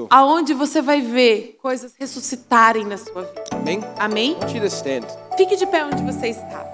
aonde 0.09 0.53
você 0.53 0.81
vai 0.81 0.99
ver 1.01 1.57
coisas 1.61 1.93
ressuscitarem 1.97 2.83
na 2.85 2.97
sua 2.97 3.21
vida. 3.23 3.43
Amém? 3.51 3.79
Amém? 3.97 4.37
Fique 5.37 5.55
de 5.55 5.65
pé 5.67 5.85
onde 5.85 6.03
você 6.03 6.27
está. 6.27 6.65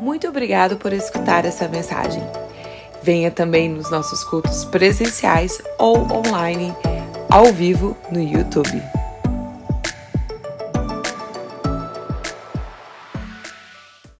Muito 0.00 0.28
obrigado 0.28 0.76
por 0.76 0.92
escutar 0.92 1.44
essa 1.44 1.66
mensagem. 1.66 2.22
Venha 3.08 3.30
também 3.30 3.70
nos 3.70 3.90
nossos 3.90 4.22
cultos 4.22 4.66
presenciais 4.66 5.62
ou 5.78 5.96
online, 6.12 6.74
ao 7.30 7.50
vivo 7.54 7.96
no 8.12 8.20
YouTube. 8.20 8.97